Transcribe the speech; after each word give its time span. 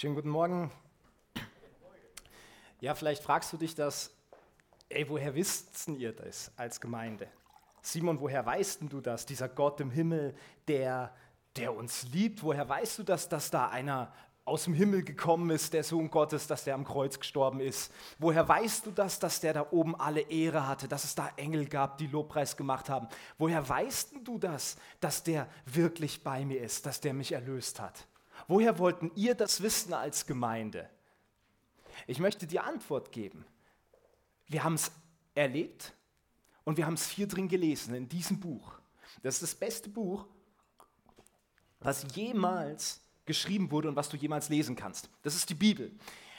Schönen 0.00 0.14
guten 0.14 0.28
Morgen. 0.28 0.70
Ja, 2.78 2.94
vielleicht 2.94 3.20
fragst 3.20 3.52
du 3.52 3.56
dich 3.56 3.74
das, 3.74 4.14
ey, 4.88 5.08
woher 5.08 5.34
wisst 5.34 5.88
ihr 5.88 6.12
das 6.12 6.52
als 6.56 6.80
Gemeinde? 6.80 7.26
Simon, 7.82 8.20
woher 8.20 8.46
weißt 8.46 8.82
du 8.88 9.00
das? 9.00 9.26
Dieser 9.26 9.48
Gott 9.48 9.80
im 9.80 9.90
Himmel, 9.90 10.36
der, 10.68 11.12
der 11.56 11.74
uns 11.74 12.04
liebt, 12.12 12.44
woher 12.44 12.68
weißt 12.68 13.00
du 13.00 13.02
das, 13.02 13.28
dass 13.28 13.50
da 13.50 13.70
einer 13.70 14.14
aus 14.44 14.62
dem 14.66 14.74
Himmel 14.74 15.02
gekommen 15.02 15.50
ist, 15.50 15.72
der 15.72 15.82
Sohn 15.82 16.10
Gottes, 16.10 16.46
dass 16.46 16.62
der 16.62 16.76
am 16.76 16.84
Kreuz 16.84 17.18
gestorben 17.18 17.58
ist? 17.58 17.92
Woher 18.20 18.48
weißt 18.48 18.86
du 18.86 18.92
das, 18.92 19.18
dass 19.18 19.40
der 19.40 19.52
da 19.52 19.66
oben 19.72 19.98
alle 19.98 20.20
Ehre 20.20 20.68
hatte, 20.68 20.86
dass 20.86 21.02
es 21.02 21.16
da 21.16 21.32
Engel 21.34 21.66
gab, 21.66 21.98
die 21.98 22.06
Lobpreis 22.06 22.56
gemacht 22.56 22.88
haben? 22.88 23.08
Woher 23.36 23.68
weißt 23.68 24.12
du 24.22 24.38
das, 24.38 24.76
dass 25.00 25.24
der 25.24 25.48
wirklich 25.66 26.22
bei 26.22 26.44
mir 26.44 26.60
ist, 26.60 26.86
dass 26.86 27.00
der 27.00 27.14
mich 27.14 27.32
erlöst 27.32 27.80
hat? 27.80 28.06
Woher 28.48 28.78
wollten 28.78 29.12
ihr 29.14 29.34
das 29.34 29.62
wissen 29.62 29.92
als 29.92 30.26
Gemeinde? 30.26 30.88
Ich 32.06 32.18
möchte 32.18 32.46
die 32.46 32.58
Antwort 32.58 33.12
geben. 33.12 33.44
Wir 34.46 34.64
haben 34.64 34.74
es 34.74 34.90
erlebt 35.34 35.92
und 36.64 36.78
wir 36.78 36.86
haben 36.86 36.94
es 36.94 37.08
hier 37.08 37.28
drin 37.28 37.48
gelesen, 37.48 37.94
in 37.94 38.08
diesem 38.08 38.40
Buch. 38.40 38.72
Das 39.22 39.34
ist 39.34 39.42
das 39.42 39.54
beste 39.54 39.90
Buch, 39.90 40.26
was 41.80 42.06
jemals 42.14 43.02
geschrieben 43.26 43.70
wurde 43.70 43.88
und 43.88 43.96
was 43.96 44.08
du 44.08 44.16
jemals 44.16 44.48
lesen 44.48 44.74
kannst. 44.74 45.10
Das 45.22 45.34
ist 45.34 45.50
die 45.50 45.54
Bibel. 45.54 45.92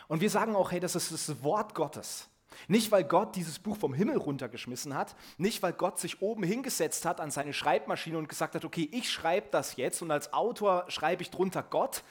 Und 0.08 0.22
wir 0.22 0.30
sagen 0.30 0.55
auch, 0.55 0.72
hey, 0.72 0.80
das 0.80 0.95
ist 0.95 1.12
das 1.12 1.44
Wort 1.44 1.76
Gottes. 1.76 2.28
Nicht, 2.68 2.91
weil 2.91 3.04
Gott 3.04 3.36
dieses 3.36 3.59
Buch 3.59 3.77
vom 3.77 3.94
Himmel 3.94 4.18
runtergeschmissen 4.18 4.95
hat, 4.95 5.16
nicht, 5.38 5.63
weil 5.63 5.73
Gott 5.73 6.00
sich 6.00 6.22
oben 6.22 6.44
hingesetzt 6.44 7.05
hat 7.05 7.22
an 7.22 7.31
seine 7.31 7.54
Schreibmaschine 7.54 8.17
und 8.17 8.30
gesagt 8.30 8.55
hat, 8.55 8.66
okay, 8.66 8.90
ich 8.91 9.12
schreibe 9.12 9.48
das 9.52 9.76
jetzt 9.76 10.02
und 10.02 10.12
als 10.12 10.34
Autor 10.34 10.86
schreibe 10.90 11.22
ich 11.22 11.31
drunter 11.31 11.64
Gott 11.64 12.03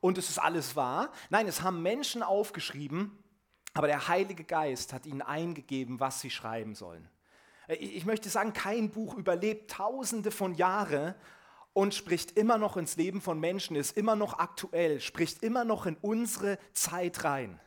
und 0.00 0.18
es 0.18 0.28
ist 0.28 0.38
alles 0.38 0.76
wahr. 0.76 1.10
Nein, 1.30 1.48
es 1.48 1.62
haben 1.62 1.82
Menschen 1.82 2.22
aufgeschrieben, 2.22 3.18
aber 3.74 3.86
der 3.86 4.08
Heilige 4.08 4.44
Geist 4.44 4.92
hat 4.92 5.06
ihnen 5.06 5.22
eingegeben, 5.22 6.00
was 6.00 6.20
sie 6.20 6.30
schreiben 6.30 6.74
sollen. 6.74 7.08
Ich 7.68 8.06
möchte 8.06 8.28
sagen, 8.28 8.52
kein 8.52 8.90
Buch 8.90 9.14
überlebt 9.14 9.70
tausende 9.70 10.30
von 10.30 10.54
Jahren 10.54 11.14
und 11.72 11.94
spricht 11.94 12.38
immer 12.38 12.58
noch 12.58 12.76
ins 12.76 12.96
Leben 12.96 13.20
von 13.20 13.40
Menschen, 13.40 13.76
ist 13.76 13.96
immer 13.96 14.14
noch 14.14 14.38
aktuell, 14.38 15.00
spricht 15.00 15.42
immer 15.42 15.64
noch 15.64 15.86
in 15.86 15.96
unsere 16.00 16.58
Zeit 16.72 17.24
rein 17.24 17.60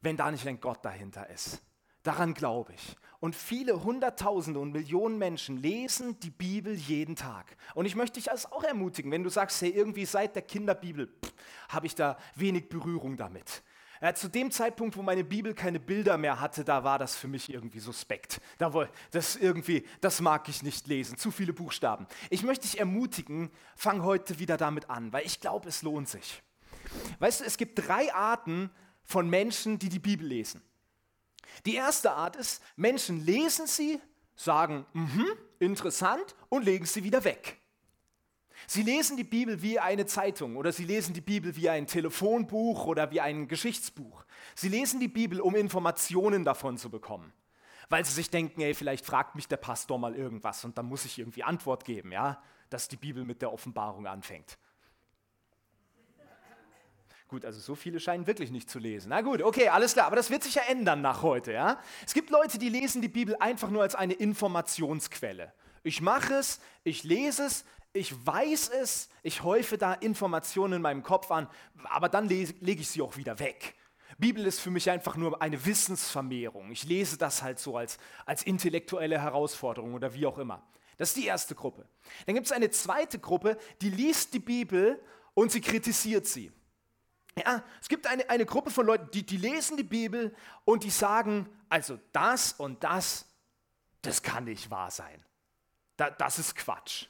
wenn 0.00 0.16
da 0.16 0.30
nicht 0.30 0.46
ein 0.46 0.60
Gott 0.60 0.84
dahinter 0.84 1.28
ist. 1.30 1.62
Daran 2.02 2.34
glaube 2.34 2.72
ich. 2.74 2.96
Und 3.20 3.34
viele 3.34 3.82
Hunderttausende 3.82 4.60
und 4.60 4.72
Millionen 4.72 5.18
Menschen 5.18 5.56
lesen 5.56 6.20
die 6.20 6.30
Bibel 6.30 6.72
jeden 6.74 7.16
Tag. 7.16 7.56
Und 7.74 7.84
ich 7.84 7.96
möchte 7.96 8.20
dich 8.20 8.30
also 8.30 8.50
auch 8.50 8.62
ermutigen, 8.62 9.10
wenn 9.10 9.24
du 9.24 9.30
sagst, 9.30 9.60
hey, 9.60 9.70
irgendwie 9.70 10.04
seit 10.04 10.36
der 10.36 10.42
Kinderbibel 10.42 11.12
habe 11.68 11.86
ich 11.86 11.94
da 11.94 12.16
wenig 12.36 12.68
Berührung 12.68 13.16
damit. 13.16 13.62
Ja, 14.00 14.14
zu 14.14 14.28
dem 14.28 14.52
Zeitpunkt, 14.52 14.96
wo 14.96 15.02
meine 15.02 15.24
Bibel 15.24 15.54
keine 15.54 15.80
Bilder 15.80 16.16
mehr 16.18 16.40
hatte, 16.40 16.64
da 16.64 16.84
war 16.84 17.00
das 17.00 17.16
für 17.16 17.26
mich 17.26 17.52
irgendwie 17.52 17.80
suspekt. 17.80 18.40
Da, 18.56 18.88
das 19.10 19.34
irgendwie, 19.34 19.84
das 20.00 20.20
mag 20.20 20.48
ich 20.48 20.62
nicht 20.62 20.86
lesen. 20.86 21.18
Zu 21.18 21.32
viele 21.32 21.52
Buchstaben. 21.52 22.06
Ich 22.30 22.44
möchte 22.44 22.68
dich 22.68 22.78
ermutigen, 22.78 23.50
fang 23.74 24.04
heute 24.04 24.38
wieder 24.38 24.56
damit 24.56 24.88
an, 24.88 25.12
weil 25.12 25.26
ich 25.26 25.40
glaube, 25.40 25.68
es 25.68 25.82
lohnt 25.82 26.08
sich. 26.08 26.42
Weißt 27.18 27.40
du, 27.40 27.44
es 27.44 27.56
gibt 27.56 27.86
drei 27.86 28.14
Arten, 28.14 28.70
von 29.08 29.28
Menschen, 29.28 29.78
die 29.78 29.88
die 29.88 29.98
Bibel 29.98 30.26
lesen. 30.26 30.62
Die 31.64 31.74
erste 31.74 32.12
Art 32.12 32.36
ist, 32.36 32.62
Menschen 32.76 33.24
lesen 33.24 33.66
sie, 33.66 33.98
sagen, 34.36 34.84
mhm, 34.92 35.26
interessant 35.58 36.36
und 36.50 36.64
legen 36.64 36.84
sie 36.84 37.02
wieder 37.02 37.24
weg. 37.24 37.56
Sie 38.66 38.82
lesen 38.82 39.16
die 39.16 39.24
Bibel 39.24 39.62
wie 39.62 39.78
eine 39.78 40.04
Zeitung 40.04 40.56
oder 40.56 40.72
sie 40.72 40.84
lesen 40.84 41.14
die 41.14 41.22
Bibel 41.22 41.56
wie 41.56 41.70
ein 41.70 41.86
Telefonbuch 41.86 42.84
oder 42.84 43.10
wie 43.10 43.22
ein 43.22 43.48
Geschichtsbuch. 43.48 44.24
Sie 44.54 44.68
lesen 44.68 45.00
die 45.00 45.08
Bibel, 45.08 45.40
um 45.40 45.56
Informationen 45.56 46.44
davon 46.44 46.76
zu 46.76 46.90
bekommen, 46.90 47.32
weil 47.88 48.04
sie 48.04 48.12
sich 48.12 48.28
denken, 48.28 48.60
ey, 48.60 48.74
vielleicht 48.74 49.06
fragt 49.06 49.36
mich 49.36 49.48
der 49.48 49.56
Pastor 49.56 49.98
mal 49.98 50.14
irgendwas 50.14 50.66
und 50.66 50.76
dann 50.76 50.84
muss 50.84 51.06
ich 51.06 51.18
irgendwie 51.18 51.44
Antwort 51.44 51.86
geben, 51.86 52.12
ja, 52.12 52.42
dass 52.68 52.88
die 52.88 52.96
Bibel 52.96 53.24
mit 53.24 53.40
der 53.40 53.52
Offenbarung 53.54 54.06
anfängt. 54.06 54.58
Gut, 57.28 57.44
also 57.44 57.60
so 57.60 57.74
viele 57.74 58.00
scheinen 58.00 58.26
wirklich 58.26 58.50
nicht 58.50 58.70
zu 58.70 58.78
lesen. 58.78 59.10
Na 59.10 59.20
gut, 59.20 59.42
okay, 59.42 59.68
alles 59.68 59.92
klar, 59.92 60.06
aber 60.06 60.16
das 60.16 60.30
wird 60.30 60.42
sich 60.42 60.54
ja 60.54 60.62
ändern 60.66 61.02
nach 61.02 61.22
heute, 61.22 61.52
ja? 61.52 61.78
Es 62.06 62.14
gibt 62.14 62.30
Leute, 62.30 62.56
die 62.58 62.70
lesen 62.70 63.02
die 63.02 63.08
Bibel 63.08 63.36
einfach 63.36 63.68
nur 63.68 63.82
als 63.82 63.94
eine 63.94 64.14
Informationsquelle. 64.14 65.52
Ich 65.82 66.00
mache 66.00 66.34
es, 66.36 66.58
ich 66.84 67.04
lese 67.04 67.44
es, 67.44 67.66
ich 67.92 68.14
weiß 68.26 68.70
es, 68.70 69.10
ich 69.22 69.42
häufe 69.42 69.76
da 69.76 69.92
Informationen 69.92 70.74
in 70.74 70.82
meinem 70.82 71.02
Kopf 71.02 71.30
an, 71.30 71.48
aber 71.84 72.08
dann 72.08 72.28
lege 72.28 72.54
ich 72.62 72.88
sie 72.88 73.02
auch 73.02 73.18
wieder 73.18 73.38
weg. 73.38 73.74
Bibel 74.16 74.46
ist 74.46 74.60
für 74.60 74.70
mich 74.70 74.90
einfach 74.90 75.16
nur 75.16 75.42
eine 75.42 75.64
Wissensvermehrung. 75.66 76.72
Ich 76.72 76.84
lese 76.84 77.18
das 77.18 77.42
halt 77.42 77.58
so 77.58 77.76
als, 77.76 77.98
als 78.24 78.42
intellektuelle 78.42 79.20
Herausforderung 79.20 79.92
oder 79.92 80.14
wie 80.14 80.24
auch 80.24 80.38
immer. 80.38 80.66
Das 80.96 81.10
ist 81.10 81.18
die 81.18 81.26
erste 81.26 81.54
Gruppe. 81.54 81.86
Dann 82.24 82.34
gibt 82.34 82.46
es 82.46 82.52
eine 82.52 82.70
zweite 82.70 83.18
Gruppe, 83.18 83.58
die 83.82 83.90
liest 83.90 84.32
die 84.32 84.40
Bibel 84.40 84.98
und 85.34 85.52
sie 85.52 85.60
kritisiert 85.60 86.26
sie. 86.26 86.50
Ja, 87.38 87.62
es 87.80 87.88
gibt 87.88 88.06
eine, 88.06 88.28
eine 88.30 88.46
Gruppe 88.46 88.70
von 88.70 88.86
Leuten, 88.86 89.10
die, 89.12 89.24
die 89.24 89.36
lesen 89.36 89.76
die 89.76 89.82
Bibel 89.82 90.34
und 90.64 90.84
die 90.84 90.90
sagen, 90.90 91.48
also 91.68 91.98
das 92.12 92.52
und 92.52 92.82
das, 92.84 93.26
das 94.02 94.22
kann 94.22 94.44
nicht 94.44 94.70
wahr 94.70 94.90
sein. 94.90 95.24
Da, 95.96 96.10
das 96.10 96.38
ist 96.38 96.54
Quatsch. 96.56 97.06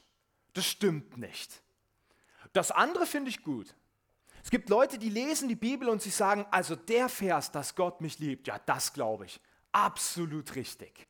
Das 0.53 0.65
stimmt 0.65 1.17
nicht. 1.17 1.61
Das 2.53 2.71
andere 2.71 3.05
finde 3.05 3.29
ich 3.29 3.43
gut. 3.43 3.75
Es 4.43 4.49
gibt 4.49 4.69
Leute, 4.69 4.97
die 4.97 5.09
lesen 5.09 5.47
die 5.47 5.55
Bibel 5.55 5.89
und 5.89 6.01
sie 6.01 6.09
sagen, 6.09 6.45
also 6.49 6.75
der 6.75 7.09
Vers, 7.09 7.51
dass 7.51 7.75
Gott 7.75 8.01
mich 8.01 8.19
liebt, 8.19 8.47
ja, 8.47 8.57
das 8.59 8.93
glaube 8.93 9.25
ich. 9.25 9.39
Absolut 9.71 10.55
richtig. 10.55 11.07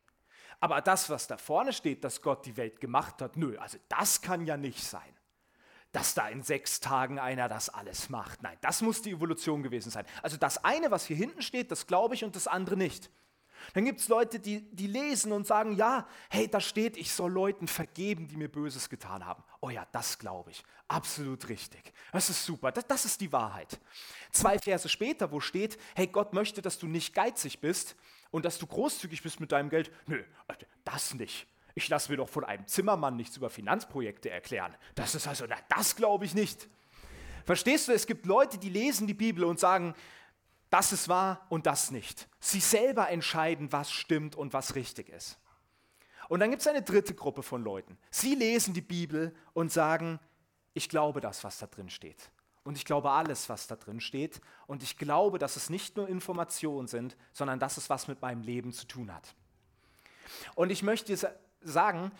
Aber 0.58 0.82
das, 0.82 1.08
was 1.08 1.26
da 1.26 1.38
vorne 1.38 1.72
steht, 1.72 2.04
dass 2.04 2.20
Gott 2.20 2.44
die 2.44 2.56
Welt 2.56 2.80
gemacht 2.80 3.22
hat, 3.22 3.36
nö, 3.36 3.56
also 3.58 3.78
das 3.88 4.20
kann 4.20 4.44
ja 4.44 4.56
nicht 4.56 4.82
sein 4.82 5.19
dass 5.92 6.14
da 6.14 6.28
in 6.28 6.42
sechs 6.42 6.80
Tagen 6.80 7.18
einer 7.18 7.48
das 7.48 7.68
alles 7.68 8.08
macht. 8.10 8.42
Nein, 8.42 8.56
das 8.60 8.82
muss 8.82 9.02
die 9.02 9.10
Evolution 9.10 9.62
gewesen 9.62 9.90
sein. 9.90 10.06
Also 10.22 10.36
das 10.36 10.64
eine, 10.64 10.90
was 10.90 11.06
hier 11.06 11.16
hinten 11.16 11.42
steht, 11.42 11.70
das 11.70 11.86
glaube 11.86 12.14
ich 12.14 12.24
und 12.24 12.36
das 12.36 12.46
andere 12.46 12.76
nicht. 12.76 13.10
Dann 13.74 13.84
gibt 13.84 14.00
es 14.00 14.08
Leute, 14.08 14.40
die, 14.40 14.62
die 14.74 14.86
lesen 14.86 15.32
und 15.32 15.46
sagen, 15.46 15.76
ja, 15.76 16.06
hey, 16.28 16.48
da 16.48 16.60
steht, 16.60 16.96
ich 16.96 17.12
soll 17.12 17.30
Leuten 17.30 17.68
vergeben, 17.68 18.26
die 18.26 18.36
mir 18.36 18.48
Böses 18.48 18.88
getan 18.88 19.24
haben. 19.24 19.42
Oh 19.60 19.70
ja, 19.70 19.86
das 19.92 20.18
glaube 20.18 20.50
ich. 20.50 20.62
Absolut 20.88 21.48
richtig. 21.48 21.92
Das 22.12 22.30
ist 22.30 22.44
super. 22.44 22.72
Das, 22.72 22.86
das 22.86 23.04
ist 23.04 23.20
die 23.20 23.32
Wahrheit. 23.32 23.78
Zwei 24.32 24.58
Verse 24.58 24.88
später, 24.88 25.30
wo 25.30 25.40
steht, 25.40 25.78
hey, 25.94 26.06
Gott 26.06 26.32
möchte, 26.32 26.62
dass 26.62 26.78
du 26.78 26.86
nicht 26.86 27.14
geizig 27.14 27.60
bist 27.60 27.96
und 28.30 28.44
dass 28.44 28.58
du 28.58 28.66
großzügig 28.66 29.22
bist 29.22 29.40
mit 29.40 29.52
deinem 29.52 29.70
Geld. 29.70 29.92
Nö, 30.06 30.22
das 30.84 31.14
nicht. 31.14 31.46
Ich 31.74 31.88
lasse 31.88 32.10
mir 32.10 32.16
doch 32.16 32.28
von 32.28 32.44
einem 32.44 32.66
Zimmermann 32.66 33.16
nichts 33.16 33.36
über 33.36 33.50
Finanzprojekte 33.50 34.30
erklären. 34.30 34.74
Das 34.94 35.14
ist 35.14 35.26
also, 35.26 35.44
na, 35.48 35.56
das 35.68 35.96
glaube 35.96 36.24
ich 36.24 36.34
nicht. 36.34 36.68
Verstehst 37.44 37.88
du, 37.88 37.92
es 37.92 38.06
gibt 38.06 38.26
Leute, 38.26 38.58
die 38.58 38.68
lesen 38.68 39.06
die 39.06 39.14
Bibel 39.14 39.44
und 39.44 39.58
sagen, 39.58 39.94
das 40.70 40.92
ist 40.92 41.08
wahr 41.08 41.46
und 41.48 41.66
das 41.66 41.90
nicht. 41.90 42.28
Sie 42.38 42.60
selber 42.60 43.08
entscheiden, 43.08 43.72
was 43.72 43.90
stimmt 43.90 44.36
und 44.36 44.52
was 44.52 44.74
richtig 44.74 45.08
ist. 45.08 45.38
Und 46.28 46.38
dann 46.38 46.50
gibt 46.50 46.62
es 46.62 46.68
eine 46.68 46.82
dritte 46.82 47.14
Gruppe 47.14 47.42
von 47.42 47.64
Leuten. 47.64 47.98
Sie 48.10 48.36
lesen 48.36 48.72
die 48.72 48.80
Bibel 48.80 49.34
und 49.52 49.72
sagen, 49.72 50.20
ich 50.74 50.88
glaube 50.88 51.20
das, 51.20 51.42
was 51.42 51.58
da 51.58 51.66
drin 51.66 51.90
steht. 51.90 52.30
Und 52.62 52.76
ich 52.76 52.84
glaube 52.84 53.10
alles, 53.10 53.48
was 53.48 53.66
da 53.66 53.74
drin 53.74 54.00
steht. 54.00 54.40
Und 54.68 54.84
ich 54.84 54.96
glaube, 54.96 55.40
dass 55.40 55.56
es 55.56 55.70
nicht 55.70 55.96
nur 55.96 56.08
Informationen 56.08 56.86
sind, 56.86 57.16
sondern 57.32 57.58
dass 57.58 57.78
es 57.78 57.90
was 57.90 58.06
mit 58.06 58.22
meinem 58.22 58.42
Leben 58.42 58.72
zu 58.72 58.86
tun 58.86 59.12
hat. 59.12 59.34
Und 60.54 60.70
ich 60.70 60.84
möchte 60.84 61.12
sagen, 61.60 62.12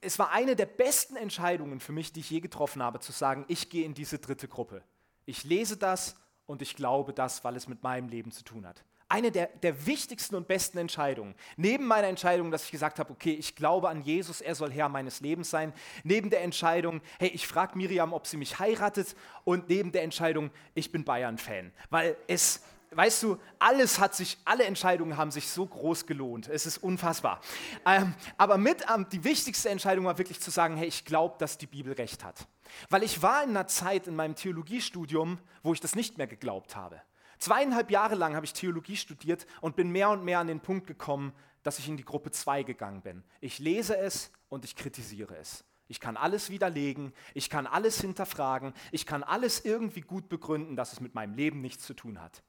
es 0.00 0.18
war 0.18 0.30
eine 0.32 0.56
der 0.56 0.66
besten 0.66 1.16
Entscheidungen 1.16 1.80
für 1.80 1.92
mich, 1.92 2.12
die 2.12 2.20
ich 2.20 2.30
je 2.30 2.40
getroffen 2.40 2.82
habe, 2.82 3.00
zu 3.00 3.12
sagen, 3.12 3.44
ich 3.48 3.70
gehe 3.70 3.84
in 3.84 3.94
diese 3.94 4.18
dritte 4.18 4.48
Gruppe. 4.48 4.82
Ich 5.26 5.44
lese 5.44 5.76
das 5.76 6.16
und 6.46 6.62
ich 6.62 6.74
glaube 6.74 7.12
das, 7.12 7.44
weil 7.44 7.56
es 7.56 7.68
mit 7.68 7.82
meinem 7.82 8.08
Leben 8.08 8.32
zu 8.32 8.42
tun 8.42 8.66
hat. 8.66 8.82
Eine 9.10 9.30
der, 9.30 9.46
der 9.46 9.86
wichtigsten 9.86 10.34
und 10.34 10.48
besten 10.48 10.76
Entscheidungen. 10.76 11.34
Neben 11.56 11.86
meiner 11.86 12.08
Entscheidung, 12.08 12.50
dass 12.50 12.64
ich 12.64 12.70
gesagt 12.70 12.98
habe, 12.98 13.10
okay, 13.10 13.32
ich 13.32 13.56
glaube 13.56 13.88
an 13.88 14.02
Jesus, 14.02 14.42
er 14.42 14.54
soll 14.54 14.70
Herr 14.70 14.90
meines 14.90 15.20
Lebens 15.20 15.48
sein. 15.48 15.72
Neben 16.04 16.28
der 16.28 16.42
Entscheidung, 16.42 17.00
hey, 17.18 17.28
ich 17.28 17.46
frage 17.46 17.76
Miriam, 17.78 18.12
ob 18.12 18.26
sie 18.26 18.36
mich 18.36 18.58
heiratet. 18.58 19.16
Und 19.44 19.70
neben 19.70 19.92
der 19.92 20.02
Entscheidung, 20.02 20.50
ich 20.74 20.92
bin 20.92 21.04
Bayern-Fan. 21.04 21.72
Weil 21.88 22.18
es, 22.26 22.62
weißt 22.90 23.22
du, 23.22 23.38
alles 23.58 23.98
hat 23.98 24.14
sich, 24.14 24.38
alle 24.44 24.64
Entscheidungen 24.64 25.16
haben 25.16 25.30
sich 25.30 25.48
so 25.48 25.66
groß 25.66 26.06
gelohnt. 26.06 26.48
Es 26.48 26.66
ist 26.66 26.78
unfassbar. 26.78 27.40
Ähm, 27.86 28.14
aber 28.36 28.58
mit 28.58 28.84
ähm, 28.94 29.06
die 29.10 29.24
wichtigste 29.24 29.68
Entscheidung 29.68 30.04
war 30.04 30.18
wirklich 30.18 30.40
zu 30.40 30.50
sagen, 30.50 30.76
hey, 30.76 30.88
ich 30.88 31.04
glaube, 31.04 31.36
dass 31.38 31.58
die 31.58 31.66
Bibel 31.66 31.92
recht 31.92 32.24
hat. 32.24 32.46
Weil 32.90 33.02
ich 33.02 33.22
war 33.22 33.42
in 33.42 33.50
einer 33.50 33.66
Zeit 33.66 34.06
in 34.06 34.16
meinem 34.16 34.34
Theologiestudium, 34.34 35.38
wo 35.62 35.72
ich 35.72 35.80
das 35.80 35.94
nicht 35.94 36.18
mehr 36.18 36.26
geglaubt 36.26 36.76
habe. 36.76 37.00
Zweieinhalb 37.38 37.90
Jahre 37.90 38.16
lang 38.16 38.34
habe 38.34 38.46
ich 38.46 38.52
Theologie 38.52 38.96
studiert 38.96 39.46
und 39.60 39.76
bin 39.76 39.90
mehr 39.90 40.10
und 40.10 40.24
mehr 40.24 40.40
an 40.40 40.48
den 40.48 40.60
Punkt 40.60 40.86
gekommen, 40.86 41.32
dass 41.62 41.78
ich 41.78 41.88
in 41.88 41.96
die 41.96 42.04
Gruppe 42.04 42.30
2 42.30 42.64
gegangen 42.64 43.02
bin. 43.02 43.22
Ich 43.40 43.58
lese 43.58 43.96
es 43.96 44.32
und 44.48 44.64
ich 44.64 44.74
kritisiere 44.74 45.36
es. 45.36 45.64
Ich 45.86 46.00
kann 46.00 46.16
alles 46.16 46.50
widerlegen, 46.50 47.14
ich 47.32 47.48
kann 47.48 47.66
alles 47.66 48.00
hinterfragen, 48.00 48.74
ich 48.92 49.06
kann 49.06 49.22
alles 49.22 49.64
irgendwie 49.64 50.02
gut 50.02 50.28
begründen, 50.28 50.76
dass 50.76 50.92
es 50.92 51.00
mit 51.00 51.14
meinem 51.14 51.34
Leben 51.34 51.62
nichts 51.62 51.84
zu 51.84 51.94
tun 51.94 52.20
hat. 52.20 52.42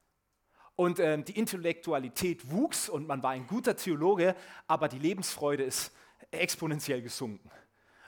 Und 0.79 0.97
äh, 0.99 1.21
die 1.21 1.37
Intellektualität 1.37 2.51
wuchs 2.51 2.87
und 2.87 3.05
man 3.05 3.21
war 3.21 3.31
ein 3.31 3.47
guter 3.47 3.75
Theologe, 3.75 4.33
aber 4.65 4.87
die 4.87 4.97
Lebensfreude 4.97 5.61
ist 5.61 5.91
exponentiell 6.31 7.01
gesunken. 7.01 7.51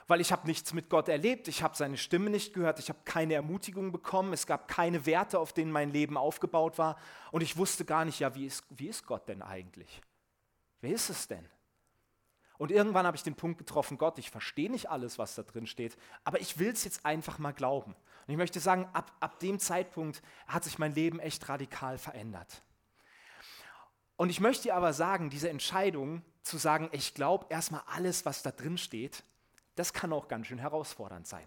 Weil 0.06 0.22
ich 0.22 0.32
habe 0.32 0.46
nichts 0.46 0.72
mit 0.72 0.88
Gott 0.88 1.10
erlebt, 1.10 1.48
ich 1.48 1.62
habe 1.62 1.76
seine 1.76 1.98
Stimme 1.98 2.30
nicht 2.30 2.54
gehört, 2.54 2.78
ich 2.78 2.88
habe 2.88 3.00
keine 3.04 3.34
Ermutigung 3.34 3.92
bekommen, 3.92 4.32
es 4.32 4.46
gab 4.46 4.68
keine 4.68 5.04
Werte, 5.04 5.38
auf 5.38 5.52
denen 5.52 5.70
mein 5.70 5.90
Leben 5.90 6.16
aufgebaut 6.16 6.78
war 6.78 6.96
und 7.30 7.42
ich 7.42 7.58
wusste 7.58 7.84
gar 7.84 8.06
nicht, 8.06 8.20
ja, 8.20 8.34
wie 8.34 8.46
ist, 8.46 8.64
wie 8.70 8.88
ist 8.88 9.04
Gott 9.04 9.28
denn 9.28 9.42
eigentlich? 9.42 10.00
Wer 10.80 10.94
ist 10.94 11.10
es 11.10 11.28
denn? 11.28 11.46
Und 12.58 12.70
irgendwann 12.70 13.06
habe 13.06 13.16
ich 13.16 13.22
den 13.22 13.34
Punkt 13.34 13.58
getroffen, 13.58 13.98
Gott, 13.98 14.18
ich 14.18 14.30
verstehe 14.30 14.70
nicht 14.70 14.90
alles, 14.90 15.18
was 15.18 15.34
da 15.34 15.42
drin 15.42 15.66
steht, 15.66 15.96
aber 16.24 16.40
ich 16.40 16.58
will 16.58 16.70
es 16.70 16.84
jetzt 16.84 17.04
einfach 17.04 17.38
mal 17.38 17.52
glauben. 17.52 17.94
Und 18.26 18.32
ich 18.32 18.36
möchte 18.36 18.60
sagen, 18.60 18.88
ab, 18.92 19.12
ab 19.20 19.40
dem 19.40 19.58
Zeitpunkt 19.58 20.22
hat 20.46 20.64
sich 20.64 20.78
mein 20.78 20.94
Leben 20.94 21.18
echt 21.18 21.48
radikal 21.48 21.98
verändert. 21.98 22.62
Und 24.16 24.30
ich 24.30 24.40
möchte 24.40 24.64
dir 24.64 24.76
aber 24.76 24.92
sagen, 24.92 25.30
diese 25.30 25.50
Entscheidung 25.50 26.22
zu 26.42 26.56
sagen, 26.58 26.88
ich 26.92 27.14
glaube 27.14 27.46
erstmal 27.48 27.82
alles, 27.86 28.24
was 28.24 28.42
da 28.42 28.52
drin 28.52 28.78
steht, 28.78 29.24
das 29.74 29.92
kann 29.92 30.12
auch 30.12 30.28
ganz 30.28 30.46
schön 30.46 30.58
herausfordernd 30.58 31.26
sein. 31.26 31.46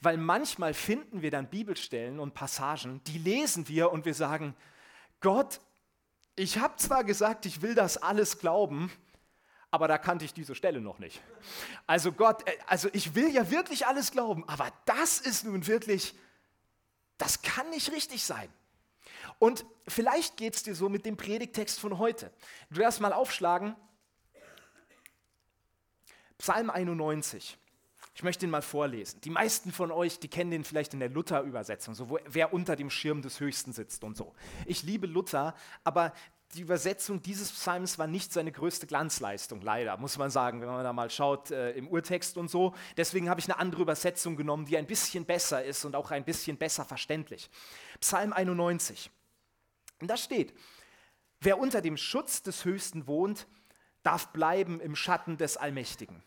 Weil 0.00 0.16
manchmal 0.16 0.74
finden 0.74 1.22
wir 1.22 1.30
dann 1.30 1.48
Bibelstellen 1.48 2.20
und 2.20 2.34
Passagen, 2.34 3.02
die 3.04 3.18
lesen 3.18 3.68
wir 3.68 3.92
und 3.92 4.04
wir 4.04 4.14
sagen, 4.14 4.54
Gott, 5.20 5.60
ich 6.34 6.58
habe 6.58 6.76
zwar 6.76 7.04
gesagt, 7.04 7.46
ich 7.46 7.62
will 7.62 7.74
das 7.74 7.96
alles 7.96 8.38
glauben, 8.38 8.92
aber 9.76 9.88
da 9.88 9.98
kannte 9.98 10.24
ich 10.24 10.32
diese 10.32 10.54
Stelle 10.54 10.80
noch 10.80 10.98
nicht. 10.98 11.20
Also 11.86 12.10
Gott, 12.10 12.48
äh, 12.48 12.56
also 12.66 12.88
ich 12.94 13.14
will 13.14 13.28
ja 13.28 13.50
wirklich 13.50 13.86
alles 13.86 14.10
glauben, 14.10 14.48
aber 14.48 14.72
das 14.86 15.18
ist 15.18 15.44
nun 15.44 15.66
wirklich, 15.66 16.14
das 17.18 17.42
kann 17.42 17.68
nicht 17.68 17.92
richtig 17.92 18.24
sein. 18.24 18.48
Und 19.38 19.66
vielleicht 19.86 20.38
geht 20.38 20.54
es 20.54 20.62
dir 20.62 20.74
so 20.74 20.88
mit 20.88 21.04
dem 21.04 21.18
Predigtext 21.18 21.78
von 21.78 21.98
heute. 21.98 22.32
Du 22.70 22.76
wirst 22.76 23.02
mal 23.02 23.12
aufschlagen, 23.12 23.76
Psalm 26.38 26.70
91. 26.70 27.58
Ich 28.14 28.22
möchte 28.22 28.46
ihn 28.46 28.50
mal 28.50 28.62
vorlesen. 28.62 29.20
Die 29.20 29.30
meisten 29.30 29.72
von 29.72 29.90
euch, 29.90 30.18
die 30.20 30.28
kennen 30.28 30.50
den 30.50 30.64
vielleicht 30.64 30.94
in 30.94 31.00
der 31.00 31.10
Luther-Übersetzung, 31.10 31.94
so 31.94 32.08
wo, 32.08 32.18
wer 32.24 32.54
unter 32.54 32.76
dem 32.76 32.88
Schirm 32.88 33.20
des 33.20 33.40
Höchsten 33.40 33.74
sitzt 33.74 34.04
und 34.04 34.16
so. 34.16 34.34
Ich 34.64 34.82
liebe 34.84 35.06
Luther, 35.06 35.54
aber 35.84 36.14
die 36.54 36.62
Übersetzung 36.62 37.22
dieses 37.22 37.50
Psalms 37.52 37.98
war 37.98 38.06
nicht 38.06 38.32
seine 38.32 38.52
größte 38.52 38.86
Glanzleistung, 38.86 39.60
leider, 39.60 39.96
muss 39.96 40.16
man 40.16 40.30
sagen, 40.30 40.60
wenn 40.60 40.68
man 40.68 40.84
da 40.84 40.92
mal 40.92 41.10
schaut 41.10 41.50
äh, 41.50 41.72
im 41.72 41.88
Urtext 41.88 42.36
und 42.36 42.48
so. 42.48 42.74
Deswegen 42.96 43.28
habe 43.28 43.40
ich 43.40 43.46
eine 43.46 43.58
andere 43.58 43.82
Übersetzung 43.82 44.36
genommen, 44.36 44.64
die 44.64 44.76
ein 44.76 44.86
bisschen 44.86 45.24
besser 45.24 45.64
ist 45.64 45.84
und 45.84 45.96
auch 45.96 46.10
ein 46.10 46.24
bisschen 46.24 46.56
besser 46.56 46.84
verständlich. 46.84 47.50
Psalm 48.00 48.32
91. 48.32 49.10
Und 50.00 50.08
da 50.08 50.16
steht, 50.16 50.54
wer 51.40 51.58
unter 51.58 51.80
dem 51.80 51.96
Schutz 51.96 52.42
des 52.42 52.64
Höchsten 52.64 53.06
wohnt, 53.06 53.46
darf 54.02 54.28
bleiben 54.28 54.80
im 54.80 54.94
Schatten 54.94 55.36
des 55.36 55.56
Allmächtigen. 55.56 56.22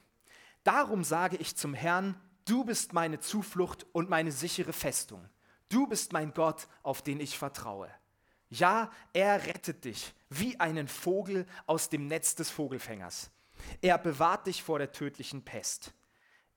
Darum 0.64 1.04
sage 1.04 1.38
ich 1.38 1.56
zum 1.56 1.74
Herrn, 1.74 2.20
du 2.46 2.66
bist 2.66 2.94
meine 2.94 3.20
Zuflucht 3.20 3.86
und 3.94 4.10
meine 4.10 4.32
sichere 4.32 4.74
Festung. 4.74 5.30
Du 5.70 5.88
bist 5.88 6.12
mein 6.14 6.34
Gott, 6.34 6.68
auf 6.84 7.02
den 7.02 7.20
ich 7.20 7.38
vertraue. 7.38 7.90
Ja, 8.50 8.92
er 9.14 9.46
rettet 9.46 9.86
dich 9.86 10.14
wie 10.30 10.60
einen 10.60 10.88
Vogel 10.88 11.46
aus 11.66 11.90
dem 11.90 12.08
Netz 12.08 12.36
des 12.36 12.50
Vogelfängers. 12.50 13.32
Er 13.82 13.98
bewahrt 13.98 14.48
dich 14.48 14.64
vor 14.64 14.80
der 14.80 14.92
tödlichen 14.92 15.44
Pest. 15.44 15.94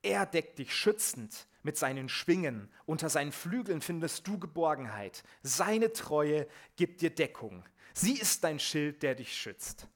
Er 0.03 0.27
deckt 0.27 0.59
dich 0.59 0.75
schützend 0.75 1.47
mit 1.62 1.77
seinen 1.77 2.09
Schwingen. 2.09 2.71
Unter 2.87 3.09
seinen 3.09 3.33
Flügeln 3.33 3.81
findest 3.81 4.27
du 4.27 4.39
Geborgenheit. 4.39 5.23
Seine 5.43 5.93
Treue 5.93 6.49
gibt 6.77 7.03
dir 7.03 7.11
Deckung. 7.11 7.65
Sie 7.94 8.19
ist 8.19 8.43
dein 8.43 8.59
Schild, 8.59 9.03
der 9.03 9.15
dich 9.15 9.37
schützt. 9.37 9.87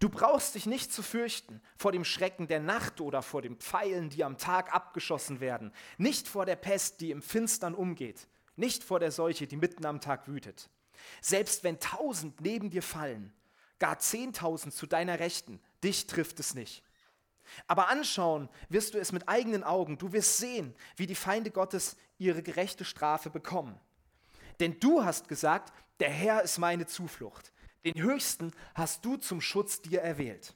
Du 0.00 0.08
brauchst 0.10 0.54
dich 0.54 0.66
nicht 0.66 0.92
zu 0.92 1.02
fürchten 1.02 1.62
vor 1.76 1.92
dem 1.92 2.04
Schrecken 2.04 2.46
der 2.46 2.60
Nacht 2.60 3.00
oder 3.00 3.22
vor 3.22 3.42
den 3.42 3.56
Pfeilen, 3.56 4.10
die 4.10 4.22
am 4.22 4.36
Tag 4.36 4.74
abgeschossen 4.74 5.40
werden, 5.40 5.72
nicht 5.96 6.28
vor 6.28 6.44
der 6.44 6.56
Pest, 6.56 7.00
die 7.00 7.10
im 7.10 7.22
Finstern 7.22 7.74
umgeht, 7.74 8.28
nicht 8.54 8.84
vor 8.84 9.00
der 9.00 9.10
Seuche, 9.10 9.46
die 9.46 9.56
mitten 9.56 9.86
am 9.86 10.00
Tag 10.00 10.28
wütet. 10.28 10.68
Selbst 11.20 11.64
wenn 11.64 11.80
tausend 11.80 12.40
neben 12.40 12.70
dir 12.70 12.82
fallen, 12.82 13.32
gar 13.78 13.98
zehntausend 13.98 14.74
zu 14.74 14.86
deiner 14.86 15.20
Rechten, 15.20 15.60
dich 15.82 16.06
trifft 16.06 16.40
es 16.40 16.54
nicht. 16.54 16.82
Aber 17.66 17.88
anschauen 17.88 18.48
wirst 18.68 18.94
du 18.94 18.98
es 18.98 19.12
mit 19.12 19.28
eigenen 19.28 19.64
Augen, 19.64 19.98
du 19.98 20.12
wirst 20.12 20.38
sehen, 20.38 20.74
wie 20.96 21.06
die 21.06 21.14
Feinde 21.14 21.50
Gottes 21.50 21.96
ihre 22.18 22.42
gerechte 22.42 22.84
Strafe 22.84 23.30
bekommen. 23.30 23.78
Denn 24.60 24.78
du 24.80 25.04
hast 25.04 25.28
gesagt, 25.28 25.72
der 26.00 26.10
Herr 26.10 26.42
ist 26.42 26.58
meine 26.58 26.86
Zuflucht, 26.86 27.52
den 27.84 28.00
Höchsten 28.00 28.52
hast 28.74 29.04
du 29.04 29.16
zum 29.16 29.40
Schutz 29.40 29.80
dir 29.80 30.00
erwählt. 30.00 30.54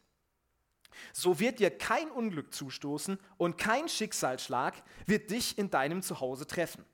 So 1.13 1.41
wird 1.41 1.59
dir 1.59 1.71
kein 1.71 2.11
Unglück 2.11 2.53
zustoßen 2.53 3.19
und 3.39 3.59
kein 3.59 3.89
Schicksalsschlag 3.89 4.83
wird 5.07 5.31
dich 5.31 5.57
in 5.59 5.71
deinem 5.71 6.03
Zuhause 6.03 6.47
treffen. 6.47 6.85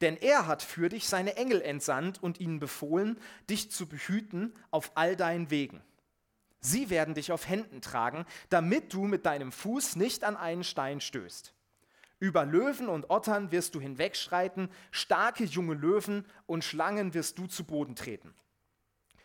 Denn 0.00 0.16
er 0.16 0.46
hat 0.46 0.62
für 0.62 0.88
dich 0.88 1.08
seine 1.08 1.36
Engel 1.36 1.60
entsandt 1.62 2.22
und 2.22 2.40
ihnen 2.40 2.58
befohlen, 2.58 3.18
dich 3.48 3.70
zu 3.70 3.86
behüten 3.86 4.54
auf 4.70 4.92
all 4.94 5.16
deinen 5.16 5.50
Wegen. 5.50 5.82
Sie 6.60 6.90
werden 6.90 7.14
dich 7.14 7.30
auf 7.30 7.48
Händen 7.48 7.80
tragen, 7.80 8.26
damit 8.48 8.92
du 8.92 9.04
mit 9.04 9.26
deinem 9.26 9.52
Fuß 9.52 9.96
nicht 9.96 10.24
an 10.24 10.36
einen 10.36 10.64
Stein 10.64 11.00
stößt. 11.00 11.54
Über 12.20 12.44
Löwen 12.44 12.88
und 12.88 13.10
Ottern 13.10 13.52
wirst 13.52 13.74
du 13.74 13.80
hinwegschreiten, 13.80 14.68
starke 14.90 15.44
junge 15.44 15.74
Löwen 15.74 16.26
und 16.46 16.64
Schlangen 16.64 17.14
wirst 17.14 17.38
du 17.38 17.46
zu 17.46 17.64
Boden 17.64 17.94
treten. 17.94 18.34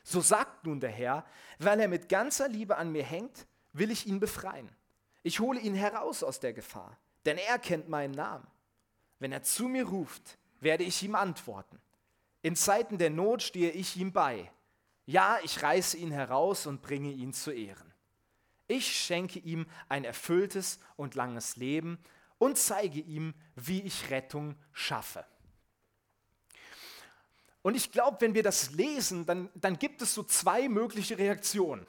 So 0.03 0.21
sagt 0.21 0.65
nun 0.65 0.79
der 0.79 0.91
Herr, 0.91 1.25
weil 1.57 1.79
er 1.79 1.88
mit 1.88 2.09
ganzer 2.09 2.47
Liebe 2.47 2.77
an 2.77 2.91
mir 2.91 3.03
hängt, 3.03 3.47
will 3.71 3.89
ich 3.89 4.06
ihn 4.06 4.19
befreien. 4.19 4.69
Ich 5.23 5.39
hole 5.39 5.59
ihn 5.59 5.73
heraus 5.73 6.21
aus 6.21 6.39
der 6.39 6.53
Gefahr, 6.53 6.99
denn 7.25 7.38
er 7.38 7.57
kennt 7.57 7.89
meinen 7.89 8.13
Namen. 8.13 8.45
Wenn 9.19 9.31
er 9.31 9.41
zu 9.41 9.67
mir 9.67 9.88
ruft, 9.88 10.38
werde 10.63 10.83
ich 10.83 11.01
ihm 11.04 11.15
antworten. 11.15 11.80
In 12.42 12.56
Zeiten 12.56 12.98
der 12.98 13.10
Not 13.10 13.42
stehe 13.42 13.71
ich 13.71 13.98
ihm 13.98 14.12
bei. 14.12 14.51
Ja, 15.06 15.39
ich 15.44 15.62
reiße 15.62 15.98
ihn 15.98 16.12
heraus 16.12 16.65
und 16.65 16.81
bringe 16.81 17.12
ihn 17.12 17.33
zu 17.33 17.51
Ehren. 17.51 17.94
Ich 18.68 18.95
schenke 18.95 19.39
ihm 19.39 19.65
ein 19.89 20.04
erfülltes 20.04 20.80
und 20.95 21.15
langes 21.15 21.56
Leben 21.57 22.00
und 22.38 22.57
zeige 22.57 23.00
ihm, 23.00 23.33
wie 23.56 23.81
ich 23.81 24.10
Rettung 24.10 24.56
schaffe. 24.71 25.25
Und 27.62 27.75
ich 27.75 27.92
glaube, 27.92 28.18
wenn 28.21 28.33
wir 28.33 28.44
das 28.44 28.71
lesen, 28.71 29.25
dann, 29.25 29.49
dann 29.56 29.80
gibt 29.80 30.02
es 30.02 30.14
so 30.14 30.23
zwei 30.23 30.68
mögliche 30.68 31.18
Reaktionen. 31.18 31.87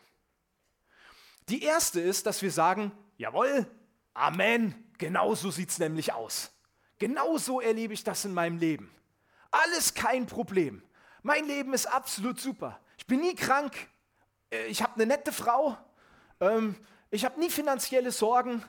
Die 1.48 1.62
erste 1.62 2.00
ist, 2.00 2.26
dass 2.26 2.42
wir 2.42 2.52
sagen, 2.52 2.92
jawohl, 3.16 3.66
Amen, 4.14 4.92
genau 4.96 5.34
so 5.34 5.50
sieht 5.50 5.70
es 5.70 5.78
nämlich 5.80 6.12
aus. 6.12 6.53
Genauso 6.98 7.60
erlebe 7.60 7.94
ich 7.94 8.04
das 8.04 8.24
in 8.24 8.34
meinem 8.34 8.58
Leben. 8.58 8.90
Alles 9.50 9.94
kein 9.94 10.26
Problem. 10.26 10.82
Mein 11.22 11.46
Leben 11.46 11.72
ist 11.74 11.86
absolut 11.86 12.40
super. 12.40 12.80
Ich 12.98 13.06
bin 13.06 13.20
nie 13.20 13.34
krank. 13.34 13.72
Äh, 14.50 14.66
ich 14.66 14.82
habe 14.82 14.94
eine 14.94 15.06
nette 15.06 15.32
Frau. 15.32 15.76
Ähm, 16.40 16.76
ich 17.10 17.24
habe 17.24 17.38
nie 17.40 17.50
finanzielle 17.50 18.12
Sorgen. 18.12 18.64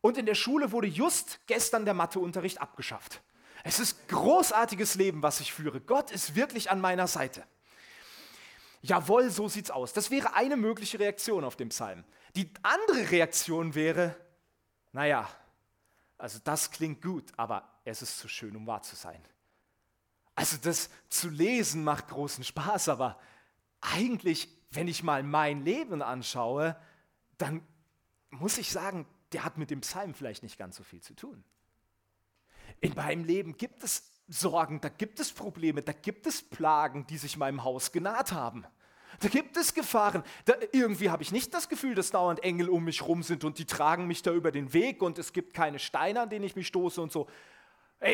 Und 0.00 0.18
in 0.18 0.26
der 0.26 0.34
Schule 0.34 0.72
wurde 0.72 0.86
just 0.86 1.40
gestern 1.46 1.84
der 1.84 1.94
Matheunterricht 1.94 2.60
abgeschafft. 2.60 3.22
Es 3.64 3.80
ist 3.80 4.08
großartiges 4.08 4.94
Leben, 4.94 5.22
was 5.22 5.40
ich 5.40 5.52
führe. 5.52 5.80
Gott 5.80 6.12
ist 6.12 6.36
wirklich 6.36 6.70
an 6.70 6.80
meiner 6.80 7.08
Seite. 7.08 7.44
Jawohl, 8.82 9.30
so 9.30 9.48
sieht's 9.48 9.72
aus. 9.72 9.92
Das 9.92 10.12
wäre 10.12 10.34
eine 10.34 10.56
mögliche 10.56 11.00
Reaktion 11.00 11.42
auf 11.42 11.56
den 11.56 11.70
Psalm. 11.70 12.04
Die 12.36 12.52
andere 12.62 13.10
Reaktion 13.10 13.74
wäre, 13.74 14.14
naja, 14.92 15.28
also 16.18 16.38
das 16.42 16.70
klingt 16.70 17.02
gut, 17.02 17.32
aber 17.36 17.68
es 17.84 18.02
ist 18.02 18.18
zu 18.18 18.28
schön, 18.28 18.56
um 18.56 18.66
wahr 18.66 18.82
zu 18.82 18.96
sein. 18.96 19.22
Also 20.34 20.56
das 20.58 20.90
zu 21.08 21.28
lesen 21.28 21.84
macht 21.84 22.08
großen 22.08 22.44
Spaß, 22.44 22.88
aber 22.88 23.18
eigentlich, 23.80 24.48
wenn 24.70 24.88
ich 24.88 25.02
mal 25.02 25.22
mein 25.22 25.64
Leben 25.64 26.02
anschaue, 26.02 26.76
dann 27.38 27.66
muss 28.30 28.58
ich 28.58 28.70
sagen, 28.70 29.06
der 29.32 29.44
hat 29.44 29.58
mit 29.58 29.70
dem 29.70 29.80
Psalm 29.80 30.14
vielleicht 30.14 30.42
nicht 30.42 30.58
ganz 30.58 30.76
so 30.76 30.84
viel 30.84 31.00
zu 31.00 31.14
tun. 31.14 31.44
In 32.80 32.94
meinem 32.94 33.24
Leben 33.24 33.56
gibt 33.56 33.82
es 33.82 34.10
Sorgen, 34.28 34.80
da 34.80 34.88
gibt 34.88 35.20
es 35.20 35.32
Probleme, 35.32 35.82
da 35.82 35.92
gibt 35.92 36.26
es 36.26 36.42
Plagen, 36.42 37.06
die 37.06 37.16
sich 37.16 37.36
meinem 37.36 37.64
Haus 37.64 37.92
genaht 37.92 38.32
haben. 38.32 38.66
Da 39.20 39.28
gibt 39.28 39.56
es 39.56 39.74
Gefahren. 39.74 40.22
Da, 40.44 40.54
irgendwie 40.72 41.10
habe 41.10 41.22
ich 41.22 41.32
nicht 41.32 41.54
das 41.54 41.68
Gefühl, 41.68 41.94
dass 41.94 42.10
dauernd 42.10 42.42
Engel 42.42 42.68
um 42.68 42.84
mich 42.84 43.02
rum 43.02 43.22
sind 43.22 43.44
und 43.44 43.58
die 43.58 43.64
tragen 43.64 44.06
mich 44.06 44.22
da 44.22 44.32
über 44.32 44.52
den 44.52 44.72
Weg 44.72 45.02
und 45.02 45.18
es 45.18 45.32
gibt 45.32 45.54
keine 45.54 45.78
Steine, 45.78 46.22
an 46.22 46.30
denen 46.30 46.44
ich 46.44 46.56
mich 46.56 46.66
stoße 46.66 47.00
und 47.00 47.12
so. 47.12 47.26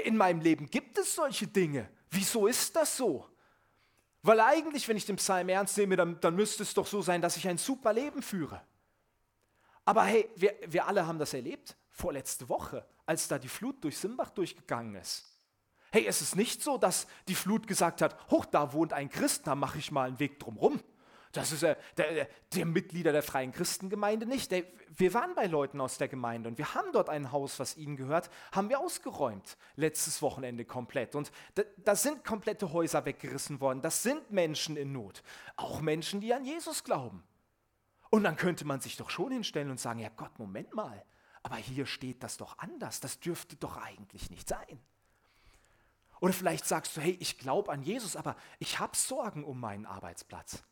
In 0.05 0.17
meinem 0.17 0.41
Leben 0.41 0.67
gibt 0.71 0.99
es 0.99 1.15
solche 1.15 1.47
Dinge. 1.47 1.89
Wieso 2.11 2.47
ist 2.47 2.77
das 2.77 2.97
so? 2.97 3.27
Weil 4.23 4.41
eigentlich, 4.41 4.87
wenn 4.87 4.97
ich 4.97 5.07
den 5.07 5.17
Psalm 5.17 5.49
ernst 5.49 5.77
nehme, 5.77 5.97
dann, 5.97 6.21
dann 6.21 6.37
müsste 6.37 6.63
es 6.63 6.75
doch 6.75 6.87
so 6.87 7.03
sein, 7.03 7.21
dass 7.21 7.37
ich 7.37 7.49
ein 7.49 7.59
super 7.59 7.93
Leben 7.93 8.23
führe. 8.23 8.63
Aber 9.85 10.05
hey, 10.05 10.31
wir, 10.37 10.55
wir 10.69 10.87
alle 10.87 11.07
haben 11.07 11.19
das 11.19 11.35
erlebt, 11.35 11.77
vorletzte 11.91 12.49
Woche, 12.49 12.87
als 13.05 13.27
da 13.27 13.39
die 13.39 13.49
Flut 13.49 13.83
durch 13.83 13.99
Simbach 13.99 14.31
durchgegangen 14.31 14.95
ist. 14.95 15.29
Hey, 15.91 16.07
es 16.07 16.23
ist 16.23 16.37
nicht 16.37 16.63
so, 16.63 16.79
dass 16.79 17.07
die 17.29 17.35
Flut 17.35 17.67
gesagt 17.67 18.01
hat, 18.01 18.31
hoch, 18.31 18.47
da 18.47 18.73
wohnt 18.73 18.93
ein 18.93 19.11
Christ, 19.11 19.47
da 19.47 19.55
mache 19.55 19.79
ich 19.79 19.91
mal 19.91 20.07
einen 20.07 20.21
Weg 20.21 20.39
drumrum. 20.39 20.81
Das 21.33 21.51
ist 21.51 21.63
äh, 21.63 21.77
der, 21.97 22.29
der, 22.55 22.67
Mitglieder 22.67 23.11
der 23.11 23.23
Freien 23.23 23.53
Christengemeinde 23.53 24.27
nicht. 24.27 24.51
Der, 24.51 24.65
wir 24.95 25.15
waren 25.15 25.35
bei 25.35 25.47
Leuten 25.47 25.81
aus 25.81 25.97
der 25.97 26.09
Gemeinde 26.09 26.49
und 26.49 26.59
wir 26.59 26.75
haben 26.75 26.93
dort 26.93 27.09
ein 27.09 27.33
Haus, 27.33 27.59
was 27.59 27.77
ihnen 27.77 27.97
gehört, 27.97 28.31
haben 28.53 28.69
wir 28.69 28.79
ausgeräumt 28.79 29.57
letztes 29.77 30.21
Wochenende 30.21 30.67
komplett. 30.67 31.15
Und 31.15 31.33
da, 31.55 31.63
da 31.79 31.97
sind 31.97 32.25
komplette 32.25 32.73
Häuser 32.73 33.07
weggerissen 33.07 33.61
worden. 33.61 33.81
Das 33.81 34.03
sind 34.03 34.31
Menschen 34.31 34.77
in 34.77 34.93
Not. 34.93 35.23
Auch 35.57 35.81
Menschen, 35.81 36.21
die 36.21 36.35
an 36.35 36.45
Jesus 36.45 36.85
glauben. 36.85 37.23
Und 38.11 38.25
dann 38.25 38.37
könnte 38.37 38.67
man 38.67 38.83
sich 38.83 38.99
doch 38.99 39.09
schon 39.09 39.33
hinstellen 39.33 39.71
und 39.71 39.81
sagen, 39.81 40.01
ja 40.01 40.11
Gott, 40.15 40.39
Moment 40.39 40.75
mal, 40.75 41.03
aber 41.43 41.57
hier 41.57 41.87
steht 41.87 42.23
das 42.23 42.37
doch 42.37 42.59
anders. 42.59 43.01
Das 43.01 43.21
dürfte 43.21 43.57
doch 43.57 43.79
eigentlich 43.79 44.29
nicht 44.29 44.47
sein. 44.47 44.81
Oder 46.21 46.35
vielleicht 46.35 46.67
sagst 46.67 46.95
du, 46.97 47.01
hey, 47.01 47.17
ich 47.21 47.39
glaube 47.39 47.73
an 47.73 47.83
Jesus, 47.83 48.17
aber 48.17 48.37
ich 48.59 48.79
habe 48.79 48.95
Sorgen 48.95 49.45
um 49.45 49.59
meinen 49.59 49.87
Arbeitsplatz. 49.87 50.63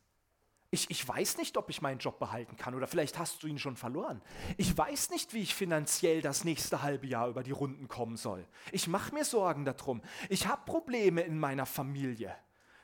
Ich, 0.72 0.88
ich 0.88 1.06
weiß 1.06 1.38
nicht, 1.38 1.56
ob 1.56 1.68
ich 1.68 1.82
meinen 1.82 1.98
Job 1.98 2.20
behalten 2.20 2.56
kann 2.56 2.76
oder 2.76 2.86
vielleicht 2.86 3.18
hast 3.18 3.42
du 3.42 3.48
ihn 3.48 3.58
schon 3.58 3.76
verloren. 3.76 4.22
Ich 4.56 4.76
weiß 4.76 5.10
nicht, 5.10 5.34
wie 5.34 5.42
ich 5.42 5.54
finanziell 5.54 6.22
das 6.22 6.44
nächste 6.44 6.82
halbe 6.82 7.08
Jahr 7.08 7.28
über 7.28 7.42
die 7.42 7.50
Runden 7.50 7.88
kommen 7.88 8.16
soll. 8.16 8.46
Ich 8.70 8.86
mache 8.86 9.12
mir 9.12 9.24
Sorgen 9.24 9.64
darum. 9.64 10.00
Ich 10.28 10.46
habe 10.46 10.62
Probleme 10.64 11.22
in 11.22 11.40
meiner 11.40 11.66
Familie. 11.66 12.36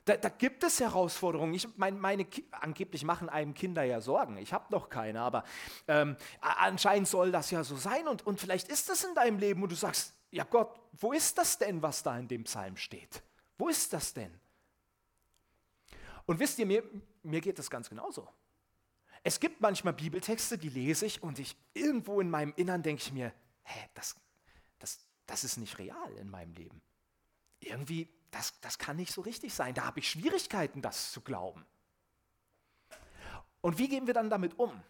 Da, 0.05 0.17
da, 0.17 0.29
gibt 0.29 0.65
es 0.65 0.81
Herausforderungen. 0.81 1.55
Ich 1.55 1.69
mein, 1.77 1.99
meine, 1.99 2.27
angeblich 2.53 3.05
machen 3.05 3.29
einem 3.29 3.55
Kinder 3.55 3.85
ja 3.85 4.01
Sorgen. 4.01 4.37
Ich 4.37 4.53
habe 4.53 4.67
noch 4.71 4.89
keine, 4.89 5.21
aber 5.21 5.45
ähm, 5.87 6.17
anscheinend 6.41 7.07
soll 7.07 7.31
das 7.31 7.53
ja 7.53 7.63
so 7.63 7.77
sein. 7.77 8.09
Und, 8.09 8.27
und 8.27 8.41
vielleicht 8.41 8.69
ist 8.69 8.89
das 8.89 9.05
in 9.05 9.15
deinem 9.15 9.39
Leben 9.39 9.63
und 9.63 9.71
du 9.71 9.77
sagst, 9.77 10.13
ja 10.33 10.45
Gott, 10.45 10.75
wo 10.93 11.13
ist 11.13 11.39
das 11.39 11.59
denn, 11.59 11.83
was 11.83 12.03
da 12.03 12.19
in 12.19 12.27
dem 12.27 12.45
Psalm 12.45 12.77
steht? 12.77 13.23
Wo 13.59 13.69
ist 13.69 13.93
das 13.93 14.13
denn? 14.13 14.33
Und 16.27 16.41
wisst 16.41 16.59
ihr, 16.59 16.67
mir, 16.67 16.83
mir 17.23 17.41
geht 17.41 17.59
das 17.59 17.71
ganz 17.71 17.89
genauso. 17.89 18.29
Es 19.23 19.41
gibt 19.41 19.61
manchmal 19.61 19.93
Bibeltexte, 19.93 20.59
die 20.59 20.69
lese 20.69 21.07
ich 21.07 21.23
und 21.23 21.39
ich 21.39 21.57
irgendwo 21.75 22.21
in 22.21 22.31
meinem 22.31 22.53
Innern 22.57 22.83
denke 22.83 23.03
ich 23.03 23.13
mir, 23.13 23.33
hä, 23.63 23.89
das, 23.95 24.15
das, 24.79 25.01
das 25.27 25.45
ist 25.45 25.57
nicht 25.57 25.79
real 25.79 26.13
in 26.19 26.31
meinem 26.31 26.53
Leben. 26.55 26.81
Irgendwie, 27.61 28.09
das, 28.31 28.61
das 28.61 28.79
kann 28.79 28.97
nicht 28.97 29.13
so 29.13 29.23
richtig 29.23 29.55
sein. 29.55 29.75
Da 29.75 29.85
habe 29.85 30.01
ich 30.01 30.09
Schwierigkeiten, 30.11 30.83
das 30.83 31.11
zu 31.11 31.21
glauben. 31.21 31.65
Und 33.61 33.79
wie 33.79 33.89
gehen 33.89 34.07
wir 34.07 34.15
dann 34.15 34.31
damit 34.31 34.59
um? 34.59 34.81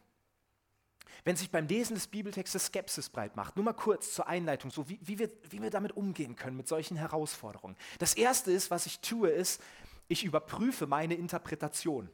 Wenn 1.25 1.37
sich 1.37 1.51
beim 1.51 1.67
Lesen 1.67 1.95
des 1.95 2.07
Bibeltextes 2.07 2.67
Skepsis 2.67 3.09
breit 3.09 3.37
macht, 3.37 3.57
nur 3.57 3.65
mal 3.65 3.73
kurz 3.73 4.13
zur 4.13 4.29
Einleitung, 4.29 4.71
so 4.71 4.89
wie, 4.89 5.01
wie, 5.03 5.19
wir, 5.19 5.31
wie 5.49 5.63
wir 5.63 5.71
damit 5.71 5.97
umgehen 5.97 6.37
können 6.37 6.57
mit 6.57 6.69
solchen 6.69 6.97
Herausforderungen. 6.97 7.77
Das 7.99 8.15
Erste 8.15 8.53
ist, 8.53 8.71
was 8.71 8.87
ich 8.87 9.01
tue, 9.01 9.31
ist, 9.31 9.63
ich 10.09 10.25
überprüfe 10.25 10.87
meine 10.87 11.15
Interpretation. 11.15 12.11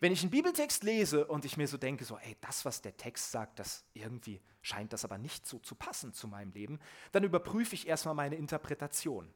Wenn 0.00 0.12
ich 0.12 0.22
einen 0.22 0.30
Bibeltext 0.30 0.82
lese 0.82 1.26
und 1.26 1.44
ich 1.44 1.56
mir 1.56 1.66
so 1.66 1.78
denke, 1.78 2.04
so, 2.04 2.18
ey, 2.18 2.36
das, 2.40 2.64
was 2.64 2.82
der 2.82 2.96
Text 2.96 3.30
sagt, 3.30 3.58
das 3.58 3.84
irgendwie 3.94 4.42
scheint 4.60 4.92
das 4.92 5.04
aber 5.04 5.16
nicht 5.16 5.46
so 5.46 5.58
zu 5.58 5.74
passen 5.74 6.12
zu 6.12 6.28
meinem 6.28 6.52
Leben, 6.52 6.80
dann 7.12 7.24
überprüfe 7.24 7.74
ich 7.74 7.88
erstmal 7.88 8.14
meine 8.14 8.36
Interpretation. 8.36 9.32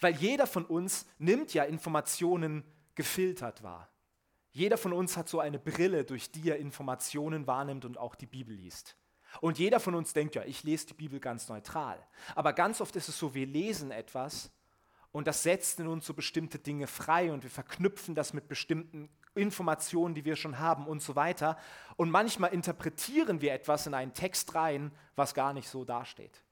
Weil 0.00 0.14
jeder 0.16 0.46
von 0.46 0.64
uns 0.64 1.06
nimmt 1.18 1.54
ja 1.54 1.64
Informationen 1.64 2.64
gefiltert 2.94 3.62
wahr. 3.62 3.88
Jeder 4.50 4.78
von 4.78 4.92
uns 4.92 5.16
hat 5.16 5.28
so 5.28 5.38
eine 5.38 5.58
Brille, 5.58 6.04
durch 6.04 6.32
die 6.32 6.48
er 6.48 6.56
Informationen 6.56 7.46
wahrnimmt 7.46 7.84
und 7.84 7.98
auch 7.98 8.14
die 8.14 8.26
Bibel 8.26 8.56
liest. 8.56 8.96
Und 9.40 9.58
jeder 9.58 9.80
von 9.80 9.94
uns 9.94 10.14
denkt 10.14 10.34
ja, 10.34 10.44
ich 10.44 10.62
lese 10.62 10.86
die 10.86 10.94
Bibel 10.94 11.20
ganz 11.20 11.48
neutral. 11.48 12.04
Aber 12.34 12.52
ganz 12.52 12.80
oft 12.80 12.96
ist 12.96 13.08
es 13.08 13.18
so, 13.18 13.34
wir 13.34 13.46
lesen 13.46 13.90
etwas 13.90 14.50
und 15.16 15.26
das 15.26 15.42
setzt 15.42 15.80
in 15.80 15.86
uns 15.86 16.04
so 16.04 16.12
bestimmte 16.12 16.58
Dinge 16.58 16.86
frei 16.86 17.32
und 17.32 17.42
wir 17.42 17.48
verknüpfen 17.48 18.14
das 18.14 18.34
mit 18.34 18.48
bestimmten 18.48 19.08
Informationen, 19.34 20.14
die 20.14 20.26
wir 20.26 20.36
schon 20.36 20.58
haben 20.58 20.86
und 20.86 21.00
so 21.00 21.16
weiter. 21.16 21.56
Und 21.96 22.10
manchmal 22.10 22.52
interpretieren 22.52 23.40
wir 23.40 23.54
etwas 23.54 23.86
in 23.86 23.94
einen 23.94 24.12
Text 24.12 24.54
rein, 24.54 24.92
was 25.14 25.32
gar 25.32 25.54
nicht 25.54 25.70
so 25.70 25.86
dasteht. 25.86 26.44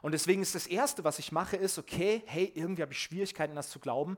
Und 0.00 0.12
deswegen 0.12 0.42
ist 0.42 0.54
das 0.54 0.68
Erste, 0.68 1.02
was 1.02 1.18
ich 1.18 1.32
mache, 1.32 1.56
ist, 1.56 1.76
okay, 1.76 2.22
hey, 2.26 2.52
irgendwie 2.54 2.82
habe 2.82 2.92
ich 2.92 3.00
Schwierigkeiten, 3.00 3.56
das 3.56 3.70
zu 3.70 3.80
glauben. 3.80 4.16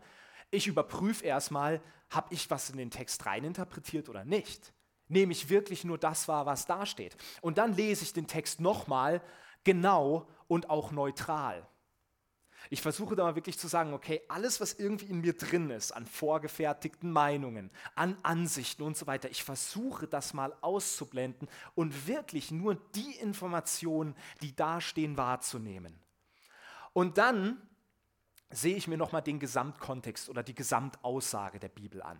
Ich 0.50 0.66
überprüfe 0.66 1.24
erstmal, 1.24 1.80
habe 2.10 2.34
ich 2.34 2.50
was 2.50 2.68
in 2.68 2.76
den 2.76 2.90
Text 2.90 3.24
reininterpretiert 3.24 4.10
oder 4.10 4.26
nicht? 4.26 4.74
Nehme 5.08 5.32
ich 5.32 5.48
wirklich 5.48 5.84
nur 5.84 5.96
das 5.96 6.28
wahr, 6.28 6.44
was 6.44 6.66
dasteht? 6.66 7.16
Und 7.40 7.56
dann 7.56 7.72
lese 7.72 8.02
ich 8.02 8.12
den 8.12 8.26
Text 8.26 8.60
nochmal 8.60 9.22
genau 9.64 10.28
und 10.48 10.68
auch 10.68 10.90
neutral. 10.90 11.66
Ich 12.70 12.82
versuche 12.82 13.16
da 13.16 13.24
mal 13.24 13.36
wirklich 13.36 13.58
zu 13.58 13.68
sagen, 13.68 13.92
okay, 13.92 14.22
alles, 14.28 14.60
was 14.60 14.74
irgendwie 14.74 15.06
in 15.06 15.20
mir 15.20 15.36
drin 15.36 15.70
ist, 15.70 15.92
an 15.92 16.06
vorgefertigten 16.06 17.10
Meinungen, 17.10 17.70
an 17.94 18.16
Ansichten 18.22 18.82
und 18.82 18.96
so 18.96 19.06
weiter, 19.06 19.30
ich 19.30 19.44
versuche 19.44 20.06
das 20.06 20.34
mal 20.34 20.54
auszublenden 20.60 21.48
und 21.74 22.06
wirklich 22.06 22.50
nur 22.50 22.74
die 22.94 23.16
Informationen, 23.16 24.14
die 24.42 24.54
da 24.54 24.80
stehen, 24.80 25.16
wahrzunehmen. 25.16 25.98
Und 26.92 27.18
dann 27.18 27.60
sehe 28.50 28.76
ich 28.76 28.88
mir 28.88 28.96
nochmal 28.96 29.22
den 29.22 29.38
Gesamtkontext 29.38 30.28
oder 30.28 30.42
die 30.42 30.54
Gesamtaussage 30.54 31.58
der 31.58 31.68
Bibel 31.68 32.02
an. 32.02 32.18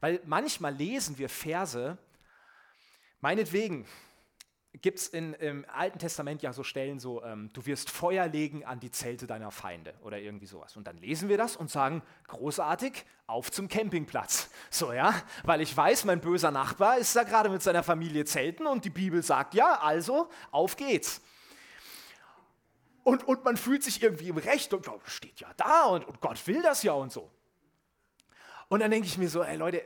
Weil 0.00 0.20
manchmal 0.24 0.74
lesen 0.74 1.16
wir 1.18 1.28
Verse, 1.28 1.96
meinetwegen, 3.20 3.86
gibt 4.80 4.98
es 4.98 5.08
im 5.08 5.66
Alten 5.70 5.98
Testament 5.98 6.42
ja 6.42 6.52
so 6.52 6.62
Stellen 6.62 6.98
so, 6.98 7.22
ähm, 7.22 7.50
du 7.52 7.66
wirst 7.66 7.90
Feuer 7.90 8.26
legen 8.26 8.64
an 8.64 8.80
die 8.80 8.90
Zelte 8.90 9.26
deiner 9.26 9.50
Feinde 9.50 9.92
oder 10.02 10.18
irgendwie 10.18 10.46
sowas. 10.46 10.76
Und 10.76 10.86
dann 10.86 10.96
lesen 10.96 11.28
wir 11.28 11.36
das 11.36 11.56
und 11.56 11.70
sagen, 11.70 12.02
großartig, 12.28 13.04
auf 13.26 13.52
zum 13.52 13.68
Campingplatz. 13.68 14.50
So, 14.70 14.92
ja, 14.92 15.14
weil 15.44 15.60
ich 15.60 15.76
weiß, 15.76 16.06
mein 16.06 16.20
böser 16.20 16.50
Nachbar 16.50 16.96
ist 16.96 17.14
da 17.14 17.24
gerade 17.24 17.50
mit 17.50 17.62
seiner 17.62 17.82
Familie 17.82 18.24
zelten 18.24 18.66
und 18.66 18.86
die 18.86 18.90
Bibel 18.90 19.22
sagt, 19.22 19.52
ja, 19.52 19.78
also, 19.80 20.30
auf 20.50 20.76
geht's. 20.76 21.20
Und, 23.04 23.28
und 23.28 23.44
man 23.44 23.58
fühlt 23.58 23.82
sich 23.82 24.02
irgendwie 24.02 24.28
im 24.28 24.38
Recht 24.38 24.72
und 24.72 24.86
steht 25.04 25.40
ja 25.40 25.48
da 25.58 25.84
und, 25.84 26.06
und 26.06 26.20
Gott 26.22 26.46
will 26.46 26.62
das 26.62 26.82
ja 26.82 26.92
und 26.92 27.12
so. 27.12 27.30
Und 28.68 28.80
dann 28.80 28.90
denke 28.90 29.06
ich 29.06 29.18
mir 29.18 29.28
so, 29.28 29.42
ey 29.42 29.56
Leute, 29.56 29.82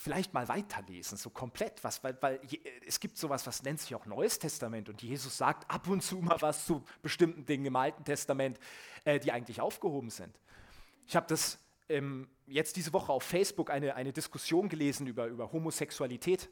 vielleicht 0.00 0.32
mal 0.32 0.48
weiterlesen, 0.48 1.18
so 1.18 1.28
komplett, 1.28 1.84
was, 1.84 2.02
weil, 2.02 2.16
weil 2.22 2.40
es 2.86 3.00
gibt 3.00 3.18
sowas, 3.18 3.46
was 3.46 3.62
nennt 3.62 3.80
sich 3.80 3.94
auch 3.94 4.06
Neues 4.06 4.38
Testament. 4.38 4.88
Und 4.88 5.02
Jesus 5.02 5.36
sagt 5.36 5.70
ab 5.70 5.88
und 5.88 6.02
zu 6.02 6.16
mal 6.20 6.40
was 6.40 6.64
zu 6.64 6.82
bestimmten 7.02 7.44
Dingen 7.44 7.66
im 7.66 7.76
Alten 7.76 8.02
Testament, 8.04 8.58
äh, 9.04 9.20
die 9.20 9.30
eigentlich 9.30 9.60
aufgehoben 9.60 10.08
sind. 10.08 10.40
Ich 11.06 11.16
habe 11.16 11.26
das 11.28 11.58
ähm, 11.90 12.28
jetzt 12.46 12.76
diese 12.76 12.94
Woche 12.94 13.12
auf 13.12 13.22
Facebook 13.22 13.70
eine, 13.70 13.94
eine 13.94 14.12
Diskussion 14.12 14.70
gelesen 14.70 15.06
über, 15.06 15.26
über 15.26 15.52
Homosexualität. 15.52 16.48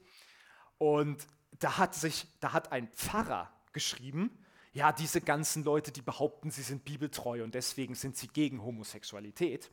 Und 0.76 1.26
da 1.59 1.78
hat 1.78 1.95
sich, 1.95 2.26
da 2.40 2.52
hat 2.52 2.71
ein 2.71 2.88
Pfarrer 2.88 3.50
geschrieben, 3.73 4.45
ja, 4.75 4.93
diese 4.93 5.23
ganzen 5.23 5.64
Leute, 5.64 5.90
die 5.90 6.02
behaupten, 6.02 6.50
sie 6.50 6.62
sind 6.62 6.85
bibeltreu 6.85 7.43
und 7.43 7.55
deswegen 7.55 7.95
sind 7.95 8.17
sie 8.17 8.28
gegen 8.28 8.62
Homosexualität 8.62 9.71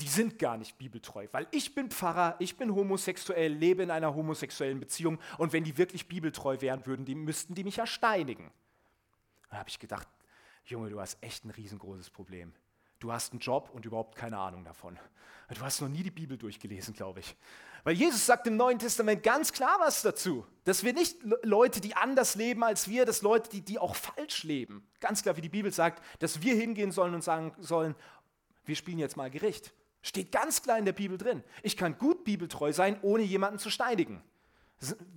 die 0.00 0.08
sind 0.08 0.38
gar 0.38 0.56
nicht 0.56 0.78
bibeltreu, 0.78 1.26
weil 1.32 1.48
ich 1.50 1.74
bin 1.74 1.90
Pfarrer, 1.90 2.36
ich 2.38 2.56
bin 2.56 2.74
homosexuell, 2.74 3.52
lebe 3.52 3.82
in 3.82 3.90
einer 3.90 4.14
homosexuellen 4.14 4.78
Beziehung 4.78 5.18
und 5.38 5.52
wenn 5.52 5.64
die 5.64 5.76
wirklich 5.76 6.06
bibeltreu 6.06 6.60
wären 6.60 6.86
würden, 6.86 7.04
die 7.04 7.14
müssten 7.14 7.54
die 7.54 7.64
mich 7.64 7.76
ja 7.76 7.86
steinigen. 7.86 8.50
Da 9.50 9.58
habe 9.58 9.68
ich 9.68 9.78
gedacht, 9.78 10.06
Junge, 10.64 10.90
du 10.90 11.00
hast 11.00 11.18
echt 11.22 11.44
ein 11.44 11.50
riesengroßes 11.50 12.10
Problem. 12.10 12.52
Du 13.00 13.12
hast 13.12 13.32
einen 13.32 13.40
Job 13.40 13.70
und 13.72 13.84
überhaupt 13.86 14.16
keine 14.16 14.38
Ahnung 14.38 14.64
davon. 14.64 14.98
Du 15.48 15.60
hast 15.62 15.80
noch 15.80 15.88
nie 15.88 16.02
die 16.02 16.10
Bibel 16.10 16.36
durchgelesen, 16.36 16.92
glaube 16.94 17.20
ich. 17.20 17.34
Weil 17.84 17.94
Jesus 17.94 18.26
sagt 18.26 18.46
im 18.46 18.56
Neuen 18.56 18.78
Testament 18.78 19.22
ganz 19.22 19.52
klar 19.52 19.78
was 19.80 20.02
dazu, 20.02 20.44
dass 20.64 20.84
wir 20.84 20.92
nicht 20.92 21.16
Leute, 21.42 21.80
die 21.80 21.94
anders 21.94 22.34
leben 22.34 22.62
als 22.62 22.88
wir, 22.88 23.06
dass 23.06 23.22
Leute, 23.22 23.48
die, 23.48 23.62
die 23.62 23.78
auch 23.78 23.96
falsch 23.96 24.42
leben, 24.44 24.86
ganz 25.00 25.22
klar 25.22 25.36
wie 25.36 25.40
die 25.40 25.48
Bibel 25.48 25.72
sagt, 25.72 26.04
dass 26.18 26.42
wir 26.42 26.54
hingehen 26.54 26.92
sollen 26.92 27.14
und 27.14 27.22
sagen 27.22 27.54
sollen, 27.60 27.94
wir 28.66 28.76
spielen 28.76 28.98
jetzt 28.98 29.16
mal 29.16 29.30
Gericht. 29.30 29.72
Steht 30.08 30.32
ganz 30.32 30.62
klar 30.62 30.78
in 30.78 30.86
der 30.86 30.94
Bibel 30.94 31.18
drin. 31.18 31.44
Ich 31.62 31.76
kann 31.76 31.98
gut 31.98 32.24
bibeltreu 32.24 32.72
sein, 32.72 32.98
ohne 33.02 33.24
jemanden 33.24 33.58
zu 33.58 33.68
steinigen. 33.68 34.22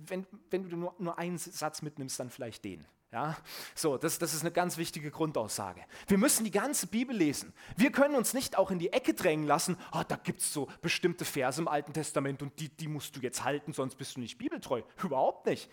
Wenn, 0.06 0.26
wenn 0.50 0.68
du 0.68 0.76
nur, 0.76 0.94
nur 0.98 1.18
einen 1.18 1.38
Satz 1.38 1.80
mitnimmst, 1.80 2.20
dann 2.20 2.28
vielleicht 2.28 2.62
den. 2.62 2.84
Ja? 3.10 3.38
So, 3.74 3.96
das, 3.96 4.18
das 4.18 4.34
ist 4.34 4.42
eine 4.42 4.50
ganz 4.50 4.76
wichtige 4.76 5.10
Grundaussage. 5.10 5.82
Wir 6.08 6.18
müssen 6.18 6.44
die 6.44 6.50
ganze 6.50 6.88
Bibel 6.88 7.16
lesen. 7.16 7.54
Wir 7.74 7.90
können 7.90 8.16
uns 8.16 8.34
nicht 8.34 8.58
auch 8.58 8.70
in 8.70 8.78
die 8.78 8.92
Ecke 8.92 9.14
drängen 9.14 9.46
lassen, 9.46 9.78
oh, 9.92 10.02
da 10.06 10.16
gibt 10.16 10.42
es 10.42 10.52
so 10.52 10.68
bestimmte 10.82 11.24
Verse 11.24 11.58
im 11.58 11.68
Alten 11.68 11.94
Testament 11.94 12.42
und 12.42 12.60
die, 12.60 12.68
die 12.68 12.88
musst 12.88 13.16
du 13.16 13.20
jetzt 13.20 13.44
halten, 13.44 13.72
sonst 13.72 13.94
bist 13.94 14.16
du 14.16 14.20
nicht 14.20 14.36
bibeltreu. 14.36 14.82
Überhaupt 15.02 15.46
nicht. 15.46 15.70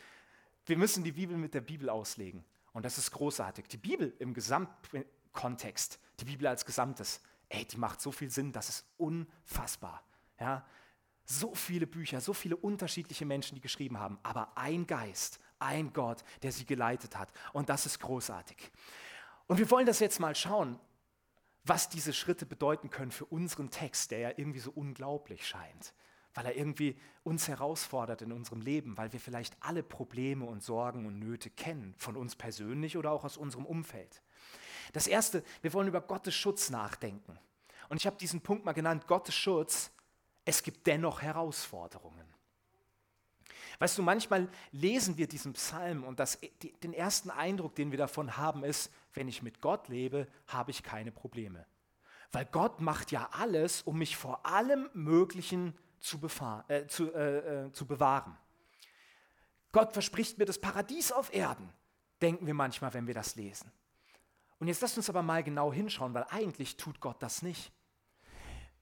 Wir 0.66 0.78
müssen 0.78 1.04
die 1.04 1.12
Bibel 1.12 1.36
mit 1.36 1.54
der 1.54 1.62
Bibel 1.62 1.90
auslegen. 1.90 2.46
Und 2.72 2.86
das 2.86 2.98
ist 2.98 3.12
großartig. 3.12 3.68
Die 3.68 3.78
Bibel 3.78 4.16
im 4.20 4.34
Gesamtkontext, 4.34 6.00
die 6.22 6.26
Bibel 6.26 6.48
als 6.48 6.66
Gesamtes, 6.66 7.22
ey, 7.50 7.66
die 7.66 7.78
macht 7.78 8.00
so 8.02 8.12
viel 8.12 8.30
Sinn, 8.30 8.52
das 8.52 8.70
ist 8.70 8.86
unfassbar. 8.98 10.04
Ja? 10.40 10.66
So 11.26 11.54
viele 11.54 11.88
Bücher, 11.88 12.22
so 12.22 12.34
viele 12.34 12.56
unterschiedliche 12.56 13.26
Menschen, 13.26 13.56
die 13.56 13.62
geschrieben 13.62 14.00
haben, 14.00 14.18
aber 14.24 14.58
ein 14.58 14.88
Geist, 14.88 15.40
ein 15.60 15.92
Gott, 15.94 16.24
der 16.42 16.52
sie 16.52 16.66
geleitet 16.66 17.18
hat. 17.18 17.32
Und 17.54 17.70
das 17.70 17.86
ist 17.86 18.00
großartig. 18.00 18.72
Und 19.48 19.58
wir 19.58 19.70
wollen 19.70 19.86
das 19.86 20.00
jetzt 20.00 20.20
mal 20.20 20.36
schauen, 20.36 20.80
was 21.64 21.90
diese 21.90 22.14
Schritte 22.14 22.46
bedeuten 22.46 22.90
können 22.90 23.12
für 23.12 23.26
unseren 23.26 23.70
Text, 23.70 24.12
der 24.12 24.20
ja 24.20 24.30
irgendwie 24.38 24.60
so 24.60 24.72
unglaublich 24.72 25.46
scheint, 25.46 25.94
weil 26.34 26.46
er 26.46 26.56
irgendwie 26.56 26.98
uns 27.24 27.48
herausfordert 27.48 28.22
in 28.22 28.32
unserem 28.32 28.62
Leben, 28.62 28.98
weil 28.98 29.12
wir 29.12 29.20
vielleicht 29.20 29.58
alle 29.60 29.84
Probleme 29.84 30.46
und 30.46 30.64
Sorgen 30.64 31.06
und 31.06 31.20
Nöte 31.20 31.50
kennen, 31.50 31.94
von 31.98 32.16
uns 32.16 32.36
persönlich 32.36 32.98
oder 32.98 33.12
auch 33.12 33.24
aus 33.24 33.38
unserem 33.38 33.66
Umfeld. 33.66 34.22
Das 34.94 35.08
Erste, 35.08 35.44
wir 35.62 35.74
wollen 35.74 35.88
über 35.88 36.02
Gottes 36.02 36.36
Schutz 36.36 36.70
nachdenken. 36.70 37.38
Und 37.90 37.98
ich 37.98 38.06
habe 38.06 38.18
diesen 38.18 38.42
Punkt 38.42 38.66
mal 38.66 38.74
genannt, 38.74 39.08
Gottes 39.08 39.36
Schutz, 39.36 39.92
es 40.46 40.64
gibt 40.64 40.88
dennoch 40.88 41.22
Herausforderungen. 41.22 42.26
Weißt 43.80 43.98
du, 43.98 44.04
manchmal 44.04 44.50
lesen 44.72 45.18
wir 45.18 45.28
diesen 45.28 45.54
Psalm 45.54 46.04
und 46.04 46.20
das, 46.20 46.38
den 46.84 46.94
ersten 46.94 47.30
Eindruck, 47.30 47.76
den 47.76 47.92
wir 47.92 47.98
davon 47.98 48.36
haben, 48.36 48.64
ist, 48.64 48.92
wenn 49.14 49.28
ich 49.28 49.42
mit 49.42 49.62
Gott 49.62 49.88
lebe, 49.88 50.28
habe 50.48 50.72
ich 50.72 50.84
keine 50.84 51.12
Probleme. 51.12 51.66
Weil 52.32 52.46
Gott 52.46 52.82
macht 52.82 53.12
ja 53.12 53.30
alles, 53.32 53.82
um 53.84 53.98
mich 53.98 54.18
vor 54.18 54.46
allem 54.46 54.90
Möglichen 54.94 55.78
zu, 56.00 56.20
äh, 56.68 56.88
zu, 56.88 57.14
äh, 57.14 57.66
äh, 57.68 57.72
zu 57.72 57.86
bewahren. 57.86 58.38
Gott 59.72 59.94
verspricht 59.94 60.38
mir 60.38 60.46
das 60.46 60.60
Paradies 60.60 61.12
auf 61.12 61.34
Erden, 61.34 61.72
denken 62.22 62.46
wir 62.48 62.54
manchmal, 62.54 62.94
wenn 62.94 63.08
wir 63.08 63.14
das 63.14 63.36
lesen. 63.36 63.72
Und 64.60 64.68
jetzt 64.68 64.82
lasst 64.82 64.98
uns 64.98 65.10
aber 65.10 65.24
mal 65.24 65.44
genau 65.44 65.72
hinschauen, 65.72 66.14
weil 66.14 66.26
eigentlich 66.30 66.78
tut 66.78 67.00
Gott 67.00 67.22
das 67.24 67.42
nicht. 67.42 67.72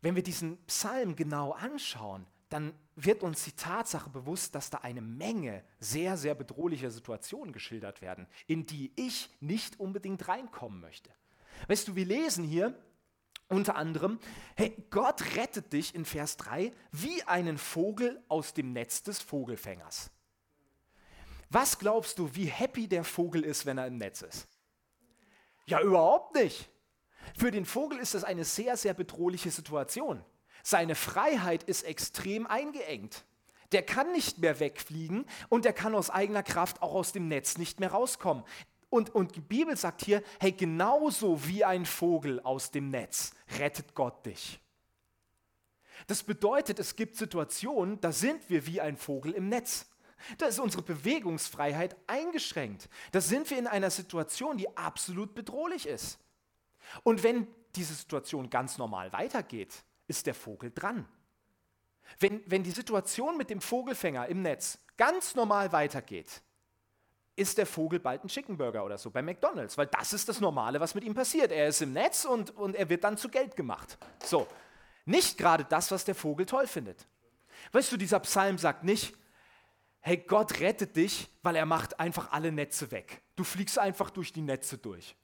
Wenn 0.02 0.16
wir 0.16 0.24
diesen 0.24 0.58
Psalm 0.66 1.16
genau 1.16 1.52
anschauen, 1.52 2.26
dann 2.50 2.74
wird 2.96 3.24
uns 3.24 3.44
die 3.44 3.52
Tatsache 3.52 4.10
bewusst, 4.10 4.56
dass 4.56 4.70
da 4.70 4.80
eine 4.80 5.02
Menge 5.02 5.64
sehr, 5.80 6.18
sehr 6.18 6.34
bedrohlicher 6.34 6.90
Situationen 6.90 7.52
geschildert 7.52 8.02
werden, 8.02 8.28
in 8.48 8.66
die 8.66 8.92
ich 8.96 9.30
nicht 9.40 9.80
unbedingt 9.80 10.28
reinkommen 10.28 10.80
möchte. 10.80 11.12
Weißt 11.68 11.88
du, 11.88 11.96
wir 11.96 12.06
lesen 12.06 12.44
hier 12.44 12.74
unter 13.50 13.76
anderem, 13.76 14.20
hey, 14.56 14.76
Gott 14.90 15.36
rettet 15.36 15.72
dich 15.74 15.96
in 15.96 16.06
Vers 16.06 16.38
3 16.38 16.74
wie 16.92 17.24
einen 17.24 17.58
Vogel 17.58 18.22
aus 18.28 18.54
dem 18.54 18.74
Netz 18.74 19.04
des 19.04 19.20
Vogelfängers. 19.20 20.12
Was 21.50 21.80
glaubst 21.80 22.20
du, 22.20 22.34
wie 22.36 22.46
happy 22.46 22.88
der 22.88 23.04
Vogel 23.04 23.44
ist, 23.44 23.66
wenn 23.66 23.78
er 23.78 23.88
im 23.88 23.98
Netz 23.98 24.22
ist? 24.22 24.48
Ja, 25.68 25.82
überhaupt 25.82 26.34
nicht. 26.36 26.70
Für 27.38 27.52
den 27.52 27.66
Vogel 27.66 28.00
ist 28.00 28.14
das 28.14 28.24
eine 28.24 28.46
sehr, 28.46 28.78
sehr 28.78 28.94
bedrohliche 28.94 29.52
Situation. 29.52 30.24
Seine 30.64 30.96
Freiheit 30.96 31.64
ist 31.64 31.84
extrem 31.84 32.48
eingeengt. 32.48 33.26
Der 33.74 33.84
kann 33.84 34.12
nicht 34.14 34.40
mehr 34.40 34.60
wegfliegen 34.60 35.26
und 35.50 35.66
der 35.66 35.74
kann 35.74 35.94
aus 35.94 36.10
eigener 36.10 36.42
Kraft 36.42 36.82
auch 36.82 36.94
aus 36.94 37.12
dem 37.12 37.28
Netz 37.28 37.58
nicht 37.58 37.80
mehr 37.80 37.92
rauskommen. 37.92 38.44
Und, 38.90 39.14
und 39.14 39.36
die 39.36 39.42
Bibel 39.42 39.76
sagt 39.76 40.06
hier, 40.06 40.24
hey, 40.40 40.54
genauso 40.54 41.46
wie 41.46 41.66
ein 41.66 41.86
Vogel 41.86 42.40
aus 42.40 42.72
dem 42.72 42.90
Netz 42.90 43.34
rettet 43.60 43.94
Gott 43.94 44.26
dich. 44.26 44.62
Das 46.08 46.24
bedeutet, 46.24 46.80
es 46.80 46.96
gibt 46.96 47.18
Situationen, 47.18 48.00
da 48.00 48.14
sind 48.14 48.50
wir 48.50 48.66
wie 48.66 48.80
ein 48.80 48.96
Vogel 48.96 49.34
im 49.34 49.50
Netz. 49.50 49.88
Da 50.38 50.48
ist 50.48 50.60
unsere 50.60 50.84
Bewegungsfreiheit 50.84 51.96
eingeschränkt. 52.08 52.90
Da 53.12 53.22
sind 53.22 53.50
wir 53.50 53.58
in 53.58 53.68
einer 53.68 53.90
Situation, 53.90 54.58
die 54.58 54.76
absolut 54.78 55.36
bedrohlich 55.36 55.88
ist. 55.88 56.20
Und 57.04 57.24
wenn 57.24 57.48
diese 57.76 57.94
Situation 57.94 58.50
ganz 58.50 58.78
normal 58.78 59.12
weitergeht, 59.14 59.84
ist 60.08 60.26
der 60.26 60.34
Vogel 60.34 60.72
dran. 60.74 61.08
Wenn, 62.20 62.42
wenn 62.46 62.64
die 62.64 62.72
Situation 62.72 63.38
mit 63.38 63.50
dem 63.50 63.62
Vogelfänger 63.62 64.28
im 64.28 64.42
Netz 64.42 64.80
ganz 64.96 65.36
normal 65.36 65.72
weitergeht, 65.72 66.42
ist 67.36 67.58
der 67.58 67.68
Vogel 67.68 68.00
bald 68.00 68.24
ein 68.24 68.30
Chickenburger 68.30 68.84
oder 68.84 68.98
so 68.98 69.12
bei 69.12 69.22
McDonald's, 69.22 69.78
weil 69.78 69.88
das 69.88 70.12
ist 70.12 70.28
das 70.28 70.40
Normale, 70.40 70.80
was 70.80 70.96
mit 70.96 71.04
ihm 71.04 71.14
passiert. 71.14 71.52
Er 71.52 71.68
ist 71.68 71.82
im 71.82 71.94
Netz 71.94 72.26
und, 72.26 72.50
und 72.52 72.76
er 72.76 72.90
wird 72.90 73.04
dann 73.04 73.18
zu 73.18 73.30
Geld 73.30 73.56
gemacht. 73.56 73.98
So, 74.24 74.48
nicht 75.06 75.38
gerade 75.38 75.64
das, 75.64 75.92
was 75.92 76.04
der 76.04 76.16
Vogel 76.16 76.46
toll 76.46 76.66
findet. 76.66 77.06
Weißt 77.72 77.92
du, 77.92 77.98
dieser 77.98 78.20
Psalm 78.22 78.58
sagt 78.58 78.84
nicht, 78.84 79.16
hey, 80.08 80.24
Gott 80.26 80.62
rettet 80.62 80.96
dich, 80.96 81.28
weil 81.44 81.58
er 81.58 81.66
macht 81.66 82.00
einfach 82.00 82.32
alle 82.32 82.50
Netze 82.50 82.92
weg. 82.92 83.22
Du 83.36 83.44
fliegst 83.44 83.78
einfach 83.78 84.10
durch 84.10 84.32
die 84.32 84.42
Netze 84.42 84.78
durch. 84.78 85.18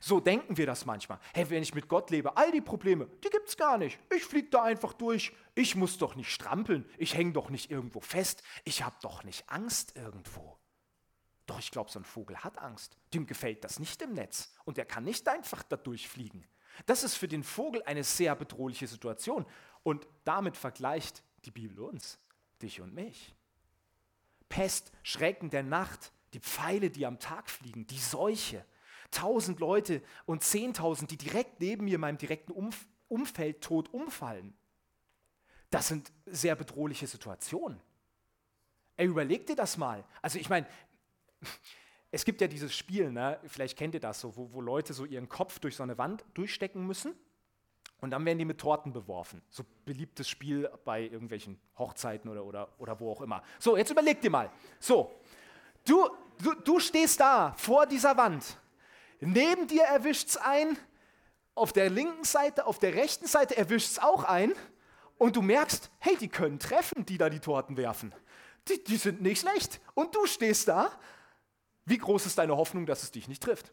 So 0.00 0.20
denken 0.20 0.56
wir 0.56 0.64
das 0.64 0.86
manchmal. 0.86 1.18
Hey, 1.34 1.50
wenn 1.50 1.62
ich 1.64 1.74
mit 1.74 1.88
Gott 1.88 2.10
lebe, 2.10 2.36
all 2.36 2.52
die 2.52 2.60
Probleme, 2.60 3.08
die 3.24 3.30
gibt 3.30 3.48
es 3.48 3.56
gar 3.56 3.78
nicht. 3.78 3.98
Ich 4.14 4.24
fliege 4.24 4.48
da 4.48 4.62
einfach 4.62 4.92
durch. 4.92 5.32
Ich 5.56 5.74
muss 5.74 5.98
doch 5.98 6.14
nicht 6.14 6.30
strampeln. 6.30 6.88
Ich 6.98 7.16
hänge 7.16 7.32
doch 7.32 7.50
nicht 7.50 7.68
irgendwo 7.68 7.98
fest. 7.98 8.44
Ich 8.64 8.84
habe 8.84 8.94
doch 9.02 9.24
nicht 9.24 9.50
Angst 9.50 9.96
irgendwo. 9.96 10.56
Doch 11.46 11.58
ich 11.58 11.72
glaube, 11.72 11.90
so 11.90 11.98
ein 11.98 12.04
Vogel 12.04 12.36
hat 12.38 12.58
Angst. 12.58 12.96
Dem 13.12 13.26
gefällt 13.26 13.64
das 13.64 13.80
nicht 13.80 14.00
im 14.02 14.12
Netz. 14.12 14.54
Und 14.64 14.78
er 14.78 14.84
kann 14.84 15.02
nicht 15.02 15.26
einfach 15.26 15.64
da 15.64 15.76
durchfliegen. 15.76 16.46
Das 16.84 17.02
ist 17.02 17.16
für 17.16 17.26
den 17.26 17.42
Vogel 17.42 17.82
eine 17.82 18.04
sehr 18.04 18.36
bedrohliche 18.36 18.86
Situation. 18.86 19.46
Und 19.82 20.06
damit 20.24 20.56
vergleicht 20.56 21.24
die 21.44 21.50
Bibel 21.50 21.80
uns, 21.80 22.20
dich 22.62 22.80
und 22.80 22.94
mich. 22.94 23.34
Pest, 24.56 24.90
Schrecken 25.02 25.50
der 25.50 25.62
Nacht, 25.62 26.12
die 26.32 26.40
Pfeile, 26.40 26.88
die 26.88 27.04
am 27.04 27.18
Tag 27.18 27.50
fliegen, 27.50 27.86
die 27.88 27.98
Seuche, 27.98 28.64
tausend 29.10 29.60
Leute 29.60 30.00
und 30.24 30.42
zehntausend, 30.42 31.10
die 31.10 31.18
direkt 31.18 31.60
neben 31.60 31.84
mir 31.84 31.96
in 31.96 32.00
meinem 32.00 32.16
direkten 32.16 32.52
Umf 32.52 32.86
Umfeld 33.08 33.60
tot 33.60 33.92
umfallen. 33.92 34.54
Das 35.68 35.88
sind 35.88 36.10
sehr 36.24 36.56
bedrohliche 36.56 37.06
Situationen. 37.06 37.78
Ey, 38.96 39.06
überleg 39.06 39.46
dir 39.46 39.56
das 39.56 39.76
mal. 39.76 40.02
Also 40.22 40.38
ich 40.38 40.48
meine, 40.48 40.66
es 42.10 42.24
gibt 42.24 42.40
ja 42.40 42.48
dieses 42.48 42.74
Spiel, 42.74 43.12
ne? 43.12 43.38
vielleicht 43.46 43.76
kennt 43.76 43.92
ihr 43.92 44.00
das 44.00 44.22
so, 44.22 44.38
wo, 44.38 44.54
wo 44.54 44.62
Leute 44.62 44.94
so 44.94 45.04
ihren 45.04 45.28
Kopf 45.28 45.58
durch 45.58 45.76
so 45.76 45.82
eine 45.82 45.98
Wand 45.98 46.24
durchstecken 46.32 46.86
müssen 46.86 47.14
und 48.00 48.10
dann 48.10 48.24
werden 48.24 48.38
die 48.38 48.44
mit 48.44 48.58
Torten 48.58 48.92
beworfen. 48.92 49.42
So 49.48 49.64
beliebtes 49.84 50.28
Spiel 50.28 50.70
bei 50.84 51.02
irgendwelchen 51.02 51.58
Hochzeiten 51.78 52.30
oder, 52.30 52.44
oder, 52.44 52.68
oder 52.78 53.00
wo 53.00 53.12
auch 53.12 53.20
immer. 53.20 53.42
So, 53.58 53.76
jetzt 53.76 53.90
überleg 53.90 54.20
dir 54.20 54.30
mal. 54.30 54.50
So, 54.78 55.10
du, 55.84 56.08
du, 56.42 56.54
du 56.54 56.78
stehst 56.78 57.20
da 57.20 57.54
vor 57.56 57.86
dieser 57.86 58.16
Wand 58.16 58.58
Neben 59.20 59.66
dir 59.66 59.84
erwischt 59.84 60.28
es 60.28 60.36
ein, 60.36 60.76
auf 61.54 61.72
der 61.72 61.88
linken 61.88 62.24
Seite, 62.24 62.66
auf 62.66 62.78
der 62.78 62.94
rechten 62.94 63.26
Seite 63.26 63.56
erwischt 63.56 63.92
es 63.92 63.98
auch 63.98 64.24
ein 64.24 64.52
und 65.16 65.36
du 65.36 65.42
merkst, 65.42 65.90
hey, 65.98 66.16
die 66.16 66.28
können 66.28 66.58
treffen, 66.58 67.06
die 67.06 67.16
da 67.16 67.30
die 67.30 67.40
Torten 67.40 67.76
werfen. 67.76 68.14
Die, 68.68 68.82
die 68.84 68.96
sind 68.96 69.22
nicht 69.22 69.40
schlecht. 69.40 69.80
Und 69.94 70.14
du 70.14 70.26
stehst 70.26 70.68
da. 70.68 70.90
Wie 71.86 71.98
groß 71.98 72.26
ist 72.26 72.36
deine 72.38 72.56
Hoffnung, 72.56 72.84
dass 72.84 73.04
es 73.04 73.12
dich 73.12 73.28
nicht 73.28 73.42
trifft? 73.42 73.72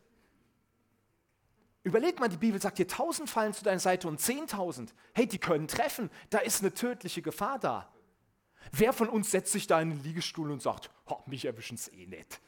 Überleg 1.84 2.20
mal, 2.20 2.30
die 2.30 2.38
Bibel 2.38 2.62
sagt 2.62 2.78
dir, 2.78 2.88
tausend 2.88 3.30
fallen 3.30 3.54
zu 3.54 3.64
deiner 3.64 3.80
Seite 3.80 4.08
und 4.08 4.20
zehntausend. 4.20 4.94
Hey, 5.14 5.28
die 5.28 5.38
können 5.38 5.68
treffen. 5.68 6.10
Da 6.30 6.40
ist 6.40 6.62
eine 6.62 6.74
tödliche 6.74 7.22
Gefahr 7.22 7.60
da. 7.60 7.94
Wer 8.72 8.94
von 8.94 9.10
uns 9.10 9.32
setzt 9.32 9.52
sich 9.52 9.68
da 9.68 9.82
in 9.82 9.90
den 9.90 10.04
Liegestuhl 10.04 10.50
und 10.50 10.62
sagt, 10.62 10.90
oh, 11.06 11.20
mich 11.26 11.44
erwischen 11.44 11.76
es 11.76 11.90
eh 11.90 12.08
nicht? 12.08 12.40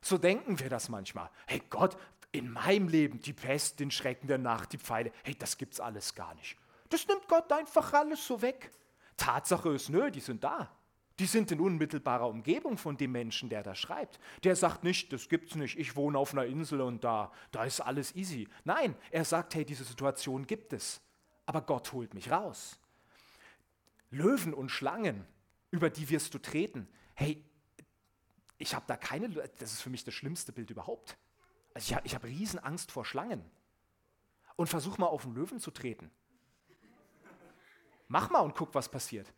So 0.00 0.16
denken 0.16 0.58
wir 0.58 0.70
das 0.70 0.88
manchmal. 0.88 1.28
Hey 1.46 1.62
Gott, 1.68 1.98
in 2.32 2.50
meinem 2.50 2.88
Leben 2.88 3.20
die 3.20 3.34
Pest, 3.34 3.80
den 3.80 3.90
Schrecken 3.90 4.28
der 4.28 4.38
Nacht, 4.38 4.72
die 4.72 4.78
Pfeile, 4.78 5.12
hey, 5.24 5.34
das 5.34 5.58
gibt's 5.58 5.80
alles 5.80 6.14
gar 6.14 6.34
nicht. 6.34 6.56
Das 6.88 7.06
nimmt 7.06 7.28
Gott 7.28 7.52
einfach 7.52 7.92
alles 7.92 8.26
so 8.26 8.40
weg. 8.40 8.70
Tatsache 9.18 9.70
ist, 9.70 9.90
nö, 9.90 10.10
die 10.10 10.20
sind 10.20 10.42
da. 10.42 10.70
Die 11.18 11.26
sind 11.26 11.50
in 11.50 11.60
unmittelbarer 11.60 12.28
Umgebung 12.28 12.78
von 12.78 12.96
dem 12.96 13.10
Menschen, 13.12 13.48
der 13.48 13.62
da 13.62 13.74
schreibt. 13.74 14.20
Der 14.44 14.54
sagt 14.54 14.84
nicht, 14.84 15.12
das 15.12 15.28
gibt's 15.28 15.56
nicht, 15.56 15.76
ich 15.78 15.96
wohne 15.96 16.16
auf 16.16 16.32
einer 16.32 16.46
Insel 16.46 16.80
und 16.80 17.02
da, 17.02 17.32
da 17.50 17.64
ist 17.64 17.80
alles 17.80 18.14
easy. 18.14 18.48
Nein, 18.64 18.94
er 19.10 19.24
sagt, 19.24 19.54
hey, 19.54 19.64
diese 19.64 19.84
Situation 19.84 20.46
gibt 20.46 20.72
es. 20.72 21.00
Aber 21.44 21.62
Gott 21.62 21.92
holt 21.92 22.14
mich 22.14 22.30
raus. 22.30 22.78
Löwen 24.10 24.54
und 24.54 24.70
Schlangen, 24.70 25.26
über 25.70 25.90
die 25.90 26.08
wirst 26.08 26.34
du 26.34 26.38
treten. 26.38 26.86
Hey, 27.14 27.44
ich 28.58 28.74
habe 28.74 28.84
da 28.86 28.96
keine, 28.96 29.28
das 29.28 29.72
ist 29.72 29.82
für 29.82 29.90
mich 29.90 30.04
das 30.04 30.14
schlimmste 30.14 30.52
Bild 30.52 30.70
überhaupt. 30.70 31.16
Also 31.74 31.86
ich 31.86 31.94
habe 31.94 32.08
hab 32.08 32.24
riesen 32.24 32.58
Angst 32.60 32.92
vor 32.92 33.04
Schlangen. 33.04 33.44
Und 34.56 34.68
versuch 34.68 34.98
mal 34.98 35.06
auf 35.06 35.24
einen 35.24 35.34
Löwen 35.34 35.60
zu 35.60 35.70
treten. 35.70 36.10
Mach 38.08 38.30
mal 38.30 38.40
und 38.40 38.54
guck, 38.54 38.74
was 38.74 38.88
passiert. 38.88 39.32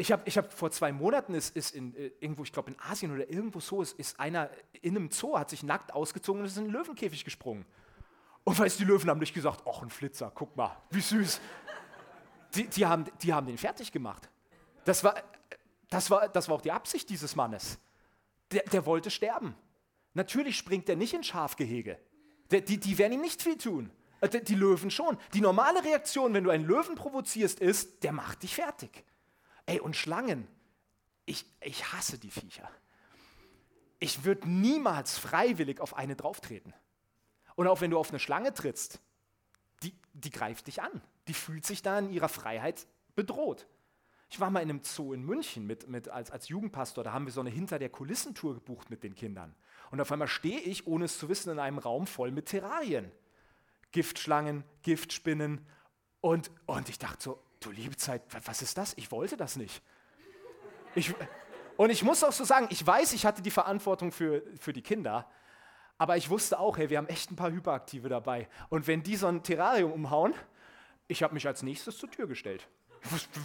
Ich 0.00 0.12
habe 0.12 0.22
ich 0.26 0.38
hab 0.38 0.52
vor 0.52 0.70
zwei 0.70 0.92
Monaten 0.92 1.34
ist, 1.34 1.56
ist 1.56 1.74
in, 1.74 1.92
äh, 1.96 2.12
irgendwo, 2.20 2.44
ich 2.44 2.52
glaube 2.52 2.70
in 2.70 2.78
Asien 2.78 3.12
oder 3.12 3.28
irgendwo 3.28 3.58
so, 3.58 3.82
ist, 3.82 3.98
ist 3.98 4.18
einer 4.20 4.48
in 4.80 4.96
einem 4.96 5.10
Zoo, 5.10 5.36
hat 5.36 5.50
sich 5.50 5.64
nackt 5.64 5.92
ausgezogen 5.92 6.40
und 6.40 6.46
ist 6.46 6.56
in 6.56 6.64
einen 6.64 6.72
Löwenkäfig 6.72 7.24
gesprungen. 7.24 7.66
Und 8.44 8.56
weißt 8.56 8.78
die 8.78 8.84
Löwen 8.84 9.10
haben 9.10 9.18
nicht 9.18 9.34
gesagt, 9.34 9.64
ach 9.66 9.82
ein 9.82 9.90
Flitzer, 9.90 10.30
guck 10.32 10.56
mal, 10.56 10.80
wie 10.90 11.00
süß. 11.00 11.40
Die, 12.54 12.68
die, 12.68 12.86
haben, 12.86 13.06
die 13.20 13.34
haben 13.34 13.48
den 13.48 13.58
fertig 13.58 13.90
gemacht. 13.90 14.30
Das 14.84 15.02
war, 15.02 15.16
das, 15.90 16.10
war, 16.10 16.28
das 16.28 16.48
war 16.48 16.54
auch 16.54 16.62
die 16.62 16.72
Absicht 16.72 17.10
dieses 17.10 17.34
Mannes. 17.34 17.78
Der, 18.52 18.62
der 18.62 18.86
wollte 18.86 19.10
sterben. 19.10 19.56
Natürlich 20.14 20.56
springt 20.56 20.88
er 20.88 20.94
nicht 20.94 21.12
ins 21.12 21.26
Schafgehege. 21.26 21.98
Der, 22.52 22.60
die, 22.60 22.78
die 22.78 22.96
werden 22.98 23.14
ihm 23.14 23.20
nicht 23.20 23.42
viel 23.42 23.58
tun. 23.58 23.90
Äh, 24.20 24.28
die 24.28 24.54
Löwen 24.54 24.92
schon. 24.92 25.18
Die 25.34 25.40
normale 25.40 25.84
Reaktion, 25.84 26.32
wenn 26.34 26.44
du 26.44 26.50
einen 26.50 26.64
Löwen 26.64 26.94
provozierst, 26.94 27.58
ist, 27.58 28.04
der 28.04 28.12
macht 28.12 28.44
dich 28.44 28.54
fertig. 28.54 29.04
Ey, 29.68 29.80
und 29.80 29.96
Schlangen, 29.96 30.48
ich, 31.26 31.44
ich 31.60 31.92
hasse 31.92 32.18
die 32.18 32.30
Viecher. 32.30 32.70
ich 34.00 34.24
würde 34.24 34.48
niemals 34.48 35.18
freiwillig 35.18 35.80
auf 35.80 35.94
eine 35.94 36.16
drauftreten. 36.16 36.72
Und 37.54 37.66
auch 37.66 37.82
wenn 37.82 37.90
du 37.90 37.98
auf 37.98 38.08
eine 38.08 38.18
Schlange 38.18 38.54
trittst, 38.54 38.98
die, 39.82 39.92
die 40.14 40.30
greift 40.30 40.68
dich 40.68 40.80
an. 40.80 41.02
Die 41.26 41.34
fühlt 41.34 41.66
sich 41.66 41.82
da 41.82 41.98
in 41.98 42.10
ihrer 42.10 42.30
Freiheit 42.30 42.86
bedroht. 43.14 43.66
Ich 44.30 44.40
war 44.40 44.48
mal 44.48 44.60
in 44.60 44.70
einem 44.70 44.84
Zoo 44.84 45.12
in 45.12 45.22
München 45.22 45.66
mit, 45.66 45.86
mit, 45.86 46.08
als, 46.08 46.30
als 46.30 46.48
Jugendpastor, 46.48 47.04
da 47.04 47.12
haben 47.12 47.26
wir 47.26 47.32
so 47.32 47.40
eine 47.40 47.50
Hinter 47.50 47.78
der 47.78 47.90
Kulissentour 47.90 48.54
gebucht 48.54 48.88
mit 48.88 49.02
den 49.02 49.14
Kindern. 49.14 49.54
Und 49.90 50.00
auf 50.00 50.10
einmal 50.10 50.28
stehe 50.28 50.60
ich, 50.60 50.86
ohne 50.86 51.04
es 51.04 51.18
zu 51.18 51.28
wissen, 51.28 51.50
in 51.50 51.58
einem 51.58 51.78
Raum 51.78 52.06
voll 52.06 52.30
mit 52.30 52.46
Terrarien. 52.46 53.12
Giftschlangen, 53.92 54.64
Giftspinnen. 54.80 55.66
Und, 56.22 56.50
und 56.64 56.88
ich 56.88 56.98
dachte 56.98 57.22
so, 57.22 57.42
du 57.60 57.70
liebe 57.70 57.96
Zeit, 57.96 58.22
was 58.44 58.62
ist 58.62 58.78
das? 58.78 58.94
Ich 58.96 59.10
wollte 59.10 59.36
das 59.36 59.56
nicht. 59.56 59.82
Ich, 60.94 61.14
und 61.76 61.90
ich 61.90 62.02
muss 62.02 62.24
auch 62.24 62.32
so 62.32 62.44
sagen, 62.44 62.66
ich 62.70 62.84
weiß, 62.84 63.12
ich 63.12 63.26
hatte 63.26 63.42
die 63.42 63.50
Verantwortung 63.50 64.12
für, 64.12 64.42
für 64.58 64.72
die 64.72 64.82
Kinder, 64.82 65.30
aber 65.98 66.16
ich 66.16 66.30
wusste 66.30 66.58
auch, 66.58 66.78
hey, 66.78 66.90
wir 66.90 66.98
haben 66.98 67.08
echt 67.08 67.30
ein 67.30 67.36
paar 67.36 67.50
Hyperaktive 67.50 68.08
dabei. 68.08 68.48
Und 68.68 68.86
wenn 68.86 69.02
die 69.02 69.16
so 69.16 69.26
ein 69.26 69.42
Terrarium 69.42 69.92
umhauen, 69.92 70.34
ich 71.08 71.22
habe 71.22 71.34
mich 71.34 71.46
als 71.46 71.62
nächstes 71.62 71.98
zur 71.98 72.10
Tür 72.10 72.26
gestellt. 72.26 72.68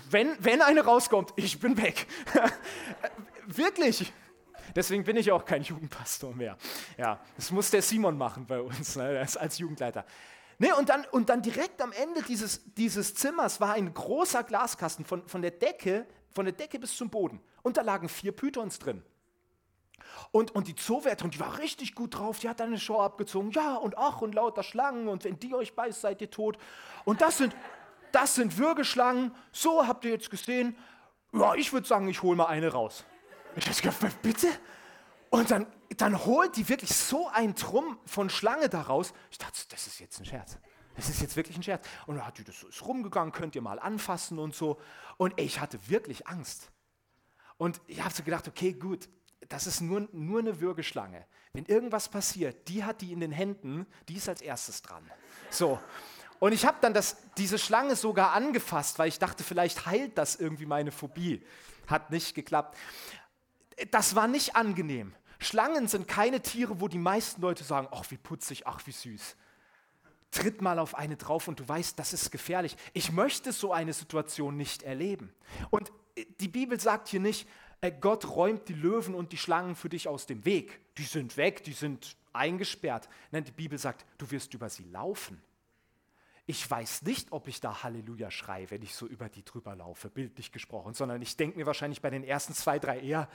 Wenn, 0.09 0.35
wenn 0.39 0.61
eine 0.61 0.81
rauskommt, 0.81 1.33
ich 1.35 1.59
bin 1.59 1.77
weg. 1.77 2.07
Wirklich. 3.45 4.11
Deswegen 4.75 5.03
bin 5.03 5.17
ich 5.17 5.31
auch 5.31 5.45
kein 5.45 5.61
Jugendpastor 5.61 6.33
mehr. 6.33 6.57
Ja, 6.97 7.19
das 7.35 7.51
muss 7.51 7.69
der 7.69 7.81
Simon 7.81 8.17
machen 8.17 8.45
bei 8.45 8.59
uns 8.59 8.95
ne, 8.95 9.25
als 9.39 9.57
Jugendleiter. 9.57 10.05
Nee, 10.59 10.71
und, 10.73 10.89
dann, 10.89 11.05
und 11.11 11.29
dann 11.29 11.41
direkt 11.41 11.81
am 11.81 11.91
Ende 11.91 12.21
dieses, 12.23 12.61
dieses 12.75 13.15
Zimmers 13.15 13.59
war 13.59 13.73
ein 13.73 13.93
großer 13.93 14.43
Glaskasten 14.43 15.05
von, 15.05 15.27
von, 15.27 15.41
der 15.41 15.51
Decke, 15.51 16.05
von 16.31 16.45
der 16.45 16.53
Decke 16.53 16.79
bis 16.79 16.95
zum 16.95 17.09
Boden. 17.09 17.41
Und 17.61 17.77
da 17.77 17.81
lagen 17.81 18.09
vier 18.09 18.31
Pythons 18.31 18.79
drin. 18.79 19.03
Und, 20.31 20.51
und 20.51 20.67
die 20.67 20.75
Zoowärterin, 20.75 21.31
die 21.31 21.39
war 21.39 21.57
richtig 21.59 21.95
gut 21.95 22.17
drauf, 22.17 22.39
die 22.39 22.49
hat 22.49 22.59
dann 22.59 22.67
eine 22.67 22.79
Show 22.79 22.99
abgezogen. 22.99 23.51
Ja, 23.51 23.75
und 23.75 23.97
ach, 23.97 24.21
und 24.21 24.35
lauter 24.35 24.63
Schlangen, 24.63 25.07
und 25.07 25.23
wenn 25.23 25.39
die 25.39 25.53
euch 25.53 25.75
beißt, 25.75 26.01
seid 26.01 26.21
ihr 26.21 26.29
tot. 26.29 26.57
Und 27.05 27.21
das 27.21 27.37
sind, 27.37 27.55
das 28.11 28.35
sind 28.35 28.57
Würgeschlangen. 28.57 29.33
So 29.51 29.87
habt 29.87 30.05
ihr 30.05 30.11
jetzt 30.11 30.29
gesehen. 30.29 30.77
Ja, 31.33 31.55
ich 31.55 31.73
würde 31.73 31.87
sagen, 31.87 32.07
ich 32.07 32.21
hole 32.21 32.37
mal 32.37 32.45
eine 32.45 32.71
raus. 32.71 33.05
Ich 33.55 33.67
habe 33.67 33.95
gedacht, 33.95 34.21
bitte? 34.21 34.47
Und 35.33 35.49
dann, 35.49 35.65
dann 35.97 36.25
holt 36.25 36.57
die 36.57 36.69
wirklich 36.69 36.95
so 36.95 37.27
ein 37.27 37.55
Trumm 37.55 37.97
von 38.05 38.29
Schlange 38.29 38.69
daraus. 38.69 39.15
Ich 39.31 39.39
dachte, 39.39 39.61
das 39.69 39.87
ist 39.87 39.99
jetzt 39.99 40.19
ein 40.19 40.25
Scherz. 40.25 40.59
Das 40.95 41.09
ist 41.09 41.21
jetzt 41.21 41.35
wirklich 41.35 41.57
ein 41.57 41.63
Scherz. 41.63 41.87
Und 42.05 42.17
dann 42.17 42.27
hat 42.27 42.37
die 42.37 42.43
das 42.43 42.59
so 42.59 42.67
ist 42.67 42.85
rumgegangen, 42.85 43.33
könnt 43.33 43.55
ihr 43.55 43.63
mal 43.63 43.79
anfassen 43.79 44.37
und 44.37 44.53
so. 44.53 44.79
Und 45.17 45.33
ich 45.41 45.59
hatte 45.59 45.89
wirklich 45.89 46.27
Angst. 46.27 46.69
Und 47.57 47.81
ich 47.87 48.03
habe 48.03 48.13
so 48.13 48.21
gedacht, 48.21 48.47
okay, 48.47 48.73
gut, 48.73 49.09
das 49.49 49.65
ist 49.65 49.81
nur, 49.81 50.07
nur 50.11 50.37
eine 50.37 50.61
Würgeschlange. 50.61 51.25
Wenn 51.53 51.65
irgendwas 51.65 52.09
passiert, 52.09 52.67
die 52.67 52.83
hat 52.83 53.01
die 53.01 53.11
in 53.11 53.19
den 53.19 53.31
Händen, 53.31 53.87
die 54.09 54.17
ist 54.17 54.29
als 54.29 54.39
erstes 54.39 54.83
dran. 54.83 55.03
So. 55.49 55.79
Und 56.37 56.51
ich 56.51 56.63
habe 56.63 56.77
dann 56.79 56.93
das, 56.93 57.17
diese 57.39 57.57
Schlange 57.57 57.95
sogar 57.95 58.33
angefasst, 58.33 58.99
weil 58.99 59.07
ich 59.07 59.17
dachte, 59.17 59.43
vielleicht 59.43 59.87
heilt 59.87 60.15
das 60.15 60.35
irgendwie 60.35 60.67
meine 60.67 60.91
Phobie. 60.91 61.43
Hat 61.87 62.11
nicht 62.11 62.35
geklappt 62.35 62.77
das 63.91 64.15
war 64.15 64.27
nicht 64.27 64.55
angenehm. 64.55 65.15
Schlangen 65.43 65.87
sind 65.87 66.07
keine 66.07 66.41
Tiere, 66.41 66.79
wo 66.81 66.87
die 66.87 66.97
meisten 66.97 67.41
Leute 67.41 67.63
sagen, 67.63 67.87
ach 67.91 68.09
wie 68.09 68.17
putzig, 68.17 68.67
ach 68.67 68.81
wie 68.85 68.91
süß. 68.91 69.35
Tritt 70.31 70.61
mal 70.61 70.79
auf 70.79 70.95
eine 70.95 71.15
drauf 71.15 71.47
und 71.47 71.59
du 71.59 71.67
weißt, 71.67 71.97
das 71.99 72.13
ist 72.13 72.31
gefährlich. 72.31 72.75
Ich 72.93 73.11
möchte 73.11 73.51
so 73.51 73.71
eine 73.71 73.93
Situation 73.93 74.57
nicht 74.57 74.83
erleben. 74.83 75.33
Und 75.69 75.91
äh, 76.15 76.25
die 76.39 76.47
Bibel 76.47 76.79
sagt 76.79 77.07
hier 77.07 77.19
nicht, 77.19 77.47
äh, 77.81 77.91
Gott 77.91 78.27
räumt 78.27 78.67
die 78.69 78.73
Löwen 78.73 79.13
und 79.13 79.31
die 79.31 79.37
Schlangen 79.37 79.75
für 79.75 79.89
dich 79.89 80.07
aus 80.07 80.25
dem 80.25 80.45
Weg. 80.45 80.79
Die 80.97 81.03
sind 81.03 81.37
weg, 81.37 81.63
die 81.63 81.73
sind 81.73 82.15
eingesperrt. 82.31 83.09
Nein, 83.31 83.43
die 83.43 83.51
Bibel 83.51 83.77
sagt, 83.77 84.05
du 84.17 84.31
wirst 84.31 84.53
über 84.53 84.69
sie 84.69 84.85
laufen. 84.85 85.41
Ich 86.45 86.69
weiß 86.69 87.03
nicht, 87.03 87.31
ob 87.31 87.47
ich 87.47 87.61
da 87.61 87.83
Halleluja 87.83 88.29
schreie, 88.29 88.69
wenn 88.69 88.81
ich 88.81 88.95
so 88.95 89.05
über 89.07 89.29
die 89.29 89.45
drüber 89.45 89.75
laufe, 89.75 90.09
bildlich 90.09 90.51
gesprochen, 90.51 90.93
sondern 90.93 91.21
ich 91.21 91.37
denke 91.37 91.57
mir 91.57 91.65
wahrscheinlich 91.65 92.01
bei 92.01 92.09
den 92.09 92.23
ersten 92.23 92.53
zwei, 92.53 92.79
drei 92.79 92.99
eher, 92.99 93.29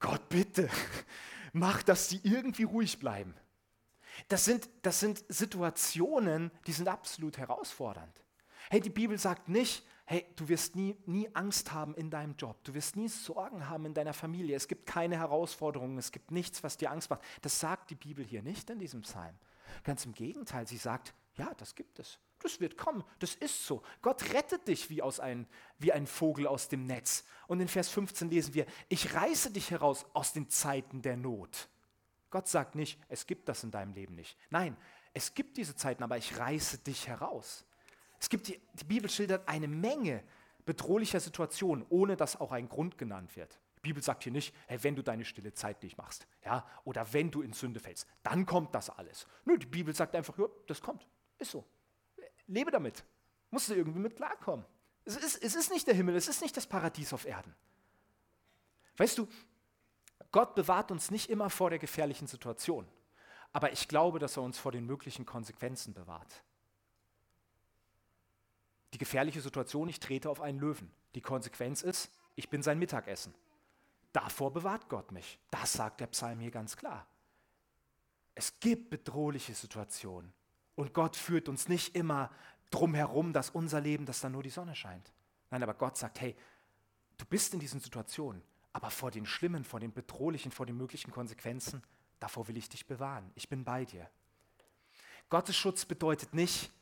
Gott 0.00 0.28
bitte, 0.28 0.68
mach, 1.52 1.82
dass 1.82 2.08
sie 2.08 2.20
irgendwie 2.24 2.64
ruhig 2.64 2.98
bleiben. 2.98 3.34
Das 4.28 4.44
sind, 4.44 4.68
das 4.82 5.00
sind 5.00 5.24
Situationen, 5.28 6.50
die 6.66 6.72
sind 6.72 6.88
absolut 6.88 7.38
herausfordernd. 7.38 8.22
Hey, 8.70 8.80
die 8.80 8.90
Bibel 8.90 9.18
sagt 9.18 9.48
nicht, 9.48 9.86
hey, 10.06 10.26
du 10.36 10.48
wirst 10.48 10.74
nie, 10.74 10.96
nie 11.06 11.32
Angst 11.34 11.72
haben 11.72 11.94
in 11.94 12.10
deinem 12.10 12.36
Job, 12.36 12.62
du 12.64 12.74
wirst 12.74 12.96
nie 12.96 13.08
Sorgen 13.08 13.68
haben 13.68 13.86
in 13.86 13.94
deiner 13.94 14.12
Familie, 14.12 14.56
es 14.56 14.68
gibt 14.68 14.86
keine 14.86 15.16
Herausforderungen, 15.16 15.98
es 15.98 16.12
gibt 16.12 16.30
nichts, 16.30 16.62
was 16.62 16.76
dir 16.76 16.90
Angst 16.90 17.10
macht. 17.10 17.22
Das 17.42 17.60
sagt 17.60 17.90
die 17.90 17.94
Bibel 17.94 18.24
hier 18.24 18.42
nicht 18.42 18.68
in 18.70 18.78
diesem 18.78 19.02
Psalm. 19.02 19.36
Ganz 19.84 20.04
im 20.04 20.12
Gegenteil, 20.12 20.66
sie 20.66 20.76
sagt, 20.76 21.14
ja, 21.36 21.52
das 21.54 21.74
gibt 21.74 21.98
es. 22.00 22.18
Das 22.42 22.58
wird 22.58 22.76
kommen. 22.76 23.04
Das 23.18 23.34
ist 23.34 23.66
so. 23.66 23.82
Gott 24.00 24.32
rettet 24.32 24.66
dich 24.66 24.88
wie, 24.88 25.02
aus 25.02 25.20
ein, 25.20 25.46
wie 25.78 25.92
ein 25.92 26.06
Vogel 26.06 26.46
aus 26.46 26.68
dem 26.68 26.86
Netz. 26.86 27.24
Und 27.46 27.60
in 27.60 27.68
Vers 27.68 27.90
15 27.90 28.30
lesen 28.30 28.54
wir, 28.54 28.66
ich 28.88 29.14
reiße 29.14 29.50
dich 29.50 29.70
heraus 29.70 30.06
aus 30.14 30.32
den 30.32 30.48
Zeiten 30.48 31.02
der 31.02 31.16
Not. 31.16 31.68
Gott 32.30 32.48
sagt 32.48 32.74
nicht, 32.74 32.98
es 33.08 33.26
gibt 33.26 33.48
das 33.48 33.62
in 33.62 33.70
deinem 33.70 33.92
Leben 33.92 34.14
nicht. 34.14 34.38
Nein, 34.48 34.76
es 35.12 35.34
gibt 35.34 35.56
diese 35.56 35.76
Zeiten, 35.76 36.02
aber 36.02 36.16
ich 36.16 36.38
reiße 36.38 36.78
dich 36.78 37.08
heraus. 37.08 37.66
Es 38.18 38.28
gibt 38.28 38.48
die, 38.48 38.60
die 38.74 38.84
Bibel 38.84 39.10
schildert 39.10 39.46
eine 39.48 39.68
Menge 39.68 40.22
bedrohlicher 40.64 41.20
Situationen, 41.20 41.84
ohne 41.90 42.16
dass 42.16 42.40
auch 42.40 42.52
ein 42.52 42.68
Grund 42.68 42.96
genannt 42.96 43.36
wird. 43.36 43.58
Die 43.78 43.80
Bibel 43.80 44.02
sagt 44.02 44.22
hier 44.22 44.32
nicht, 44.32 44.54
hey, 44.66 44.82
wenn 44.82 44.94
du 44.94 45.02
deine 45.02 45.24
stille 45.24 45.52
Zeit 45.52 45.82
nicht 45.82 45.98
machst, 45.98 46.26
ja, 46.44 46.66
oder 46.84 47.12
wenn 47.12 47.30
du 47.30 47.42
in 47.42 47.52
Sünde 47.52 47.80
fällst, 47.80 48.06
dann 48.22 48.46
kommt 48.46 48.74
das 48.74 48.90
alles. 48.90 49.26
Nö, 49.44 49.58
die 49.58 49.66
Bibel 49.66 49.94
sagt 49.94 50.14
einfach, 50.14 50.38
ja, 50.38 50.46
das 50.66 50.80
kommt, 50.80 51.06
ist 51.38 51.50
so 51.50 51.66
lebe 52.50 52.70
damit. 52.70 53.04
Musst 53.50 53.68
du 53.68 53.74
irgendwie 53.74 53.98
mit 53.98 54.16
klarkommen. 54.16 54.64
Es 55.04 55.16
ist, 55.16 55.42
es 55.42 55.54
ist 55.54 55.70
nicht 55.70 55.86
der 55.86 55.94
Himmel, 55.94 56.14
es 56.14 56.28
ist 56.28 56.42
nicht 56.42 56.56
das 56.56 56.66
Paradies 56.66 57.12
auf 57.12 57.24
Erden. 57.24 57.54
Weißt 58.96 59.18
du, 59.18 59.26
Gott 60.30 60.54
bewahrt 60.54 60.90
uns 60.90 61.10
nicht 61.10 61.30
immer 61.30 61.50
vor 61.50 61.70
der 61.70 61.78
gefährlichen 61.78 62.26
Situation, 62.26 62.86
aber 63.52 63.72
ich 63.72 63.88
glaube, 63.88 64.18
dass 64.18 64.36
er 64.36 64.42
uns 64.42 64.58
vor 64.58 64.72
den 64.72 64.86
möglichen 64.86 65.26
Konsequenzen 65.26 65.94
bewahrt. 65.94 66.44
Die 68.92 68.98
gefährliche 68.98 69.40
Situation, 69.40 69.88
ich 69.88 70.00
trete 70.00 70.28
auf 70.28 70.40
einen 70.40 70.58
Löwen. 70.58 70.92
Die 71.14 71.20
Konsequenz 71.20 71.82
ist, 71.82 72.10
ich 72.36 72.48
bin 72.50 72.62
sein 72.62 72.78
Mittagessen. 72.78 73.34
Davor 74.12 74.52
bewahrt 74.52 74.88
Gott 74.88 75.12
mich. 75.12 75.38
Das 75.50 75.72
sagt 75.72 76.00
der 76.00 76.08
Psalm 76.08 76.40
hier 76.40 76.50
ganz 76.50 76.76
klar. 76.76 77.06
Es 78.34 78.58
gibt 78.60 78.90
bedrohliche 78.90 79.54
Situationen. 79.54 80.32
Und 80.80 80.94
Gott 80.94 81.14
führt 81.14 81.50
uns 81.50 81.68
nicht 81.68 81.94
immer 81.94 82.30
drum 82.70 82.94
herum, 82.94 83.34
dass 83.34 83.50
unser 83.50 83.82
Leben, 83.82 84.06
dass 84.06 84.20
da 84.20 84.30
nur 84.30 84.42
die 84.42 84.48
Sonne 84.48 84.74
scheint. 84.74 85.12
Nein, 85.50 85.62
aber 85.62 85.74
Gott 85.74 85.98
sagt, 85.98 86.22
hey, 86.22 86.34
du 87.18 87.26
bist 87.26 87.52
in 87.52 87.60
diesen 87.60 87.80
Situationen, 87.80 88.40
aber 88.72 88.88
vor 88.88 89.10
den 89.10 89.26
schlimmen, 89.26 89.62
vor 89.62 89.78
den 89.78 89.92
bedrohlichen, 89.92 90.50
vor 90.50 90.64
den 90.64 90.78
möglichen 90.78 91.10
Konsequenzen, 91.10 91.82
davor 92.18 92.48
will 92.48 92.56
ich 92.56 92.70
dich 92.70 92.86
bewahren. 92.86 93.30
Ich 93.34 93.50
bin 93.50 93.62
bei 93.62 93.84
dir. 93.84 94.08
Gottes 95.28 95.54
Schutz 95.54 95.84
bedeutet 95.84 96.32
nicht, 96.32 96.72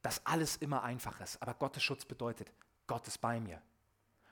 dass 0.00 0.24
alles 0.24 0.56
immer 0.56 0.84
einfach 0.84 1.20
ist, 1.20 1.42
aber 1.42 1.52
Gottes 1.52 1.82
Schutz 1.82 2.06
bedeutet, 2.06 2.50
Gott 2.86 3.06
ist 3.06 3.20
bei 3.20 3.38
mir. 3.38 3.60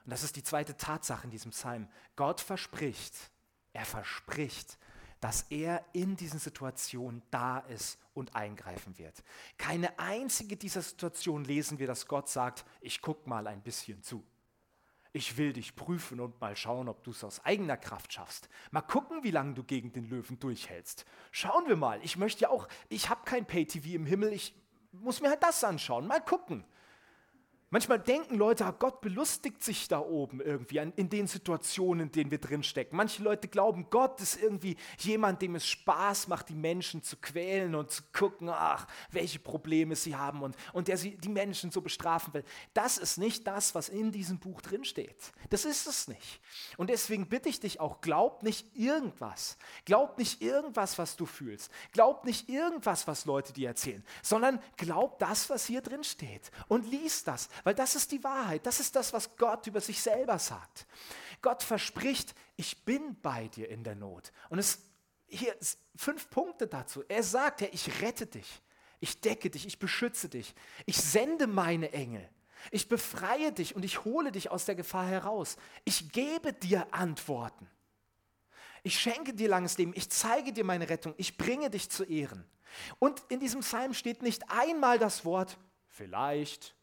Und 0.06 0.12
das 0.12 0.22
ist 0.22 0.34
die 0.34 0.42
zweite 0.42 0.78
Tatsache 0.78 1.24
in 1.24 1.30
diesem 1.30 1.50
Psalm. 1.50 1.90
Gott 2.16 2.40
verspricht, 2.40 3.30
er 3.74 3.84
verspricht, 3.84 4.78
dass 5.20 5.42
er 5.50 5.84
in 5.92 6.16
diesen 6.16 6.40
Situationen 6.40 7.22
da 7.30 7.58
ist 7.58 7.98
und 8.14 8.34
eingreifen 8.34 8.96
wird. 8.98 9.22
Keine 9.58 9.98
einzige 9.98 10.56
dieser 10.56 10.82
Situationen 10.82 11.44
lesen 11.44 11.78
wir, 11.78 11.86
dass 11.86 12.06
Gott 12.06 12.28
sagt, 12.28 12.64
ich 12.80 13.02
gucke 13.02 13.28
mal 13.28 13.46
ein 13.46 13.62
bisschen 13.62 14.02
zu. 14.02 14.24
Ich 15.12 15.36
will 15.36 15.52
dich 15.52 15.74
prüfen 15.74 16.20
und 16.20 16.40
mal 16.40 16.54
schauen, 16.54 16.88
ob 16.88 17.02
du 17.02 17.10
es 17.10 17.24
aus 17.24 17.44
eigener 17.44 17.76
Kraft 17.76 18.12
schaffst. 18.12 18.48
Mal 18.70 18.82
gucken, 18.82 19.24
wie 19.24 19.32
lange 19.32 19.54
du 19.54 19.64
gegen 19.64 19.92
den 19.92 20.08
Löwen 20.08 20.38
durchhältst. 20.38 21.04
Schauen 21.32 21.66
wir 21.66 21.76
mal. 21.76 22.00
Ich 22.02 22.16
möchte 22.16 22.42
ja 22.42 22.50
auch, 22.50 22.68
ich 22.88 23.08
habe 23.10 23.24
kein 23.24 23.44
Pay-TV 23.44 23.88
im 23.88 24.06
Himmel, 24.06 24.32
ich 24.32 24.54
muss 24.92 25.20
mir 25.20 25.30
halt 25.30 25.42
das 25.42 25.64
anschauen. 25.64 26.06
Mal 26.06 26.20
gucken. 26.20 26.64
Manchmal 27.72 28.00
denken 28.00 28.34
Leute, 28.34 28.66
ah, 28.66 28.74
Gott 28.76 29.00
belustigt 29.00 29.62
sich 29.62 29.86
da 29.86 30.00
oben 30.00 30.40
irgendwie 30.40 30.78
in 30.78 31.08
den 31.08 31.28
Situationen, 31.28 32.06
in 32.06 32.12
denen 32.12 32.30
wir 32.32 32.38
drinstecken. 32.38 32.96
Manche 32.96 33.22
Leute 33.22 33.46
glauben, 33.46 33.86
Gott 33.90 34.20
ist 34.20 34.42
irgendwie 34.42 34.76
jemand, 34.98 35.40
dem 35.40 35.54
es 35.54 35.68
Spaß 35.68 36.26
macht, 36.26 36.48
die 36.48 36.56
Menschen 36.56 37.04
zu 37.04 37.16
quälen 37.16 37.76
und 37.76 37.92
zu 37.92 38.02
gucken, 38.12 38.48
ach, 38.48 38.88
welche 39.12 39.38
Probleme 39.38 39.94
sie 39.94 40.16
haben 40.16 40.42
und, 40.42 40.56
und 40.72 40.88
der 40.88 40.96
sie, 40.96 41.16
die 41.16 41.28
Menschen 41.28 41.70
so 41.70 41.80
bestrafen 41.80 42.34
will. 42.34 42.42
Das 42.74 42.98
ist 42.98 43.18
nicht 43.18 43.46
das, 43.46 43.72
was 43.72 43.88
in 43.88 44.10
diesem 44.10 44.40
Buch 44.40 44.62
drinsteht. 44.62 45.30
Das 45.48 45.64
ist 45.64 45.86
es 45.86 46.08
nicht. 46.08 46.40
Und 46.76 46.90
deswegen 46.90 47.28
bitte 47.28 47.48
ich 47.48 47.60
dich 47.60 47.78
auch, 47.78 48.00
glaub 48.00 48.42
nicht 48.42 48.66
irgendwas. 48.74 49.56
Glaub 49.84 50.18
nicht 50.18 50.42
irgendwas, 50.42 50.98
was 50.98 51.14
du 51.14 51.24
fühlst. 51.24 51.70
Glaub 51.92 52.24
nicht 52.24 52.48
irgendwas, 52.48 53.06
was 53.06 53.26
Leute 53.26 53.52
dir 53.52 53.68
erzählen, 53.68 54.04
sondern 54.24 54.60
glaub 54.76 55.20
das, 55.20 55.48
was 55.50 55.66
hier 55.66 55.82
drin 55.82 56.02
steht 56.02 56.50
und 56.66 56.90
lies 56.90 57.22
das 57.22 57.48
weil 57.64 57.74
das 57.74 57.94
ist 57.94 58.12
die 58.12 58.22
Wahrheit. 58.24 58.66
Das 58.66 58.80
ist 58.80 58.96
das, 58.96 59.12
was 59.12 59.36
Gott 59.36 59.66
über 59.66 59.80
sich 59.80 60.00
selber 60.00 60.38
sagt. 60.38 60.86
Gott 61.42 61.62
verspricht, 61.62 62.34
ich 62.56 62.84
bin 62.84 63.20
bei 63.20 63.48
dir 63.48 63.68
in 63.68 63.84
der 63.84 63.94
Not. 63.94 64.32
Und 64.48 64.58
es 64.58 64.78
hier 65.30 65.56
fünf 65.96 66.28
Punkte 66.28 66.66
dazu. 66.66 67.04
Er 67.08 67.22
sagt, 67.22 67.60
ja, 67.60 67.68
ich 67.72 68.02
rette 68.02 68.26
dich, 68.26 68.62
ich 68.98 69.20
decke 69.20 69.48
dich, 69.48 69.66
ich 69.66 69.78
beschütze 69.78 70.28
dich, 70.28 70.54
ich 70.86 70.96
sende 70.96 71.46
meine 71.46 71.92
Engel, 71.92 72.28
ich 72.70 72.88
befreie 72.88 73.52
dich 73.52 73.74
und 73.74 73.84
ich 73.84 74.04
hole 74.04 74.32
dich 74.32 74.50
aus 74.50 74.64
der 74.66 74.74
Gefahr 74.74 75.06
heraus. 75.06 75.56
Ich 75.84 76.12
gebe 76.12 76.52
dir 76.52 76.92
Antworten. 76.92 77.68
Ich 78.82 78.98
schenke 78.98 79.34
dir 79.34 79.48
langes 79.48 79.78
Leben, 79.78 79.92
ich 79.94 80.10
zeige 80.10 80.52
dir 80.52 80.64
meine 80.64 80.88
Rettung, 80.88 81.14
ich 81.16 81.36
bringe 81.36 81.70
dich 81.70 81.90
zu 81.90 82.04
Ehren. 82.04 82.44
Und 82.98 83.22
in 83.28 83.40
diesem 83.40 83.60
Psalm 83.60 83.94
steht 83.94 84.22
nicht 84.22 84.42
einmal 84.50 84.98
das 84.98 85.24
Wort 85.24 85.58
vielleicht, 85.88 86.74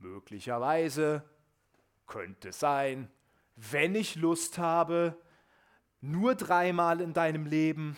möglicherweise, 0.00 1.24
könnte 2.06 2.52
sein, 2.52 3.10
wenn 3.56 3.94
ich 3.94 4.16
Lust 4.16 4.58
habe, 4.58 5.16
nur 6.00 6.34
dreimal 6.34 7.00
in 7.00 7.12
deinem 7.12 7.46
Leben. 7.46 7.96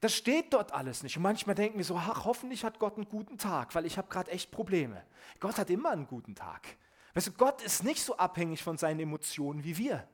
Das 0.00 0.14
steht 0.14 0.52
dort 0.52 0.72
alles 0.72 1.02
nicht. 1.02 1.16
Und 1.16 1.22
manchmal 1.22 1.54
denken 1.54 1.78
wir 1.78 1.84
so, 1.84 1.96
ach, 1.96 2.24
hoffentlich 2.24 2.64
hat 2.64 2.78
Gott 2.78 2.96
einen 2.96 3.08
guten 3.08 3.38
Tag, 3.38 3.74
weil 3.74 3.86
ich 3.86 3.98
habe 3.98 4.08
gerade 4.08 4.30
echt 4.30 4.50
Probleme. 4.50 5.04
Gott 5.40 5.58
hat 5.58 5.70
immer 5.70 5.90
einen 5.90 6.06
guten 6.06 6.34
Tag. 6.34 6.76
Weißt 7.14 7.28
du, 7.28 7.32
Gott 7.32 7.62
ist 7.62 7.84
nicht 7.84 8.02
so 8.02 8.16
abhängig 8.16 8.62
von 8.62 8.76
seinen 8.76 9.00
Emotionen 9.00 9.64
wie 9.64 9.76
wir. 9.76 10.06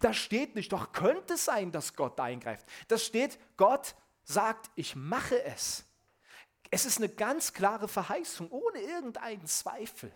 Da 0.00 0.12
steht 0.12 0.54
nicht, 0.54 0.72
doch 0.72 0.92
könnte 0.92 1.34
es 1.34 1.44
sein, 1.44 1.72
dass 1.72 1.94
Gott 1.94 2.18
eingreift. 2.20 2.66
Das 2.88 3.04
steht, 3.04 3.38
Gott 3.56 3.94
sagt, 4.24 4.70
ich 4.74 4.96
mache 4.96 5.42
es. 5.44 5.84
Es 6.70 6.86
ist 6.86 6.98
eine 6.98 7.08
ganz 7.08 7.52
klare 7.52 7.88
Verheißung, 7.88 8.50
ohne 8.50 8.80
irgendeinen 8.80 9.46
Zweifel. 9.46 10.12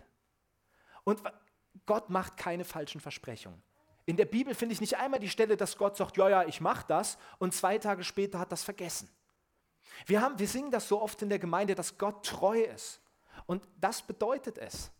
Und 1.07 1.21
Gott 1.85 2.09
macht 2.09 2.35
keine 2.35 2.65
falschen 2.65 2.99
Versprechungen. 2.99 3.63
In 4.05 4.17
der 4.17 4.25
Bibel 4.25 4.53
finde 4.53 4.73
ich 4.73 4.81
nicht 4.81 4.97
einmal 4.97 5.21
die 5.21 5.29
Stelle, 5.29 5.55
dass 5.55 5.77
Gott 5.77 5.95
sagt, 5.95 6.17
ja, 6.17 6.27
ja, 6.27 6.43
ich 6.43 6.59
mache 6.59 6.83
das 6.85 7.17
und 7.39 7.53
zwei 7.53 7.77
Tage 7.77 8.03
später 8.03 8.39
hat 8.39 8.51
das 8.51 8.65
vergessen. 8.65 9.09
Wir, 10.05 10.21
haben, 10.21 10.37
wir 10.37 10.49
singen 10.49 10.69
das 10.69 10.89
so 10.89 11.01
oft 11.01 11.21
in 11.21 11.29
der 11.29 11.39
Gemeinde, 11.39 11.75
dass 11.75 11.97
Gott 11.97 12.25
treu 12.25 12.59
ist. 12.59 12.99
Und 13.45 13.65
das 13.79 14.01
bedeutet 14.01 14.57
es. 14.57 14.91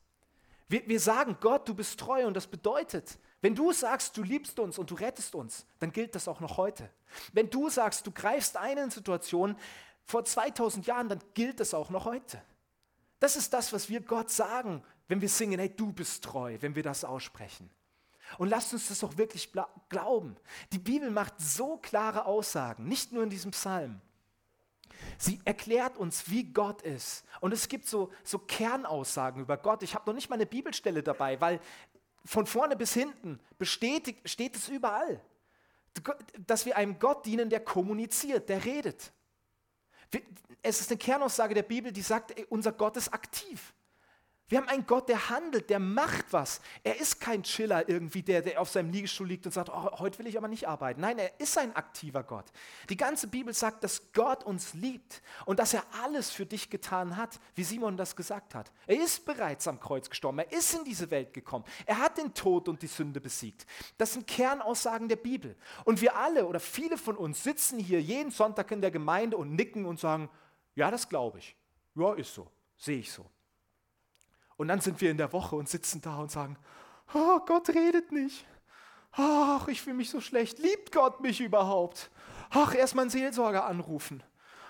Wir, 0.70 0.88
wir 0.88 1.02
sagen, 1.02 1.36
Gott, 1.42 1.68
du 1.68 1.76
bist 1.76 2.00
treu 2.00 2.26
und 2.26 2.36
das 2.36 2.48
bedeutet, 2.48 3.20
wenn 3.42 3.54
du 3.54 3.74
sagst, 3.74 4.16
du 4.16 4.24
liebst 4.24 4.58
uns 4.60 4.78
und 4.78 4.90
du 4.90 4.96
rettest 4.96 5.36
uns, 5.36 5.66
dann 5.80 5.92
gilt 5.92 6.16
das 6.16 6.30
auch 6.30 6.40
noch 6.40 6.56
heute. 6.56 6.90
Wenn 7.34 7.50
du 7.50 7.70
sagst, 7.70 8.08
du 8.08 8.12
greifst 8.12 8.56
ein 8.56 8.78
in 8.78 8.92
Situationen 8.92 9.58
vor 10.06 10.24
2000 10.24 10.88
Jahren, 10.88 11.10
dann 11.10 11.20
gilt 11.34 11.60
das 11.60 11.74
auch 11.74 11.90
noch 11.90 12.06
heute. 12.06 12.42
Das 13.20 13.36
ist 13.36 13.52
das, 13.54 13.74
was 13.74 13.90
wir 13.90 14.00
Gott 14.00 14.30
sagen, 14.30 14.86
wenn 15.08 15.22
wir 15.22 15.30
singen, 15.30 15.60
hey, 15.60 15.74
du 15.74 15.92
bist 15.92 16.24
treu, 16.24 16.58
wenn 16.62 16.76
wir 16.76 16.84
das 16.84 17.04
aussprechen. 17.04 17.70
Und 18.38 18.50
lasst 18.50 18.74
uns 18.74 18.90
das 18.90 19.04
auch 19.04 19.18
wirklich 19.18 19.52
glauben. 19.90 20.36
Die 20.74 20.80
Bibel 20.80 21.10
macht 21.12 21.36
so 21.40 21.78
klare 21.78 22.26
Aussagen, 22.26 22.88
nicht 22.88 23.14
nur 23.14 23.24
in 23.24 23.30
diesem 23.30 23.52
Psalm. 23.52 24.02
Sie 25.18 25.40
erklärt 25.46 25.98
uns, 25.98 26.30
wie 26.30 26.44
Gott 26.44 26.82
ist. 26.82 27.24
Und 27.40 27.54
es 27.54 27.68
gibt 27.68 27.88
so, 27.88 28.12
so 28.24 28.40
Kernaussagen 28.40 29.42
über 29.42 29.58
Gott. 29.58 29.84
Ich 29.84 29.96
habe 29.96 30.10
noch 30.10 30.16
nicht 30.16 30.30
mal 30.30 30.36
eine 30.36 30.46
Bibelstelle 30.46 31.04
dabei, 31.04 31.40
weil 31.40 31.60
von 32.26 32.46
vorne 32.46 32.76
bis 32.76 32.94
hinten 32.94 33.40
bestätigt, 33.58 34.28
steht 34.28 34.56
es 34.56 34.68
überall, 34.68 35.22
dass 36.46 36.66
wir 36.66 36.76
einem 36.76 37.00
Gott 37.00 37.26
dienen, 37.26 37.50
der 37.50 37.62
kommuniziert, 37.62 38.50
der 38.50 38.66
redet. 38.66 39.14
Es 40.62 40.82
ist 40.82 40.92
eine 40.92 40.98
Kernaussage 40.98 41.54
der 41.54 41.64
Bibel, 41.64 41.92
die 41.92 42.02
sagt, 42.02 42.36
unser 42.50 42.72
Gott 42.72 42.98
ist 42.98 43.14
aktiv. 43.14 43.74
Wir 44.50 44.60
haben 44.60 44.70
einen 44.70 44.86
Gott, 44.86 45.10
der 45.10 45.30
handelt, 45.30 45.70
der 45.70 45.80
macht 45.80 46.32
was. 46.32 46.62
Er 46.82 47.02
ist 47.02 47.20
kein 47.20 47.44
Chiller 47.44 47.90
irgendwie, 47.90 48.24
der, 48.24 48.42
der 48.42 48.62
auf 48.62 48.70
seinem 48.70 48.92
Liegestuhl 48.92 49.28
liegt 49.28 49.46
und 49.46 49.52
sagt, 49.52 49.70
oh, 49.70 50.00
heute 50.00 50.20
will 50.20 50.28
ich 50.28 50.38
aber 50.38 50.48
nicht 50.48 50.70
arbeiten. 50.70 51.02
Nein, 51.02 51.20
er 51.20 51.38
ist 51.38 51.58
ein 51.58 51.76
aktiver 51.76 52.24
Gott. 52.24 52.46
Die 52.90 52.96
ganze 52.96 53.28
Bibel 53.28 53.54
sagt, 53.54 53.84
dass 53.84 54.14
Gott 54.14 54.46
uns 54.46 54.74
liebt 54.74 55.22
und 55.46 55.60
dass 55.60 55.74
er 55.74 55.84
alles 56.02 56.32
für 56.32 56.46
dich 56.46 56.70
getan 56.70 57.18
hat, 57.18 57.42
wie 57.56 57.66
Simon 57.66 57.98
das 57.98 58.16
gesagt 58.16 58.56
hat. 58.56 58.72
Er 58.86 58.96
ist 58.96 59.26
bereits 59.26 59.68
am 59.68 59.82
Kreuz 59.82 60.10
gestorben, 60.10 60.40
er 60.40 60.52
ist 60.54 60.74
in 60.74 60.86
diese 60.86 61.12
Welt 61.12 61.34
gekommen. 61.34 61.66
Er 61.86 61.98
hat 61.98 62.18
den 62.18 62.34
Tod 62.34 62.70
und 62.70 62.82
die 62.82 62.88
Sünde 62.88 63.20
besiegt. 63.20 63.66
Das 63.98 64.14
sind 64.14 64.28
Kernaussagen 64.28 65.10
der 65.10 65.18
Bibel. 65.18 65.58
Und 65.84 66.00
wir 66.00 66.16
alle 66.16 66.46
oder 66.48 66.62
viele 66.62 66.98
von 66.98 67.18
uns 67.18 67.44
sitzen 67.44 67.80
hier 67.80 68.02
jeden 68.02 68.32
Sonntag 68.32 68.72
in 68.72 68.80
der 68.80 68.92
Gemeinde 68.92 69.36
und 69.36 69.56
nicken 69.56 69.86
und 69.86 70.00
sagen, 70.00 70.30
ja, 70.74 70.90
das 70.90 71.10
glaube 71.10 71.40
ich. 71.40 71.58
Ja, 71.96 72.14
ist 72.14 72.34
so, 72.34 72.50
sehe 72.78 73.00
ich 73.00 73.12
so. 73.12 73.30
Und 74.58 74.68
dann 74.68 74.82
sind 74.82 75.00
wir 75.00 75.12
in 75.12 75.18
der 75.18 75.32
Woche 75.32 75.56
und 75.56 75.70
sitzen 75.70 76.02
da 76.02 76.18
und 76.18 76.32
sagen, 76.32 76.58
oh, 77.14 77.40
Gott 77.46 77.70
redet 77.70 78.12
nicht. 78.12 78.46
Ach, 79.12 79.68
ich 79.68 79.82
fühle 79.82 79.96
mich 79.96 80.10
so 80.10 80.20
schlecht. 80.20 80.60
Liebt 80.60 80.92
Gott 80.92 81.22
mich 81.22 81.40
überhaupt? 81.40 82.10
Ach, 82.50 82.76
erstmal 82.76 83.04
einen 83.04 83.12
Seelsorger 83.12 83.66
anrufen. 83.66 84.24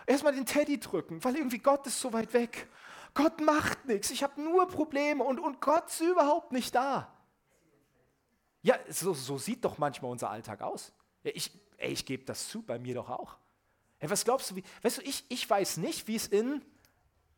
Erstmal 0.06 0.34
den 0.34 0.46
Teddy 0.46 0.80
drücken, 0.80 1.24
weil 1.24 1.36
irgendwie 1.36 1.58
Gott 1.58 1.86
ist 1.88 2.00
so 2.00 2.14
weit 2.14 2.34
weg. 2.34 2.68
Gott 3.14 3.42
macht 3.42 3.86
nichts. 3.86 4.12
Ich 4.12 4.24
habe 4.24 4.42
nur 4.42 4.68
Probleme 4.68 5.24
und, 5.24 5.40
und 5.40 5.60
Gott 5.60 5.88
ist 5.88 6.02
überhaupt 6.02 6.52
nicht 6.52 6.76
da. 6.76 7.12
Ja, 8.62 8.78
so, 8.90 9.14
so 9.14 9.38
sieht 9.38 9.66
doch 9.66 9.78
manchmal 9.78 10.12
unser 10.12 10.30
Alltag 10.30 10.62
aus. 10.62 10.94
Ja, 11.24 11.32
ich, 11.34 11.52
ich 11.78 12.06
gebe 12.06 12.24
das 12.26 12.48
zu, 12.48 12.62
bei 12.62 12.80
mir 12.80 12.96
doch 12.96 13.10
auch. 13.10 13.38
Hey, 13.98 14.10
was 14.10 14.24
glaubst 14.24 14.52
du, 14.52 14.56
wie, 14.56 14.64
weißt 14.82 15.00
du, 15.00 15.02
ich, 15.02 15.26
ich 15.30 15.50
weiß 15.50 15.78
nicht, 15.78 16.08
wie 16.08 16.16
es 16.16 16.28
in 16.28 16.64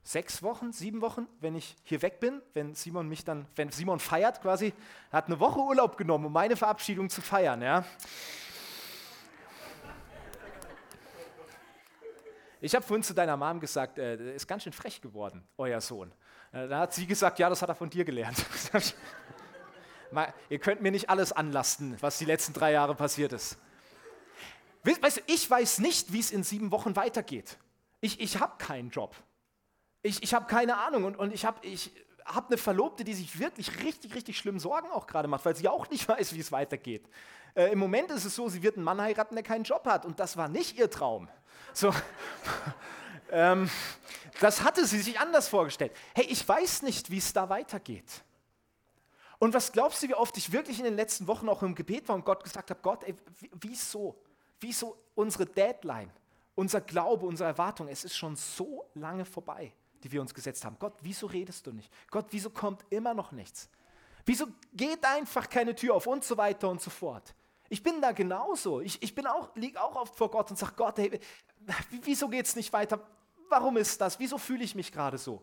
sechs 0.04 0.42
Wochen, 0.42 0.72
sieben 0.72 1.02
Wochen, 1.02 1.28
wenn 1.40 1.56
ich 1.56 1.76
hier 1.84 2.02
weg 2.02 2.20
bin, 2.20 2.42
wenn 2.54 2.74
Simon 2.74 3.08
mich 3.08 3.24
dann, 3.24 3.46
wenn 3.56 3.72
Simon 3.72 4.00
feiert 4.00 4.42
quasi, 4.42 4.74
hat 5.12 5.28
eine 5.28 5.40
Woche 5.40 5.60
Urlaub 5.60 5.98
genommen, 5.98 6.26
um 6.26 6.34
meine 6.34 6.56
Verabschiedung 6.56 7.10
zu 7.10 7.22
feiern, 7.22 7.62
ja. 7.62 7.86
Ich 12.62 12.76
habe 12.76 12.86
vorhin 12.86 13.04
zu 13.04 13.14
deiner 13.14 13.38
Mom 13.38 13.60
gesagt, 13.60 13.98
äh, 13.98 14.36
ist 14.36 14.48
ganz 14.48 14.64
schön 14.64 14.74
frech 14.74 15.00
geworden, 15.00 15.48
euer 15.58 15.80
Sohn. 15.80 16.12
Äh, 16.52 16.68
da 16.68 16.80
hat 16.82 16.94
sie 16.94 17.08
gesagt, 17.08 17.40
ja, 17.40 17.50
das 17.50 17.62
hat 17.62 17.70
er 17.70 17.76
von 17.76 17.90
dir 17.90 18.04
gelernt. 18.04 18.46
Ihr 20.50 20.60
könnt 20.60 20.82
mir 20.82 20.92
nicht 20.92 21.10
alles 21.10 21.32
anlasten, 21.32 21.96
was 22.02 22.18
die 22.18 22.26
letzten 22.26 22.52
drei 22.52 22.72
Jahre 22.72 22.96
passiert 22.96 23.32
ist. 23.32 23.58
Weißt 24.84 25.18
du, 25.18 25.22
ich 25.28 25.50
weiß 25.50 25.80
nicht, 25.80 26.12
wie 26.12 26.20
es 26.20 26.32
in 26.32 26.44
sieben 26.44 26.72
Wochen 26.72 26.96
weitergeht. 26.96 27.58
Ich, 28.02 28.20
ich 28.20 28.40
habe 28.40 28.58
keinen 28.58 28.90
Job. 28.90 29.16
Ich, 30.02 30.24
ich 30.24 30.34
habe 30.34 30.46
keine 30.46 30.78
Ahnung 30.78 31.04
und, 31.04 31.18
und 31.18 31.34
ich 31.34 31.46
habe 31.46 31.66
ich 31.66 31.92
hab 32.26 32.48
eine 32.48 32.58
Verlobte, 32.58 33.04
die 33.04 33.14
sich 33.14 33.40
wirklich 33.40 33.84
richtig, 33.84 34.16
richtig 34.16 34.38
schlimm 34.38 34.60
Sorgen 34.60 34.90
auch 34.92 35.08
gerade 35.08 35.28
macht, 35.28 35.46
weil 35.46 35.56
sie 35.56 35.68
auch 35.68 35.90
nicht 35.90 36.08
weiß, 36.08 36.34
wie 36.34 36.40
es 36.40 36.52
weitergeht. 36.52 37.08
Äh, 37.56 37.72
Im 37.72 37.80
Moment 37.80 38.12
ist 38.12 38.26
es 38.26 38.36
so, 38.36 38.48
sie 38.50 38.64
wird 38.64 38.76
einen 38.76 38.86
Mann 38.86 39.02
heiraten, 39.02 39.36
der 39.36 39.44
keinen 39.44 39.64
Job 39.64 39.86
hat 39.86 40.06
und 40.06 40.20
das 40.20 40.38
war 40.38 40.48
nicht 40.48 40.78
ihr 40.78 40.90
Traum. 40.90 41.28
So. 41.74 41.94
ähm, 43.32 43.70
das 44.40 44.64
hatte 44.64 44.86
sie 44.86 45.00
sich 45.00 45.20
anders 45.20 45.50
vorgestellt. 45.50 45.92
Hey, 46.16 46.26
ich 46.30 46.48
weiß 46.48 46.84
nicht, 46.84 47.12
wie 47.12 47.18
es 47.18 47.34
da 47.34 47.50
weitergeht. 47.50 48.24
Und 49.38 49.54
was 49.54 49.72
glaubst 49.72 50.04
du, 50.04 50.08
wie 50.08 50.16
oft 50.16 50.38
ich 50.38 50.52
wirklich 50.52 50.80
in 50.80 50.86
den 50.86 50.96
letzten 50.96 51.28
Wochen 51.28 51.50
auch 51.50 51.64
im 51.64 51.76
Gebet 51.76 52.08
war 52.08 52.16
und 52.16 52.26
Gott 52.26 52.44
gesagt 52.44 52.70
habe, 52.70 52.80
Gott, 52.82 53.04
ey, 53.04 53.16
wieso? 53.54 54.22
Wieso 54.60 54.98
unsere 55.16 55.46
Deadline, 55.46 56.12
unser 56.56 56.82
Glaube, 56.82 57.26
unsere 57.26 57.50
Erwartung, 57.50 57.88
es 57.88 58.04
ist 58.04 58.18
schon 58.18 58.36
so 58.36 58.86
lange 58.94 59.24
vorbei 59.24 59.74
die 60.04 60.12
wir 60.12 60.22
uns 60.22 60.34
gesetzt 60.34 60.66
haben. 60.66 60.78
Gott, 60.80 60.94
wieso 61.02 61.28
redest 61.28 61.66
du 61.68 61.72
nicht? 61.72 61.92
Gott, 62.10 62.28
wieso 62.32 62.50
kommt 62.50 62.86
immer 62.90 63.14
noch 63.14 63.32
nichts? 63.32 63.70
Wieso 64.26 64.48
geht 64.74 65.04
einfach 65.06 65.50
keine 65.50 65.76
Tür 65.76 65.96
auf 65.96 66.08
und 66.08 66.24
so 66.24 66.38
weiter 66.38 66.70
und 66.70 66.82
so 66.82 66.90
fort? 66.90 67.34
Ich 67.70 67.84
bin 67.84 68.02
da 68.02 68.12
genauso. 68.12 68.82
Ich, 68.82 69.02
ich 69.02 69.28
auch, 69.28 69.56
liege 69.56 69.82
auch 69.82 69.96
oft 69.96 70.16
vor 70.16 70.32
Gott 70.32 70.50
und 70.50 70.58
sage, 70.58 70.74
Gott, 70.76 70.98
hey, 70.98 71.20
wieso 72.04 72.28
geht 72.28 72.46
es 72.46 72.56
nicht 72.56 72.74
weiter? 72.74 73.00
Warum 73.48 73.78
ist 73.78 74.00
das? 74.02 74.20
Wieso 74.20 74.38
fühle 74.38 74.64
ich 74.64 74.76
mich 74.76 74.92
gerade 74.92 75.18
so? 75.18 75.42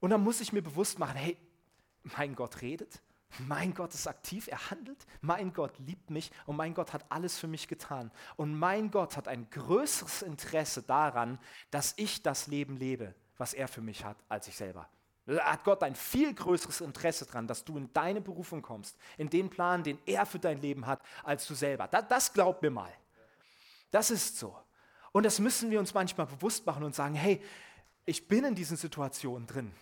Und 0.00 0.10
dann 0.10 0.22
muss 0.22 0.40
ich 0.40 0.52
mir 0.52 0.62
bewusst 0.62 0.98
machen, 0.98 1.16
hey, 1.16 1.36
mein 2.02 2.34
Gott 2.34 2.60
redet, 2.60 3.00
mein 3.38 3.74
Gott 3.74 3.94
ist 3.94 4.06
aktiv, 4.06 4.48
er 4.48 4.70
handelt, 4.70 5.06
mein 5.20 5.52
Gott 5.52 5.78
liebt 5.78 6.10
mich 6.10 6.30
und 6.46 6.56
mein 6.56 6.74
Gott 6.74 6.92
hat 6.92 7.04
alles 7.08 7.38
für 7.38 7.48
mich 7.48 7.68
getan. 7.68 8.10
Und 8.36 8.58
mein 8.58 8.90
Gott 8.90 9.16
hat 9.16 9.28
ein 9.28 9.48
größeres 9.50 10.22
Interesse 10.22 10.82
daran, 10.82 11.38
dass 11.70 11.94
ich 11.96 12.22
das 12.22 12.46
Leben 12.46 12.76
lebe, 12.76 13.14
was 13.38 13.54
er 13.54 13.68
für 13.68 13.80
mich 13.80 14.04
hat, 14.04 14.16
als 14.28 14.48
ich 14.48 14.56
selber. 14.56 14.88
Da 15.26 15.52
hat 15.52 15.64
Gott 15.64 15.82
ein 15.82 15.94
viel 15.94 16.34
größeres 16.34 16.80
Interesse 16.80 17.26
daran, 17.26 17.46
dass 17.46 17.64
du 17.64 17.76
in 17.76 17.92
deine 17.92 18.20
Berufung 18.20 18.60
kommst, 18.60 18.96
in 19.16 19.30
den 19.30 19.50
Plan, 19.50 19.82
den 19.82 19.98
er 20.04 20.26
für 20.26 20.38
dein 20.38 20.60
Leben 20.60 20.86
hat, 20.86 21.00
als 21.22 21.46
du 21.46 21.54
selber. 21.54 21.86
Das, 21.88 22.08
das 22.08 22.32
glaub 22.32 22.60
mir 22.60 22.70
mal. 22.70 22.92
Das 23.90 24.10
ist 24.10 24.38
so. 24.38 24.56
Und 25.12 25.24
das 25.24 25.38
müssen 25.38 25.70
wir 25.70 25.78
uns 25.78 25.94
manchmal 25.94 26.26
bewusst 26.26 26.66
machen 26.66 26.82
und 26.82 26.94
sagen, 26.94 27.14
hey, 27.14 27.40
ich 28.04 28.26
bin 28.26 28.44
in 28.44 28.54
diesen 28.54 28.76
Situationen 28.76 29.46
drin. 29.46 29.72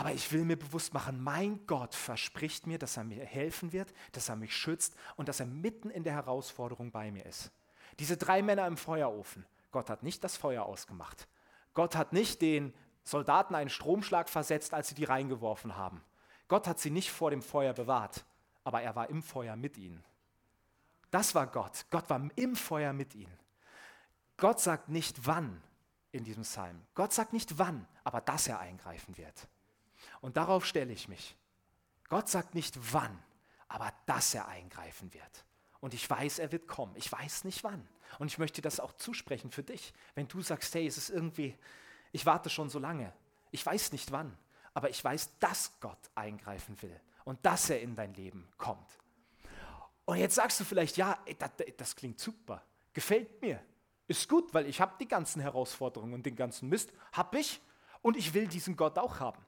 Aber 0.00 0.12
ich 0.12 0.32
will 0.32 0.46
mir 0.46 0.56
bewusst 0.56 0.94
machen, 0.94 1.22
mein 1.22 1.66
Gott 1.66 1.94
verspricht 1.94 2.66
mir, 2.66 2.78
dass 2.78 2.96
er 2.96 3.04
mir 3.04 3.22
helfen 3.22 3.74
wird, 3.74 3.92
dass 4.12 4.30
er 4.30 4.36
mich 4.36 4.56
schützt 4.56 4.96
und 5.16 5.28
dass 5.28 5.40
er 5.40 5.46
mitten 5.46 5.90
in 5.90 6.04
der 6.04 6.14
Herausforderung 6.14 6.90
bei 6.90 7.10
mir 7.10 7.26
ist. 7.26 7.52
Diese 7.98 8.16
drei 8.16 8.40
Männer 8.40 8.66
im 8.66 8.78
Feuerofen, 8.78 9.44
Gott 9.70 9.90
hat 9.90 10.02
nicht 10.02 10.24
das 10.24 10.38
Feuer 10.38 10.64
ausgemacht. 10.64 11.28
Gott 11.74 11.96
hat 11.96 12.14
nicht 12.14 12.40
den 12.40 12.72
Soldaten 13.04 13.54
einen 13.54 13.68
Stromschlag 13.68 14.30
versetzt, 14.30 14.72
als 14.72 14.88
sie 14.88 14.94
die 14.94 15.04
reingeworfen 15.04 15.76
haben. 15.76 16.02
Gott 16.48 16.66
hat 16.66 16.78
sie 16.78 16.90
nicht 16.90 17.10
vor 17.10 17.30
dem 17.30 17.42
Feuer 17.42 17.74
bewahrt, 17.74 18.24
aber 18.64 18.80
er 18.80 18.96
war 18.96 19.10
im 19.10 19.22
Feuer 19.22 19.54
mit 19.54 19.76
ihnen. 19.76 20.02
Das 21.10 21.34
war 21.34 21.46
Gott. 21.46 21.84
Gott 21.90 22.08
war 22.08 22.26
im 22.36 22.56
Feuer 22.56 22.94
mit 22.94 23.14
ihnen. 23.14 23.38
Gott 24.38 24.60
sagt 24.60 24.88
nicht 24.88 25.26
wann 25.26 25.62
in 26.10 26.24
diesem 26.24 26.44
Psalm. 26.44 26.86
Gott 26.94 27.12
sagt 27.12 27.34
nicht 27.34 27.58
wann, 27.58 27.86
aber 28.02 28.22
dass 28.22 28.48
er 28.48 28.60
eingreifen 28.60 29.18
wird. 29.18 29.46
Und 30.20 30.36
darauf 30.36 30.66
stelle 30.66 30.92
ich 30.92 31.08
mich. 31.08 31.36
Gott 32.08 32.28
sagt 32.28 32.54
nicht 32.54 32.78
wann, 32.92 33.16
aber 33.68 33.92
dass 34.06 34.34
er 34.34 34.48
eingreifen 34.48 35.12
wird. 35.14 35.44
Und 35.80 35.94
ich 35.94 36.08
weiß, 36.08 36.38
er 36.40 36.52
wird 36.52 36.68
kommen. 36.68 36.94
Ich 36.96 37.10
weiß 37.10 37.44
nicht 37.44 37.64
wann. 37.64 37.88
Und 38.18 38.26
ich 38.26 38.38
möchte 38.38 38.60
das 38.60 38.80
auch 38.80 38.92
zusprechen 38.94 39.50
für 39.50 39.62
dich. 39.62 39.94
Wenn 40.14 40.28
du 40.28 40.42
sagst, 40.42 40.74
hey, 40.74 40.86
es 40.86 40.98
ist 40.98 41.10
irgendwie, 41.10 41.56
ich 42.12 42.26
warte 42.26 42.50
schon 42.50 42.68
so 42.68 42.78
lange. 42.78 43.12
Ich 43.50 43.64
weiß 43.64 43.92
nicht 43.92 44.12
wann, 44.12 44.36
aber 44.74 44.90
ich 44.90 45.02
weiß, 45.02 45.38
dass 45.38 45.78
Gott 45.80 45.98
eingreifen 46.14 46.80
will 46.82 47.00
und 47.24 47.44
dass 47.44 47.70
er 47.70 47.80
in 47.80 47.96
dein 47.96 48.14
Leben 48.14 48.48
kommt. 48.58 48.98
Und 50.04 50.18
jetzt 50.18 50.34
sagst 50.34 50.58
du 50.60 50.64
vielleicht, 50.64 50.96
ja, 50.96 51.18
das, 51.38 51.50
das 51.76 51.96
klingt 51.96 52.18
super, 52.18 52.64
gefällt 52.92 53.40
mir, 53.40 53.62
ist 54.08 54.28
gut, 54.28 54.52
weil 54.52 54.66
ich 54.66 54.80
habe 54.80 54.96
die 54.98 55.06
ganzen 55.06 55.40
Herausforderungen 55.40 56.14
und 56.14 56.26
den 56.26 56.34
ganzen 56.34 56.68
Mist, 56.68 56.92
habe 57.12 57.38
ich 57.38 57.60
und 58.02 58.16
ich 58.16 58.34
will 58.34 58.48
diesen 58.48 58.76
Gott 58.76 58.98
auch 58.98 59.20
haben. 59.20 59.44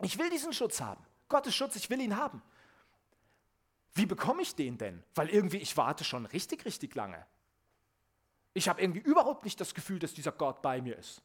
Ich 0.00 0.18
will 0.18 0.30
diesen 0.30 0.52
Schutz 0.52 0.80
haben. 0.80 1.04
Gottes 1.28 1.54
Schutz, 1.54 1.76
ich 1.76 1.88
will 1.90 2.00
ihn 2.00 2.16
haben. 2.16 2.42
Wie 3.94 4.06
bekomme 4.06 4.42
ich 4.42 4.54
den 4.54 4.78
denn? 4.78 5.02
Weil 5.14 5.28
irgendwie 5.28 5.58
ich 5.58 5.76
warte 5.76 6.04
schon 6.04 6.26
richtig, 6.26 6.64
richtig 6.64 6.94
lange. 6.94 7.24
Ich 8.54 8.68
habe 8.68 8.80
irgendwie 8.80 9.00
überhaupt 9.00 9.44
nicht 9.44 9.60
das 9.60 9.74
Gefühl, 9.74 9.98
dass 9.98 10.14
dieser 10.14 10.32
Gott 10.32 10.62
bei 10.62 10.80
mir 10.80 10.96
ist. 10.96 11.22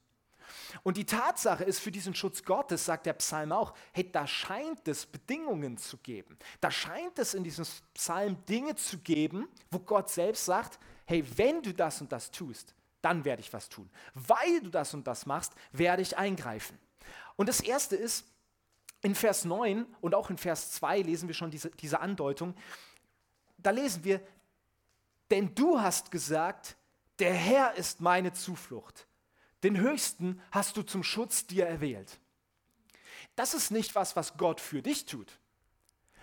Und 0.83 0.97
die 0.97 1.05
Tatsache 1.05 1.63
ist, 1.63 1.79
für 1.79 1.91
diesen 1.91 2.15
Schutz 2.15 2.43
Gottes, 2.43 2.85
sagt 2.85 3.05
der 3.05 3.13
Psalm 3.13 3.51
auch, 3.51 3.73
hey, 3.91 4.09
da 4.09 4.25
scheint 4.25 4.87
es 4.87 5.05
Bedingungen 5.05 5.77
zu 5.77 5.97
geben. 5.97 6.37
Da 6.61 6.71
scheint 6.71 7.19
es 7.19 7.33
in 7.33 7.43
diesem 7.43 7.65
Psalm 7.93 8.45
Dinge 8.45 8.75
zu 8.75 8.99
geben, 8.99 9.47
wo 9.71 9.79
Gott 9.79 10.09
selbst 10.09 10.45
sagt, 10.45 10.79
hey, 11.05 11.25
wenn 11.35 11.61
du 11.61 11.73
das 11.73 12.01
und 12.01 12.11
das 12.11 12.31
tust, 12.31 12.75
dann 13.01 13.25
werde 13.25 13.41
ich 13.41 13.51
was 13.51 13.69
tun. 13.69 13.89
Weil 14.13 14.61
du 14.61 14.69
das 14.69 14.93
und 14.93 15.05
das 15.05 15.25
machst, 15.25 15.53
werde 15.71 16.01
ich 16.01 16.17
eingreifen. 16.17 16.77
Und 17.35 17.49
das 17.49 17.59
Erste 17.59 17.95
ist, 17.95 18.25
in 19.01 19.15
Vers 19.15 19.45
9 19.45 19.85
und 20.01 20.15
auch 20.15 20.29
in 20.29 20.37
Vers 20.37 20.71
2 20.71 21.01
lesen 21.01 21.27
wir 21.27 21.35
schon 21.35 21.51
diese, 21.51 21.69
diese 21.71 21.99
Andeutung. 21.99 22.55
Da 23.57 23.71
lesen 23.71 24.03
wir, 24.03 24.21
denn 25.31 25.53
du 25.55 25.79
hast 25.79 26.11
gesagt, 26.11 26.77
der 27.19 27.33
Herr 27.33 27.73
ist 27.75 28.01
meine 28.01 28.33
Zuflucht. 28.33 29.07
Den 29.63 29.77
Höchsten 29.77 30.41
hast 30.51 30.77
du 30.77 30.83
zum 30.83 31.03
Schutz 31.03 31.47
dir 31.47 31.65
erwählt. 31.65 32.19
Das 33.35 33.53
ist 33.53 33.71
nicht 33.71 33.95
was, 33.95 34.15
was 34.15 34.37
Gott 34.37 34.61
für 34.61 34.81
dich 34.81 35.05
tut. 35.05 35.39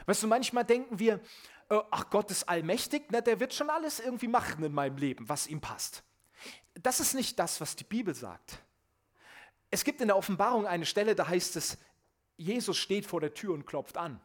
Weißt 0.07 0.23
du, 0.23 0.27
manchmal 0.27 0.65
denken 0.65 0.99
wir, 0.99 1.21
äh, 1.69 1.81
ach 1.91 2.11
Gott 2.11 2.31
ist 2.31 2.49
allmächtig, 2.49 3.11
ne, 3.11 3.23
der 3.23 3.41
wird 3.41 3.55
schon 3.55 3.71
alles 3.71 4.01
irgendwie 4.01 4.29
machen 4.29 4.63
in 4.65 4.73
meinem 4.73 4.97
Leben, 4.97 5.29
was 5.29 5.47
ihm 5.47 5.61
passt. 5.61 6.03
Das 6.75 7.01
ist 7.01 7.15
nicht 7.15 7.39
das, 7.39 7.61
was 7.61 7.77
die 7.77 7.85
Bibel 7.85 8.15
sagt. 8.15 8.59
Es 9.71 9.85
gibt 9.85 10.01
in 10.01 10.09
der 10.09 10.17
Offenbarung 10.17 10.67
eine 10.67 10.87
Stelle, 10.87 11.15
da 11.15 11.27
heißt 11.27 11.57
es, 11.57 11.79
Jesus 12.37 12.77
steht 12.77 13.07
vor 13.07 13.21
der 13.21 13.35
Tür 13.35 13.55
und 13.55 13.67
klopft 13.67 13.97
an. 13.97 14.21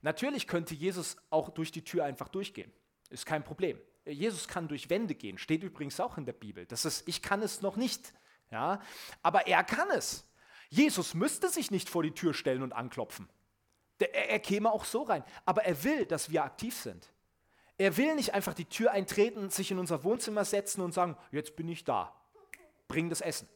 Natürlich 0.00 0.46
könnte 0.46 0.74
Jesus 0.74 1.16
auch 1.30 1.50
durch 1.50 1.70
die 1.70 1.84
Tür 1.84 2.04
einfach 2.04 2.28
durchgehen. 2.28 2.72
Ist 3.10 3.26
kein 3.26 3.44
Problem. 3.44 3.80
Jesus 4.04 4.48
kann 4.48 4.66
durch 4.66 4.90
Wände 4.90 5.14
gehen, 5.14 5.38
steht 5.38 5.62
übrigens 5.62 6.00
auch 6.00 6.18
in 6.18 6.24
der 6.24 6.32
Bibel. 6.32 6.66
Das 6.66 6.84
ist, 6.84 7.06
ich 7.06 7.22
kann 7.22 7.40
es 7.42 7.62
noch 7.62 7.76
nicht. 7.76 8.12
Ja? 8.50 8.80
Aber 9.22 9.46
er 9.46 9.62
kann 9.62 9.88
es. 9.90 10.28
Jesus 10.68 11.14
müsste 11.14 11.48
sich 11.48 11.70
nicht 11.70 11.88
vor 11.88 12.02
die 12.02 12.12
Tür 12.12 12.34
stellen 12.34 12.62
und 12.62 12.72
anklopfen. 12.72 13.28
Der, 14.00 14.14
er, 14.14 14.30
er 14.30 14.40
käme 14.40 14.72
auch 14.72 14.84
so 14.84 15.02
rein. 15.02 15.22
Aber 15.44 15.64
er 15.64 15.84
will, 15.84 16.06
dass 16.06 16.30
wir 16.30 16.42
aktiv 16.42 16.74
sind. 16.74 17.12
Er 17.78 17.96
will 17.96 18.14
nicht 18.14 18.34
einfach 18.34 18.54
die 18.54 18.64
Tür 18.64 18.90
eintreten, 18.92 19.50
sich 19.50 19.70
in 19.70 19.78
unser 19.78 20.02
Wohnzimmer 20.04 20.44
setzen 20.44 20.80
und 20.80 20.92
sagen, 20.92 21.16
jetzt 21.30 21.56
bin 21.56 21.68
ich 21.68 21.84
da, 21.84 22.14
bring 22.88 23.08
das 23.08 23.20
Essen. 23.20 23.48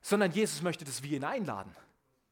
Sondern 0.00 0.32
Jesus 0.32 0.62
möchte, 0.62 0.84
dass 0.84 1.02
wir 1.02 1.16
ihn 1.16 1.24
einladen. 1.24 1.74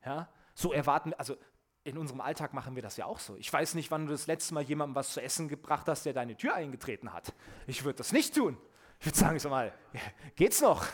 Ja? 0.04 0.28
So 0.54 0.72
erwarten, 0.72 1.14
also 1.14 1.36
in 1.84 1.96
unserem 1.96 2.20
Alltag 2.20 2.52
machen 2.52 2.74
wir 2.74 2.82
das 2.82 2.96
ja 2.96 3.06
auch 3.06 3.18
so. 3.18 3.36
Ich 3.36 3.52
weiß 3.52 3.74
nicht, 3.74 3.90
wann 3.90 4.06
du 4.06 4.12
das 4.12 4.26
letzte 4.26 4.54
Mal 4.54 4.62
jemandem 4.62 4.94
was 4.94 5.12
zu 5.12 5.22
essen 5.22 5.48
gebracht 5.48 5.88
hast, 5.88 6.04
der 6.04 6.12
deine 6.12 6.36
Tür 6.36 6.54
eingetreten 6.54 7.12
hat. 7.12 7.32
Ich 7.66 7.84
würde 7.84 7.98
das 7.98 8.12
nicht 8.12 8.34
tun. 8.34 8.58
Ich 8.98 9.06
würde 9.06 9.18
sagen, 9.18 9.38
sag 9.38 9.50
mal, 9.50 9.72
geht's 10.36 10.60
noch? 10.60 10.86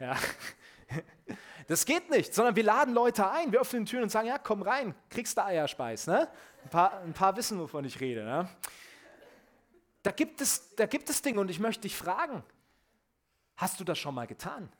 Ja. 0.00 0.16
Das 1.66 1.86
geht 1.86 2.10
nicht, 2.10 2.34
sondern 2.34 2.56
wir 2.56 2.62
laden 2.62 2.92
Leute 2.92 3.30
ein. 3.30 3.50
Wir 3.50 3.58
öffnen 3.58 3.86
Türen 3.86 4.02
und 4.02 4.10
sagen, 4.10 4.28
ja, 4.28 4.36
komm 4.36 4.60
rein, 4.60 4.94
kriegst 5.08 5.38
du 5.38 5.42
Eierspeis. 5.42 6.06
Ne? 6.06 6.28
Ein, 6.62 6.68
paar, 6.68 7.00
ein 7.00 7.14
paar 7.14 7.34
wissen, 7.38 7.58
wovon 7.58 7.86
ich 7.86 8.00
rede. 8.00 8.22
Ne? 8.22 8.46
Da, 10.02 10.10
gibt 10.10 10.42
es, 10.42 10.74
da 10.76 10.84
gibt 10.84 11.08
es 11.08 11.22
Dinge 11.22 11.40
und 11.40 11.50
ich 11.50 11.58
möchte 11.58 11.80
dich 11.80 11.96
fragen, 11.96 12.44
hast 13.56 13.80
du 13.80 13.84
das 13.84 13.98
schon 13.98 14.14
mal 14.14 14.26
getan? 14.26 14.70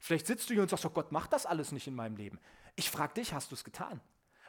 Vielleicht 0.00 0.26
sitzt 0.26 0.50
du 0.50 0.54
hier 0.54 0.62
und 0.62 0.70
sagst, 0.70 0.84
oh 0.84 0.90
Gott, 0.90 1.12
mach 1.12 1.28
das 1.28 1.46
alles 1.46 1.70
nicht 1.70 1.86
in 1.86 1.94
meinem 1.94 2.16
Leben. 2.16 2.40
Ich 2.78 2.92
frage 2.92 3.14
dich, 3.14 3.34
hast 3.34 3.50
du 3.50 3.56
es 3.56 3.64
getan? 3.64 4.00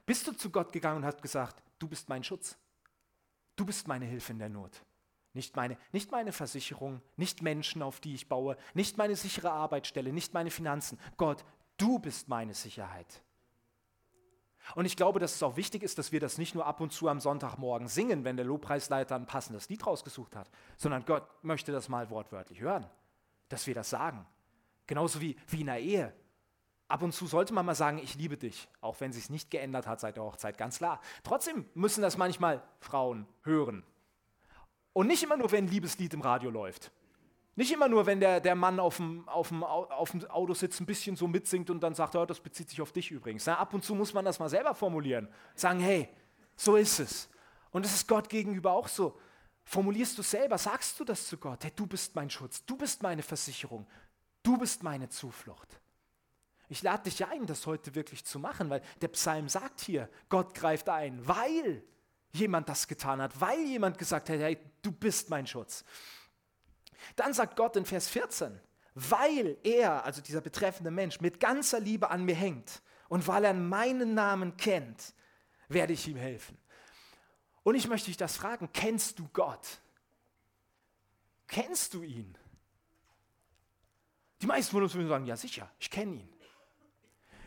Bist 0.05 0.27
du 0.27 0.33
zu 0.33 0.51
Gott 0.51 0.71
gegangen 0.71 0.97
und 0.97 1.05
hast 1.05 1.23
gesagt, 1.23 1.63
du 1.79 1.87
bist 1.87 2.09
mein 2.09 2.23
Schutz? 2.23 2.59
Du 3.55 3.65
bist 3.65 3.87
meine 3.87 4.05
Hilfe 4.05 4.33
in 4.33 4.37
der 4.37 4.49
Not. 4.49 4.83
Nicht 5.33 5.55
meine, 5.55 5.79
nicht 5.91 6.11
meine 6.11 6.31
Versicherung, 6.31 7.01
nicht 7.15 7.41
Menschen, 7.41 7.81
auf 7.81 7.99
die 7.99 8.13
ich 8.13 8.29
baue, 8.29 8.55
nicht 8.75 8.97
meine 8.97 9.15
sichere 9.15 9.49
Arbeitsstelle, 9.49 10.13
nicht 10.13 10.35
meine 10.35 10.51
Finanzen. 10.51 10.99
Gott, 11.17 11.43
du 11.77 11.97
bist 11.97 12.27
meine 12.27 12.53
Sicherheit. 12.53 13.23
Und 14.75 14.85
ich 14.85 14.95
glaube, 14.95 15.19
dass 15.19 15.33
es 15.33 15.41
auch 15.41 15.57
wichtig 15.57 15.81
ist, 15.81 15.97
dass 15.97 16.11
wir 16.11 16.19
das 16.19 16.37
nicht 16.37 16.53
nur 16.53 16.67
ab 16.67 16.81
und 16.81 16.93
zu 16.93 17.07
am 17.07 17.19
Sonntagmorgen 17.19 17.87
singen, 17.87 18.25
wenn 18.25 18.37
der 18.37 18.45
Lobpreisleiter 18.45 19.15
ein 19.15 19.25
passendes 19.25 19.69
Lied 19.69 19.87
rausgesucht 19.87 20.35
hat, 20.35 20.51
sondern 20.77 21.03
Gott 21.03 21.27
möchte 21.43 21.71
das 21.71 21.89
mal 21.89 22.11
wortwörtlich 22.11 22.61
hören, 22.61 22.85
dass 23.47 23.65
wir 23.65 23.73
das 23.73 23.89
sagen. 23.89 24.27
Genauso 24.85 25.19
wie, 25.19 25.35
wie 25.47 25.61
in 25.61 25.69
einer 25.69 25.79
Ehe. 25.79 26.13
Ab 26.89 27.03
und 27.03 27.13
zu 27.13 27.27
sollte 27.27 27.53
man 27.53 27.67
mal 27.67 27.75
sagen, 27.75 27.99
ich 27.99 28.15
liebe 28.15 28.35
dich, 28.35 28.67
auch 28.81 28.99
wenn 28.99 29.13
sich 29.13 29.29
nicht 29.29 29.51
geändert 29.51 29.85
hat 29.85 29.99
seit 29.99 30.17
der 30.17 30.23
Hochzeit, 30.23 30.57
ganz 30.57 30.79
klar. 30.79 30.99
Trotzdem 31.23 31.65
müssen 31.75 32.01
das 32.01 32.17
manchmal 32.17 32.63
Frauen 32.79 33.27
hören. 33.43 33.83
Und 34.93 35.05
nicht 35.05 35.21
immer 35.21 35.37
nur, 35.37 35.51
wenn 35.51 35.65
ein 35.65 35.71
Liebeslied 35.71 36.15
im 36.15 36.21
Radio 36.21 36.49
läuft. 36.49 36.91
Nicht 37.55 37.71
immer 37.71 37.87
nur, 37.87 38.07
wenn 38.07 38.19
der, 38.19 38.39
der 38.39 38.55
Mann 38.55 38.79
auf 38.79 38.97
dem, 38.97 39.29
auf, 39.29 39.49
dem, 39.49 39.63
auf 39.63 40.11
dem 40.11 40.25
Autositz 40.31 40.79
ein 40.79 40.87
bisschen 40.87 41.15
so 41.15 41.27
mitsingt 41.27 41.69
und 41.69 41.81
dann 41.81 41.93
sagt, 41.93 42.15
oh, 42.15 42.25
das 42.25 42.39
bezieht 42.39 42.69
sich 42.69 42.81
auf 42.81 42.91
dich 42.91 43.11
übrigens. 43.11 43.45
Na, 43.45 43.57
ab 43.59 43.73
und 43.73 43.83
zu 43.83 43.93
muss 43.93 44.13
man 44.13 44.25
das 44.25 44.39
mal 44.39 44.49
selber 44.49 44.73
formulieren. 44.73 45.27
Sagen, 45.53 45.79
hey, 45.79 46.09
so 46.55 46.75
ist 46.75 46.99
es. 46.99 47.29
Und 47.69 47.85
es 47.85 47.93
ist 47.93 48.07
Gott 48.07 48.29
gegenüber 48.29 48.71
auch 48.71 48.87
so. 48.87 49.19
Formulierst 49.63 50.17
du 50.17 50.23
selber, 50.23 50.57
sagst 50.57 50.99
du 50.99 51.05
das 51.05 51.27
zu 51.27 51.37
Gott, 51.37 51.63
hey, 51.63 51.71
du 51.75 51.85
bist 51.85 52.15
mein 52.15 52.31
Schutz, 52.31 52.65
du 52.65 52.75
bist 52.75 53.03
meine 53.03 53.21
Versicherung, 53.21 53.85
du 54.41 54.57
bist 54.57 54.81
meine 54.81 55.07
Zuflucht. 55.09 55.78
Ich 56.69 56.83
lade 56.83 57.03
dich 57.03 57.25
ein, 57.25 57.47
das 57.47 57.65
heute 57.65 57.95
wirklich 57.95 58.23
zu 58.23 58.37
machen, 58.37 58.69
weil 58.69 58.81
der 59.01 59.07
Psalm 59.09 59.49
sagt 59.49 59.81
hier, 59.81 60.07
Gott 60.29 60.53
greift 60.53 60.87
ein, 60.87 61.27
weil 61.27 61.83
jemand 62.31 62.69
das 62.69 62.87
getan 62.87 63.21
hat, 63.21 63.41
weil 63.41 63.59
jemand 63.65 63.97
gesagt 63.97 64.29
hat, 64.29 64.37
hey, 64.37 64.57
du 64.83 64.91
bist 64.91 65.31
mein 65.31 65.47
Schutz. 65.47 65.83
Dann 67.15 67.33
sagt 67.33 67.55
Gott 67.55 67.75
in 67.75 67.85
Vers 67.85 68.07
14, 68.07 68.59
weil 68.93 69.57
er, 69.63 70.05
also 70.05 70.21
dieser 70.21 70.41
betreffende 70.41 70.91
Mensch, 70.91 71.19
mit 71.21 71.39
ganzer 71.39 71.79
Liebe 71.79 72.11
an 72.11 72.23
mir 72.23 72.35
hängt 72.35 72.83
und 73.07 73.27
weil 73.27 73.45
er 73.45 73.53
meinen 73.55 74.13
Namen 74.13 74.55
kennt, 74.55 75.15
werde 75.69 75.93
ich 75.93 76.07
ihm 76.07 76.17
helfen. 76.17 76.55
Und 77.63 77.73
ich 77.75 77.87
möchte 77.87 78.07
dich 78.07 78.17
das 78.17 78.37
fragen, 78.37 78.69
kennst 78.73 79.17
du 79.17 79.27
Gott? 79.33 79.81
Kennst 81.47 81.95
du 81.95 82.03
ihn? 82.03 82.37
Die 84.41 84.45
meisten 84.45 84.71
von 84.71 84.83
uns 84.83 84.93
würden 84.93 85.09
sagen, 85.09 85.25
ja 85.25 85.35
sicher, 85.35 85.69
ich 85.79 85.89
kenne 85.89 86.17
ihn. 86.17 86.29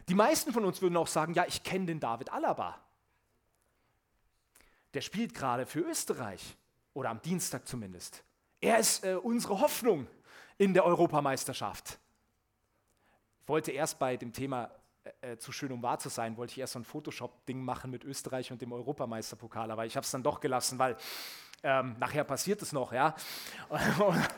Die 0.09 0.15
meisten 0.15 0.53
von 0.53 0.65
uns 0.65 0.83
würden 0.83 0.97
auch 0.97 1.07
sagen, 1.07 1.35
ja, 1.35 1.45
ich 1.47 1.63
kenne 1.63 1.87
den 1.87 2.01
David 2.01 2.33
Alaba. 2.33 2.81
Der 4.95 5.01
spielt 5.01 5.35
gerade 5.35 5.67
für 5.67 5.81
Österreich 5.81 6.57
oder 6.95 7.11
am 7.11 7.23
Dienstag 7.23 7.67
zumindest. 7.67 8.23
Er 8.61 8.79
ist 8.79 9.05
äh, 9.05 9.15
unsere 9.15 9.61
Hoffnung 9.61 10.07
in 10.59 10.75
der 10.75 10.85
Europameisterschaft. 10.85 11.99
Ich 13.43 13.49
wollte 13.49 13.73
erst 13.73 13.99
bei 13.99 14.17
dem 14.17 14.33
Thema 14.33 14.71
äh, 15.23 15.33
äh 15.33 15.39
zu 15.39 15.51
schön 15.51 15.73
um 15.73 15.83
wahr 15.83 15.99
zu 15.99 16.09
sein, 16.09 16.37
wollte 16.37 16.53
ich 16.53 16.59
erst 16.59 16.75
so 16.75 16.79
ein 16.79 16.85
Photoshop-Ding 16.85 17.61
machen 17.63 17.91
mit 17.91 18.05
Österreich 18.05 18.53
und 18.53 18.61
dem 18.61 18.73
Europameisterpokal, 18.73 19.71
aber 19.71 19.87
ich 19.87 19.97
habe 19.97 20.05
es 20.05 20.11
dann 20.11 20.23
doch 20.23 20.41
gelassen, 20.41 20.79
weil 20.79 20.97
ähm, 21.63 21.97
nachher 21.99 22.25
passiert 22.25 22.61
es 22.63 22.73
noch, 22.73 22.93
ja. 22.93 23.15
Und, 23.69 24.29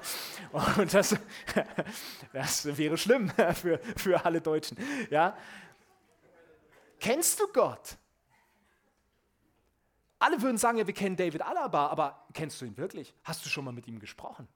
und 0.78 0.94
das, 0.94 1.16
das, 2.32 2.76
wäre 2.76 2.96
schlimm 2.98 3.30
für, 3.54 3.78
für 3.96 4.24
alle 4.24 4.40
Deutschen, 4.40 4.78
ja. 5.10 5.36
Kennst 7.00 7.40
du 7.40 7.48
Gott? 7.48 7.96
Alle 10.18 10.40
würden 10.40 10.56
sagen, 10.56 10.78
ja, 10.78 10.86
wir 10.86 10.94
kennen 10.94 11.16
David 11.16 11.42
Alaba, 11.42 11.88
aber 11.88 12.26
kennst 12.32 12.60
du 12.60 12.64
ihn 12.64 12.76
wirklich? 12.76 13.14
Hast 13.24 13.44
du 13.44 13.48
schon 13.48 13.64
mal 13.64 13.72
mit 13.72 13.86
ihm 13.86 13.98
gesprochen? 13.98 14.48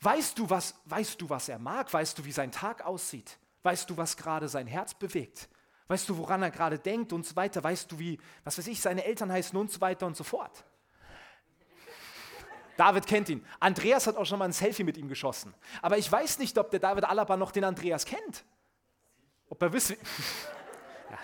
Weißt 0.00 0.38
du, 0.38 0.48
was, 0.48 0.74
weißt 0.86 1.20
du, 1.20 1.28
was 1.28 1.48
er 1.48 1.58
mag? 1.58 1.92
Weißt 1.92 2.18
du, 2.18 2.24
wie 2.24 2.32
sein 2.32 2.52
Tag 2.52 2.84
aussieht? 2.86 3.38
Weißt 3.62 3.90
du, 3.90 3.96
was 3.96 4.16
gerade 4.16 4.48
sein 4.48 4.66
Herz 4.66 4.94
bewegt? 4.94 5.48
Weißt 5.88 6.08
du, 6.08 6.16
woran 6.16 6.42
er 6.42 6.50
gerade 6.50 6.78
denkt 6.78 7.12
und 7.12 7.26
so 7.26 7.34
weiter? 7.34 7.64
Weißt 7.64 7.90
du, 7.90 7.98
wie, 7.98 8.18
was 8.44 8.56
weiß 8.56 8.66
ich, 8.68 8.80
seine 8.80 9.04
Eltern 9.04 9.32
heißen 9.32 9.58
und 9.58 9.72
so 9.72 9.80
weiter 9.80 10.06
und 10.06 10.16
so 10.16 10.24
fort? 10.24 10.64
David 12.78 13.08
kennt 13.08 13.28
ihn. 13.28 13.44
Andreas 13.58 14.06
hat 14.06 14.16
auch 14.16 14.24
schon 14.24 14.38
mal 14.38 14.44
ein 14.44 14.52
Selfie 14.52 14.84
mit 14.84 14.96
ihm 14.96 15.08
geschossen. 15.08 15.52
Aber 15.82 15.98
ich 15.98 16.10
weiß 16.10 16.38
nicht, 16.38 16.56
ob 16.58 16.70
der 16.70 16.78
David 16.78 17.04
Alaba 17.04 17.36
noch 17.36 17.50
den 17.50 17.64
Andreas 17.64 18.06
kennt. 18.06 18.44
Ob 19.48 19.60
er 19.60 19.72
wüsste. 19.72 19.94
ja. 21.10 21.18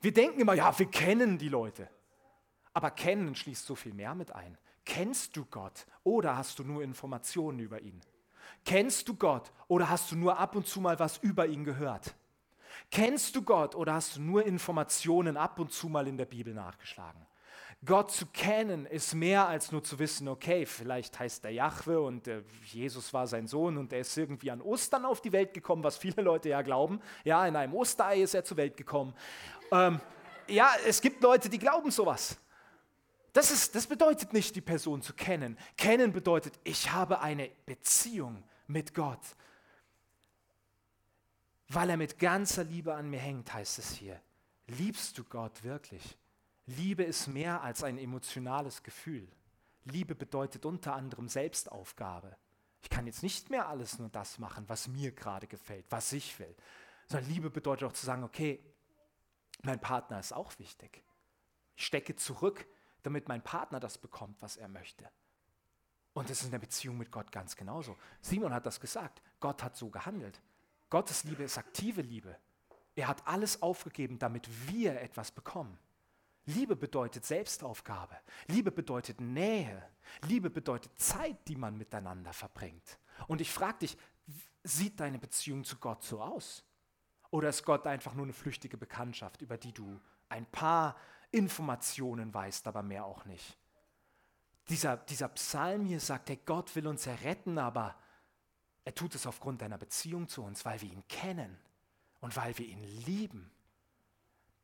Wir 0.00 0.14
denken 0.14 0.40
immer, 0.40 0.54
ja, 0.54 0.76
wir 0.78 0.90
kennen 0.90 1.36
die 1.36 1.50
Leute. 1.50 1.90
Aber 2.72 2.90
kennen 2.90 3.34
schließt 3.34 3.66
so 3.66 3.74
viel 3.74 3.92
mehr 3.92 4.14
mit 4.14 4.32
ein. 4.34 4.56
Kennst 4.86 5.36
du 5.36 5.44
Gott 5.44 5.86
oder 6.02 6.38
hast 6.38 6.58
du 6.58 6.64
nur 6.64 6.82
Informationen 6.82 7.58
über 7.58 7.82
ihn? 7.82 8.00
Kennst 8.64 9.08
du 9.08 9.14
Gott 9.14 9.52
oder 9.68 9.90
hast 9.90 10.10
du 10.10 10.16
nur 10.16 10.38
ab 10.38 10.56
und 10.56 10.66
zu 10.66 10.80
mal 10.80 10.98
was 10.98 11.18
über 11.18 11.46
ihn 11.46 11.64
gehört? 11.64 12.14
Kennst 12.90 13.36
du 13.36 13.42
Gott 13.42 13.74
oder 13.74 13.92
hast 13.92 14.16
du 14.16 14.22
nur 14.22 14.46
Informationen 14.46 15.36
ab 15.36 15.58
und 15.58 15.70
zu 15.70 15.90
mal 15.90 16.08
in 16.08 16.16
der 16.16 16.24
Bibel 16.24 16.54
nachgeschlagen? 16.54 17.26
Gott 17.84 18.10
zu 18.10 18.26
kennen 18.26 18.86
ist 18.86 19.14
mehr 19.14 19.46
als 19.46 19.70
nur 19.70 19.82
zu 19.82 19.98
wissen, 19.98 20.28
okay, 20.28 20.66
vielleicht 20.66 21.18
heißt 21.18 21.44
er 21.44 21.50
Jahwe 21.50 22.00
und 22.00 22.26
äh, 22.26 22.42
Jesus 22.64 23.12
war 23.12 23.26
sein 23.26 23.46
Sohn 23.46 23.76
und 23.76 23.92
er 23.92 24.00
ist 24.00 24.16
irgendwie 24.16 24.50
an 24.50 24.60
Ostern 24.60 25.04
auf 25.04 25.20
die 25.20 25.32
Welt 25.32 25.54
gekommen, 25.54 25.84
was 25.84 25.96
viele 25.96 26.22
Leute 26.22 26.48
ja 26.48 26.62
glauben. 26.62 27.00
Ja, 27.24 27.46
in 27.46 27.54
einem 27.54 27.74
Osterei 27.74 28.22
ist 28.22 28.34
er 28.34 28.44
zur 28.44 28.56
Welt 28.56 28.76
gekommen. 28.76 29.14
Ähm, 29.70 30.00
ja, 30.48 30.72
es 30.86 31.00
gibt 31.00 31.22
Leute, 31.22 31.48
die 31.48 31.58
glauben 31.58 31.90
sowas. 31.90 32.38
Das, 33.32 33.50
ist, 33.50 33.74
das 33.74 33.86
bedeutet 33.86 34.32
nicht, 34.32 34.56
die 34.56 34.62
Person 34.62 35.02
zu 35.02 35.12
kennen. 35.12 35.58
Kennen 35.76 36.12
bedeutet, 36.12 36.58
ich 36.64 36.90
habe 36.92 37.20
eine 37.20 37.50
Beziehung 37.66 38.42
mit 38.66 38.94
Gott. 38.94 39.20
Weil 41.68 41.90
er 41.90 41.96
mit 41.96 42.18
ganzer 42.18 42.64
Liebe 42.64 42.94
an 42.94 43.10
mir 43.10 43.18
hängt, 43.18 43.52
heißt 43.52 43.78
es 43.78 43.92
hier. 43.92 44.20
Liebst 44.66 45.18
du 45.18 45.24
Gott 45.24 45.62
wirklich? 45.62 46.16
Liebe 46.66 47.04
ist 47.04 47.28
mehr 47.28 47.62
als 47.62 47.84
ein 47.84 47.98
emotionales 47.98 48.82
Gefühl. 48.82 49.28
Liebe 49.84 50.14
bedeutet 50.14 50.66
unter 50.66 50.94
anderem 50.94 51.28
Selbstaufgabe. 51.28 52.36
Ich 52.82 52.90
kann 52.90 53.06
jetzt 53.06 53.22
nicht 53.22 53.50
mehr 53.50 53.68
alles 53.68 53.98
nur 53.98 54.08
das 54.08 54.38
machen, 54.38 54.68
was 54.68 54.88
mir 54.88 55.12
gerade 55.12 55.46
gefällt, 55.46 55.86
was 55.90 56.12
ich 56.12 56.38
will. 56.38 56.54
Sondern 57.06 57.30
Liebe 57.30 57.50
bedeutet 57.50 57.88
auch 57.88 57.92
zu 57.92 58.04
sagen, 58.04 58.24
okay, 58.24 58.60
mein 59.62 59.80
Partner 59.80 60.18
ist 60.18 60.32
auch 60.32 60.58
wichtig. 60.58 61.02
Ich 61.76 61.86
stecke 61.86 62.16
zurück, 62.16 62.66
damit 63.02 63.28
mein 63.28 63.42
Partner 63.42 63.78
das 63.78 63.98
bekommt, 63.98 64.42
was 64.42 64.56
er 64.56 64.68
möchte. 64.68 65.08
Und 66.14 66.30
das 66.30 66.38
ist 66.38 66.46
in 66.46 66.50
der 66.50 66.58
Beziehung 66.58 66.98
mit 66.98 67.12
Gott 67.12 67.30
ganz 67.30 67.54
genauso. 67.54 67.96
Simon 68.20 68.52
hat 68.52 68.66
das 68.66 68.80
gesagt. 68.80 69.22
Gott 69.38 69.62
hat 69.62 69.76
so 69.76 69.90
gehandelt. 69.90 70.40
Gottes 70.90 71.24
Liebe 71.24 71.42
ist 71.42 71.58
aktive 71.58 72.02
Liebe. 72.02 72.36
Er 72.94 73.08
hat 73.08 73.26
alles 73.26 73.62
aufgegeben, 73.62 74.18
damit 74.18 74.48
wir 74.68 75.00
etwas 75.00 75.30
bekommen. 75.30 75.78
Liebe 76.46 76.76
bedeutet 76.76 77.26
Selbstaufgabe. 77.26 78.16
Liebe 78.46 78.70
bedeutet 78.70 79.20
Nähe. 79.20 79.82
Liebe 80.22 80.48
bedeutet 80.48 80.98
Zeit, 80.98 81.36
die 81.48 81.56
man 81.56 81.76
miteinander 81.76 82.32
verbringt. 82.32 82.98
Und 83.26 83.40
ich 83.40 83.50
frage 83.50 83.78
dich, 83.78 83.98
sieht 84.62 85.00
deine 85.00 85.18
Beziehung 85.18 85.64
zu 85.64 85.76
Gott 85.76 86.04
so 86.04 86.22
aus? 86.22 86.64
Oder 87.30 87.48
ist 87.48 87.64
Gott 87.64 87.86
einfach 87.86 88.14
nur 88.14 88.24
eine 88.24 88.32
flüchtige 88.32 88.76
Bekanntschaft, 88.76 89.42
über 89.42 89.58
die 89.58 89.72
du 89.72 90.00
ein 90.28 90.46
paar 90.46 90.96
Informationen 91.32 92.32
weißt, 92.32 92.66
aber 92.68 92.82
mehr 92.82 93.04
auch 93.04 93.24
nicht? 93.24 93.58
Dieser, 94.68 94.96
dieser 94.96 95.28
Psalm 95.28 95.84
hier 95.84 96.00
sagt, 96.00 96.28
hey, 96.28 96.40
Gott 96.44 96.74
will 96.76 96.86
uns 96.86 97.06
erretten, 97.06 97.58
aber 97.58 97.96
er 98.84 98.94
tut 98.94 99.16
es 99.16 99.26
aufgrund 99.26 99.62
deiner 99.62 99.78
Beziehung 99.78 100.28
zu 100.28 100.44
uns, 100.44 100.64
weil 100.64 100.80
wir 100.80 100.92
ihn 100.92 101.06
kennen 101.08 101.58
und 102.20 102.36
weil 102.36 102.56
wir 102.58 102.66
ihn 102.66 102.82
lieben. 102.82 103.50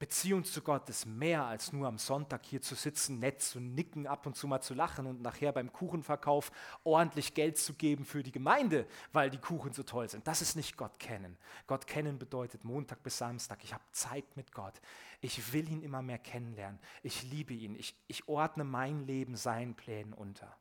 Beziehung 0.02 0.42
zu 0.42 0.62
Gott 0.62 0.88
ist 0.88 1.06
mehr 1.06 1.44
als 1.44 1.72
nur 1.72 1.86
am 1.86 1.96
Sonntag 1.96 2.44
hier 2.44 2.60
zu 2.60 2.74
sitzen, 2.74 3.20
nett 3.20 3.40
zu 3.40 3.60
nicken, 3.60 4.08
ab 4.08 4.26
und 4.26 4.34
zu 4.34 4.48
mal 4.48 4.60
zu 4.60 4.74
lachen 4.74 5.06
und 5.06 5.22
nachher 5.22 5.52
beim 5.52 5.72
Kuchenverkauf 5.72 6.50
ordentlich 6.82 7.34
Geld 7.34 7.56
zu 7.56 7.74
geben 7.74 8.04
für 8.04 8.24
die 8.24 8.32
Gemeinde, 8.32 8.88
weil 9.12 9.30
die 9.30 9.38
Kuchen 9.38 9.72
so 9.72 9.84
toll 9.84 10.08
sind. 10.08 10.26
Das 10.26 10.42
ist 10.42 10.56
nicht 10.56 10.76
Gott 10.76 10.98
kennen. 10.98 11.38
Gott 11.68 11.86
kennen 11.86 12.18
bedeutet 12.18 12.64
Montag 12.64 13.04
bis 13.04 13.16
Samstag. 13.16 13.62
Ich 13.62 13.72
habe 13.72 13.84
Zeit 13.92 14.36
mit 14.36 14.50
Gott. 14.50 14.74
Ich 15.20 15.52
will 15.52 15.70
ihn 15.70 15.82
immer 15.82 16.02
mehr 16.02 16.18
kennenlernen. 16.18 16.80
Ich 17.04 17.22
liebe 17.22 17.54
ihn. 17.54 17.76
Ich, 17.76 17.94
ich 18.08 18.26
ordne 18.26 18.64
mein 18.64 19.06
Leben 19.06 19.36
seinen 19.36 19.76
Plänen 19.76 20.14
unter. 20.14 20.52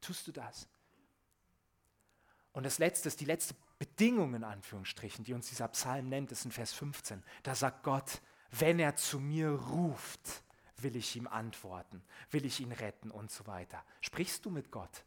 Tust 0.00 0.26
du 0.26 0.32
das? 0.32 0.66
Und 2.50 2.66
das 2.66 2.80
Letzte 2.80 3.06
ist 3.06 3.20
die 3.20 3.26
letzte 3.26 3.54
Bedingung 3.78 4.34
in 4.34 4.42
Anführungsstrichen, 4.42 5.24
die 5.24 5.34
uns 5.34 5.48
dieser 5.50 5.68
Psalm 5.68 6.08
nennt, 6.08 6.32
ist 6.32 6.44
in 6.44 6.50
Vers 6.50 6.72
15. 6.72 7.22
Da 7.44 7.54
sagt 7.54 7.84
Gott, 7.84 8.20
wenn 8.52 8.78
er 8.78 8.96
zu 8.96 9.18
mir 9.18 9.50
ruft, 9.50 10.42
will 10.76 10.96
ich 10.96 11.16
ihm 11.16 11.26
antworten, 11.26 12.02
will 12.30 12.44
ich 12.44 12.60
ihn 12.60 12.72
retten 12.72 13.10
und 13.10 13.30
so 13.30 13.46
weiter. 13.46 13.82
Sprichst 14.00 14.44
du 14.44 14.50
mit 14.50 14.70
Gott? 14.70 15.04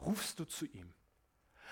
Rufst 0.00 0.38
du 0.38 0.44
zu 0.44 0.66
ihm? 0.66 0.92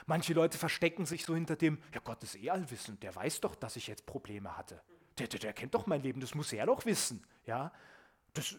Manche 0.07 0.33
Leute 0.33 0.59
verstecken 0.59 1.07
sich 1.07 1.25
so 1.25 1.35
hinter 1.35 1.57
dem, 1.57 1.81
ja 1.93 2.01
Gott 2.01 2.23
ist 2.23 2.37
eh 2.37 2.51
allwissend, 2.51 3.03
der 3.03 3.15
weiß 3.15 3.41
doch, 3.41 3.55
dass 3.55 3.77
ich 3.77 3.87
jetzt 3.87 4.07
Probleme 4.07 4.57
hatte. 4.57 4.83
Der, 5.19 5.29
der, 5.29 5.41
der 5.41 5.53
kennt 5.53 5.75
doch 5.75 5.87
mein 5.87 6.03
Leben, 6.03 6.21
das 6.21 6.35
muss 6.35 6.53
er 6.53 6.67
doch 6.67 6.85
wissen. 6.85 7.25
Ja? 7.47 7.73
Das, 8.33 8.57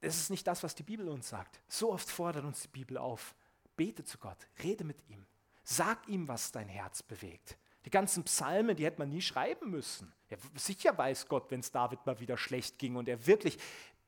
das 0.00 0.16
ist 0.16 0.30
nicht 0.30 0.46
das, 0.46 0.62
was 0.62 0.74
die 0.74 0.82
Bibel 0.82 1.08
uns 1.08 1.28
sagt. 1.28 1.60
So 1.68 1.92
oft 1.92 2.08
fordert 2.08 2.44
uns 2.44 2.62
die 2.62 2.68
Bibel 2.68 2.96
auf. 2.96 3.34
Bete 3.76 4.04
zu 4.04 4.18
Gott, 4.18 4.48
rede 4.62 4.84
mit 4.84 5.08
ihm. 5.08 5.26
Sag 5.64 6.08
ihm, 6.08 6.28
was 6.28 6.52
dein 6.52 6.68
Herz 6.68 7.02
bewegt. 7.02 7.58
Die 7.84 7.90
ganzen 7.90 8.24
Psalmen, 8.24 8.76
die 8.76 8.84
hätte 8.84 9.00
man 9.00 9.08
nie 9.08 9.22
schreiben 9.22 9.70
müssen. 9.70 10.12
Ja, 10.30 10.36
sicher 10.54 10.96
weiß 10.96 11.28
Gott, 11.28 11.50
wenn 11.50 11.60
es 11.60 11.72
David 11.72 12.04
mal 12.06 12.18
wieder 12.20 12.36
schlecht 12.36 12.78
ging 12.78 12.96
und 12.96 13.08
er 13.08 13.26
wirklich 13.26 13.58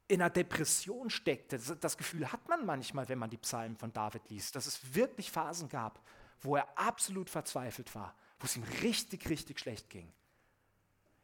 in 0.07 0.21
einer 0.21 0.31
Depression 0.31 1.11
steckte. 1.11 1.59
Das, 1.59 1.79
das 1.81 1.97
Gefühl 1.97 2.31
hat 2.31 2.49
man 2.49 2.67
manchmal, 2.67 3.09
wenn 3.09 3.19
man 3.19 3.31
die 3.31 3.39
Psalmen 3.39 3.77
von 3.77 3.93
David 3.93 4.29
liest, 4.29 4.55
dass 4.55 4.67
es 4.67 4.95
wirklich 4.95 5.31
Phasen 5.31 5.69
gab, 5.69 6.01
wo 6.41 6.57
er 6.57 6.79
absolut 6.79 7.31
verzweifelt 7.31 7.95
war, 7.95 8.15
wo 8.39 8.45
es 8.45 8.57
ihm 8.57 8.65
richtig, 8.83 9.29
richtig 9.29 9.59
schlecht 9.59 9.91
ging. 9.91 10.13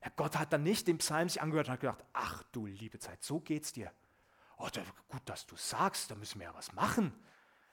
Ja, 0.03 0.11
Gott 0.17 0.39
hat 0.39 0.53
dann 0.53 0.63
nicht 0.63 0.89
den 0.89 0.99
Psalm 0.99 1.29
sich 1.29 1.43
angehört 1.43 1.69
und 1.69 1.75
hat 1.75 1.81
gedacht, 1.81 2.05
ach 2.13 2.43
du 2.53 2.67
liebe 2.67 2.99
Zeit, 2.99 3.23
so 3.23 3.41
geht's 3.41 3.73
dir. 3.73 3.93
Oh, 4.57 4.69
gut, 5.09 5.23
dass 5.27 5.47
du 5.47 5.57
sagst, 5.57 6.11
da 6.11 6.15
müssen 6.15 6.39
wir 6.41 6.49
ja 6.49 6.55
was 6.55 6.73
machen. 6.73 7.13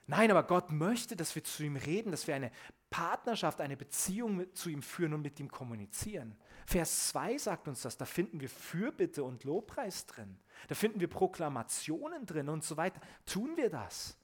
Nein, 0.08 0.32
aber 0.32 0.44
Gott 0.44 0.72
möchte, 0.72 1.18
dass 1.18 1.36
wir 1.36 1.44
zu 1.44 1.64
ihm 1.64 1.76
reden, 1.76 2.12
dass 2.12 2.28
wir 2.28 2.36
eine 2.36 2.52
Partnerschaft, 2.90 3.60
eine 3.60 3.76
Beziehung 3.76 4.38
mit, 4.38 4.58
zu 4.58 4.70
ihm 4.70 4.82
führen 4.82 5.14
und 5.14 5.22
mit 5.22 5.38
ihm 5.40 5.52
kommunizieren. 5.52 6.38
Vers 6.66 7.10
2 7.10 7.38
sagt 7.38 7.68
uns 7.68 7.82
das, 7.82 7.98
da 7.98 8.06
finden 8.06 8.40
wir 8.40 8.50
Fürbitte 8.50 9.26
und 9.26 9.44
Lobpreis 9.44 10.06
drin. 10.06 10.40
Da 10.70 10.76
finden 10.76 11.02
wir 11.02 11.10
Proklamationen 11.10 12.26
drin 12.26 12.48
und 12.48 12.64
so 12.64 12.78
weiter. 12.78 13.02
Tun 13.26 13.58
wir 13.58 13.70
das? 13.70 14.18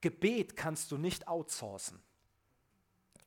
Gebet 0.00 0.56
kannst 0.56 0.90
du 0.92 0.96
nicht 0.96 1.28
outsourcen. 1.28 2.00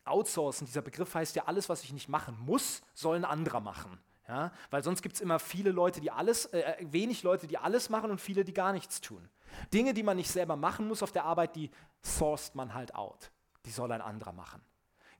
Outsourcen, 0.06 0.66
dieser 0.66 0.82
Begriff 0.82 1.14
heißt 1.14 1.36
ja, 1.36 1.46
alles, 1.46 1.70
was 1.70 1.84
ich 1.84 1.94
nicht 1.94 2.10
machen 2.10 2.36
muss, 2.40 2.82
soll 2.96 3.16
ein 3.16 3.26
anderer 3.26 3.60
machen. 3.60 4.00
Ja? 4.28 4.52
Weil 4.72 4.84
sonst 4.84 5.04
gibt 5.04 5.16
es 5.16 5.22
immer 5.22 5.38
viele 5.38 5.72
Leute, 5.72 6.02
die 6.02 6.10
alles, 6.10 6.48
äh, 6.48 6.78
wenig 6.82 7.22
Leute, 7.22 7.46
die 7.46 7.60
alles 7.60 7.90
machen 7.90 8.10
und 8.10 8.20
viele, 8.20 8.44
die 8.44 8.54
gar 8.54 8.74
nichts 8.74 9.00
tun. 9.00 9.30
Dinge, 9.74 9.94
die 9.94 10.04
man 10.04 10.18
nicht 10.18 10.32
selber 10.32 10.56
machen 10.56 10.88
muss 10.88 11.04
auf 11.04 11.12
der 11.12 11.26
Arbeit, 11.26 11.56
die 11.56 11.72
sourced 12.02 12.56
man 12.56 12.74
halt 12.74 12.96
out. 12.96 13.32
Die 13.66 13.72
soll 13.72 13.92
ein 13.92 14.02
anderer 14.02 14.34
machen. 14.34 14.62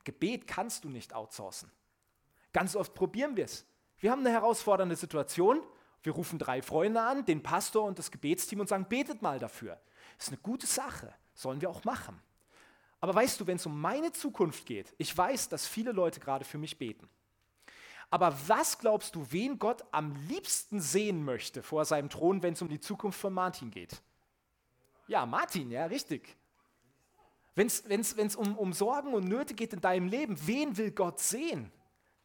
Gebet 0.04 0.46
kannst 0.46 0.84
du 0.84 0.88
nicht 0.88 1.14
outsourcen. 1.14 1.70
Ganz 2.52 2.76
oft 2.76 2.94
probieren 2.94 3.36
wir 3.36 3.46
es. 3.46 3.66
Wir 3.98 4.10
haben 4.10 4.20
eine 4.20 4.30
herausfordernde 4.30 4.96
Situation. 4.96 5.62
Wir 6.02 6.12
rufen 6.12 6.38
drei 6.38 6.60
Freunde 6.60 7.00
an, 7.00 7.24
den 7.24 7.42
Pastor 7.42 7.84
und 7.84 7.98
das 7.98 8.10
Gebetsteam 8.10 8.60
und 8.60 8.68
sagen, 8.68 8.86
betet 8.86 9.22
mal 9.22 9.38
dafür. 9.38 9.80
Ist 10.18 10.28
eine 10.28 10.36
gute 10.38 10.66
Sache. 10.66 11.12
Sollen 11.32 11.60
wir 11.60 11.70
auch 11.70 11.84
machen. 11.84 12.20
Aber 13.00 13.14
weißt 13.14 13.40
du, 13.40 13.46
wenn 13.46 13.56
es 13.56 13.66
um 13.66 13.80
meine 13.80 14.12
Zukunft 14.12 14.66
geht, 14.66 14.94
ich 14.98 15.16
weiß, 15.16 15.48
dass 15.48 15.66
viele 15.66 15.92
Leute 15.92 16.20
gerade 16.20 16.44
für 16.44 16.58
mich 16.58 16.78
beten. 16.78 17.08
Aber 18.10 18.36
was 18.46 18.78
glaubst 18.78 19.14
du, 19.14 19.26
wen 19.30 19.58
Gott 19.58 19.84
am 19.90 20.14
liebsten 20.28 20.80
sehen 20.80 21.24
möchte 21.24 21.62
vor 21.62 21.84
seinem 21.84 22.08
Thron, 22.08 22.42
wenn 22.42 22.52
es 22.52 22.62
um 22.62 22.68
die 22.68 22.80
Zukunft 22.80 23.18
von 23.18 23.32
Martin 23.32 23.70
geht? 23.70 24.00
Ja, 25.06 25.26
Martin, 25.26 25.70
ja, 25.70 25.86
richtig. 25.86 26.36
Wenn 27.54 27.66
es 27.68 28.36
um, 28.36 28.56
um 28.58 28.72
Sorgen 28.72 29.14
und 29.14 29.28
Nöte 29.28 29.54
geht 29.54 29.72
in 29.72 29.80
deinem 29.80 30.08
Leben, 30.08 30.36
wen 30.46 30.76
will 30.76 30.90
Gott 30.90 31.20
sehen? 31.20 31.70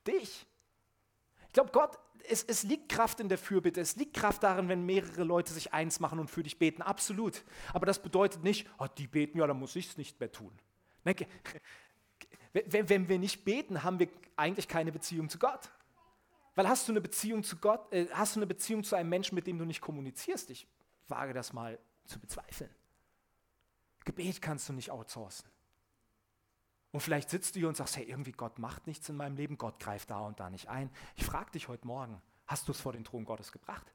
Dich. 0.08 0.48
Ich 1.48 1.54
glaube, 1.54 1.72
Gott, 1.72 2.00
es, 2.28 2.44
es 2.44 2.64
liegt 2.64 2.90
Kraft 2.90 3.20
in 3.20 3.30
der 3.30 3.38
Fürbitte, 3.38 3.82
es 3.82 3.96
liegt 3.96 4.16
Kraft 4.16 4.44
darin, 4.44 4.70
wenn 4.70 4.86
mehrere 4.86 5.24
Leute 5.24 5.54
sich 5.54 5.74
eins 5.74 6.00
machen 6.00 6.20
und 6.20 6.30
für 6.30 6.44
dich 6.44 6.58
beten, 6.58 6.82
absolut. 6.82 7.44
Aber 7.74 7.86
das 7.86 8.02
bedeutet 8.02 8.44
nicht, 8.44 8.68
oh, 8.80 8.88
die 8.98 9.08
beten, 9.08 9.38
ja, 9.38 9.48
dann 9.48 9.60
muss 9.60 9.76
ich 9.76 9.90
es 9.90 9.98
nicht 9.98 10.20
mehr 10.20 10.32
tun. 10.32 10.52
Wenn, 12.54 12.90
wenn 12.90 13.10
wir 13.10 13.20
nicht 13.20 13.46
beten, 13.46 13.84
haben 13.84 14.00
wir 14.00 14.10
eigentlich 14.36 14.68
keine 14.68 14.92
Beziehung 14.92 15.30
zu 15.30 15.38
Gott. 15.38 15.70
Weil 16.56 16.68
hast 16.68 16.88
du 16.88 16.92
eine 16.92 17.02
Beziehung 17.02 17.44
zu 17.44 17.58
Gott, 17.58 17.92
äh, 17.94 18.08
hast 18.12 18.36
du 18.36 18.40
eine 18.40 18.48
Beziehung 18.48 18.84
zu 18.84 18.96
einem 18.96 19.10
Menschen, 19.10 19.36
mit 19.36 19.48
dem 19.48 19.58
du 19.58 19.66
nicht 19.66 19.82
kommunizierst? 19.82 20.50
Ich 20.50 20.68
wage 21.08 21.34
das 21.34 21.54
mal 21.54 21.80
zu 22.10 22.20
bezweifeln. 22.20 22.74
Gebet 24.06 24.42
kannst 24.42 24.68
du 24.68 24.74
nicht 24.74 24.92
outsourcen. 24.92 25.50
Und 26.92 27.02
vielleicht 27.02 27.30
sitzt 27.30 27.56
du 27.56 27.60
hier 27.60 27.68
und 27.68 27.78
sagst, 27.78 27.98
hey, 27.98 28.06
irgendwie 28.06 28.32
Gott 28.32 28.58
macht 28.58 28.88
nichts 28.88 29.08
in 29.10 29.16
meinem 29.16 29.36
Leben, 29.36 29.58
Gott 29.58 29.80
greift 29.80 30.10
da 30.10 30.22
und 30.22 30.40
da 30.40 30.50
nicht 30.50 30.68
ein. 30.68 30.90
Ich 31.16 31.24
frage 31.24 31.52
dich 31.52 31.68
heute 31.68 31.86
Morgen, 31.86 32.20
hast 32.48 32.68
du 32.68 32.72
es 32.72 32.82
vor 32.82 32.94
den 32.94 33.04
Thron 33.04 33.26
Gottes 33.26 33.52
gebracht? 33.52 33.94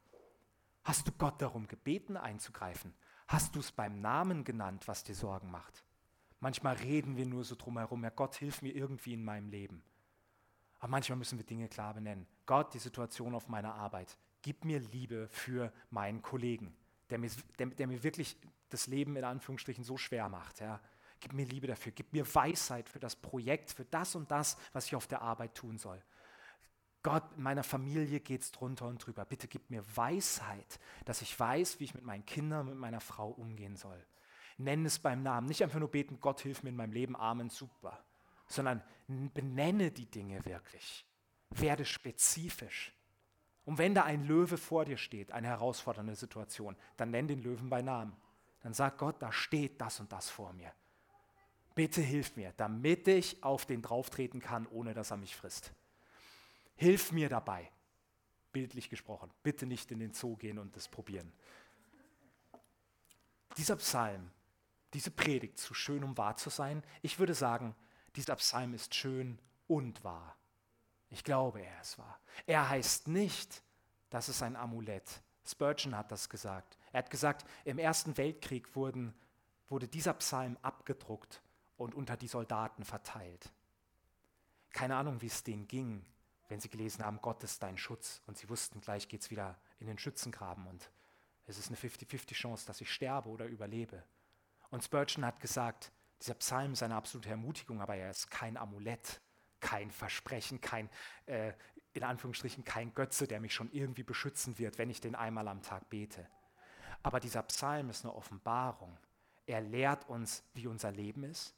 Hast 0.84 1.08
du 1.08 1.12
Gott 1.12 1.42
darum 1.42 1.66
gebeten, 1.66 2.16
einzugreifen? 2.16 2.94
Hast 3.26 3.56
du 3.56 3.60
es 3.60 3.72
beim 3.72 4.00
Namen 4.00 4.44
genannt, 4.44 4.86
was 4.86 5.02
dir 5.02 5.14
Sorgen 5.14 5.50
macht? 5.50 5.82
Manchmal 6.38 6.76
reden 6.76 7.16
wir 7.16 7.26
nur 7.26 7.42
so 7.42 7.56
drumherum, 7.56 8.04
ja 8.04 8.10
Gott, 8.10 8.36
hilf 8.36 8.62
mir 8.62 8.74
irgendwie 8.74 9.14
in 9.14 9.24
meinem 9.24 9.48
Leben. 9.48 9.82
Aber 10.78 10.90
manchmal 10.90 11.18
müssen 11.18 11.38
wir 11.38 11.46
Dinge 11.46 11.68
klar 11.68 11.94
benennen. 11.94 12.26
Gott, 12.46 12.74
die 12.74 12.78
Situation 12.78 13.34
auf 13.34 13.48
meiner 13.48 13.74
Arbeit, 13.74 14.18
gib 14.42 14.64
mir 14.64 14.78
Liebe 14.78 15.26
für 15.28 15.72
meinen 15.90 16.20
Kollegen, 16.20 16.76
der 17.10 17.18
mir, 17.18 17.30
der, 17.58 17.66
der 17.66 17.86
mir 17.86 18.02
wirklich 18.02 18.36
das 18.68 18.86
Leben 18.86 19.16
in 19.16 19.24
Anführungsstrichen 19.24 19.84
so 19.84 19.96
schwer 19.96 20.28
macht. 20.28 20.60
Ja. 20.60 20.80
Gib 21.20 21.32
mir 21.32 21.46
Liebe 21.46 21.66
dafür, 21.66 21.92
gib 21.92 22.12
mir 22.12 22.26
Weisheit 22.34 22.88
für 22.88 23.00
das 23.00 23.16
Projekt, 23.16 23.70
für 23.70 23.84
das 23.84 24.14
und 24.14 24.30
das, 24.30 24.56
was 24.72 24.86
ich 24.86 24.96
auf 24.96 25.06
der 25.06 25.22
Arbeit 25.22 25.54
tun 25.54 25.78
soll. 25.78 26.02
Gott, 27.02 27.24
in 27.36 27.42
meiner 27.42 27.62
Familie 27.62 28.20
geht 28.20 28.40
es 28.40 28.50
drunter 28.50 28.86
und 28.86 29.04
drüber. 29.04 29.26
Bitte 29.26 29.46
gib 29.46 29.70
mir 29.70 29.84
Weisheit, 29.94 30.80
dass 31.04 31.20
ich 31.20 31.38
weiß, 31.38 31.78
wie 31.78 31.84
ich 31.84 31.94
mit 31.94 32.02
meinen 32.02 32.24
Kindern, 32.24 32.66
mit 32.66 32.76
meiner 32.76 33.00
Frau 33.00 33.28
umgehen 33.28 33.76
soll. 33.76 34.02
Nenn 34.56 34.86
es 34.86 34.98
beim 34.98 35.22
Namen. 35.22 35.46
Nicht 35.46 35.62
einfach 35.62 35.78
nur 35.78 35.90
beten, 35.90 36.18
Gott 36.20 36.40
hilf 36.40 36.62
mir 36.62 36.70
in 36.70 36.76
meinem 36.76 36.92
Leben, 36.92 37.14
Amen, 37.14 37.50
super. 37.50 38.02
Sondern 38.46 38.82
benenne 39.06 39.90
die 39.90 40.10
Dinge 40.10 40.44
wirklich. 40.46 41.04
Werde 41.50 41.84
spezifisch. 41.84 42.92
Und 43.64 43.78
wenn 43.78 43.94
da 43.94 44.04
ein 44.04 44.24
Löwe 44.24 44.58
vor 44.58 44.84
dir 44.84 44.98
steht, 44.98 45.32
eine 45.32 45.48
herausfordernde 45.48 46.14
Situation, 46.14 46.76
dann 46.96 47.10
nenn 47.10 47.28
den 47.28 47.42
Löwen 47.42 47.70
bei 47.70 47.80
Namen. 47.82 48.14
Dann 48.62 48.74
sag 48.74 48.98
Gott, 48.98 49.16
da 49.20 49.32
steht 49.32 49.80
das 49.80 50.00
und 50.00 50.12
das 50.12 50.28
vor 50.28 50.52
mir. 50.52 50.72
Bitte 51.74 52.00
hilf 52.00 52.36
mir, 52.36 52.52
damit 52.56 53.08
ich 53.08 53.42
auf 53.42 53.66
den 53.66 53.82
drauftreten 53.82 54.40
kann, 54.40 54.66
ohne 54.66 54.94
dass 54.94 55.10
er 55.10 55.16
mich 55.16 55.34
frisst. 55.34 55.72
Hilf 56.76 57.10
mir 57.12 57.28
dabei. 57.28 57.70
Bildlich 58.52 58.88
gesprochen. 58.88 59.30
Bitte 59.42 59.66
nicht 59.66 59.90
in 59.90 59.98
den 59.98 60.12
Zoo 60.12 60.36
gehen 60.36 60.58
und 60.58 60.76
das 60.76 60.88
probieren. 60.88 61.32
Dieser 63.56 63.76
Psalm, 63.76 64.30
diese 64.92 65.10
Predigt, 65.10 65.58
zu 65.58 65.74
schön, 65.74 66.04
um 66.04 66.16
wahr 66.16 66.36
zu 66.36 66.50
sein, 66.50 66.82
ich 67.02 67.18
würde 67.18 67.34
sagen, 67.34 67.74
dieser 68.14 68.36
Psalm 68.36 68.74
ist 68.74 68.94
schön 68.94 69.38
und 69.66 70.04
wahr. 70.04 70.36
Ich 71.14 71.22
glaube, 71.22 71.60
er 71.60 71.80
ist 71.80 71.96
wahr. 71.96 72.18
Er 72.44 72.68
heißt 72.68 73.06
nicht, 73.06 73.62
dass 74.10 74.26
es 74.26 74.42
ein 74.42 74.56
Amulett. 74.56 75.22
Spurgeon 75.46 75.96
hat 75.96 76.10
das 76.10 76.28
gesagt. 76.28 76.76
Er 76.90 76.98
hat 76.98 77.10
gesagt, 77.10 77.48
im 77.64 77.78
Ersten 77.78 78.16
Weltkrieg 78.16 78.74
wurden, 78.74 79.14
wurde 79.68 79.86
dieser 79.86 80.14
Psalm 80.14 80.58
abgedruckt 80.62 81.40
und 81.76 81.94
unter 81.94 82.16
die 82.16 82.26
Soldaten 82.26 82.82
verteilt. 82.82 83.52
Keine 84.72 84.96
Ahnung, 84.96 85.22
wie 85.22 85.28
es 85.28 85.44
denen 85.44 85.68
ging, 85.68 86.04
wenn 86.48 86.58
sie 86.58 86.68
gelesen 86.68 87.04
haben, 87.04 87.20
Gott 87.22 87.44
ist 87.44 87.62
dein 87.62 87.78
Schutz 87.78 88.20
und 88.26 88.36
sie 88.36 88.48
wussten, 88.48 88.80
gleich 88.80 89.06
geht 89.06 89.22
es 89.22 89.30
wieder 89.30 89.56
in 89.78 89.86
den 89.86 89.98
Schützengraben 89.98 90.66
und 90.66 90.90
es 91.46 91.58
ist 91.58 91.68
eine 91.68 91.76
50-50 91.76 92.34
Chance, 92.34 92.66
dass 92.66 92.80
ich 92.80 92.92
sterbe 92.92 93.28
oder 93.28 93.46
überlebe. 93.46 94.02
Und 94.70 94.82
Spurgeon 94.82 95.24
hat 95.24 95.38
gesagt, 95.38 95.92
dieser 96.20 96.34
Psalm 96.34 96.72
ist 96.72 96.82
eine 96.82 96.96
absolute 96.96 97.30
Ermutigung, 97.30 97.80
aber 97.80 97.94
er 97.94 98.10
ist 98.10 98.32
kein 98.32 98.56
Amulett, 98.56 99.20
kein 99.64 99.90
Versprechen, 99.90 100.60
kein, 100.60 100.90
äh, 101.24 101.54
in 101.94 102.04
Anführungsstrichen, 102.04 102.64
kein 102.64 102.92
Götze, 102.94 103.26
der 103.26 103.40
mich 103.40 103.54
schon 103.54 103.72
irgendwie 103.72 104.02
beschützen 104.02 104.58
wird, 104.58 104.76
wenn 104.76 104.90
ich 104.90 105.00
den 105.00 105.14
einmal 105.14 105.48
am 105.48 105.62
Tag 105.62 105.88
bete. 105.88 106.28
Aber 107.02 107.18
dieser 107.18 107.42
Psalm 107.44 107.88
ist 107.88 108.04
eine 108.04 108.14
Offenbarung. 108.14 108.94
Er 109.46 109.62
lehrt 109.62 110.06
uns, 110.10 110.44
wie 110.52 110.66
unser 110.66 110.92
Leben 110.92 111.24
ist. 111.24 111.54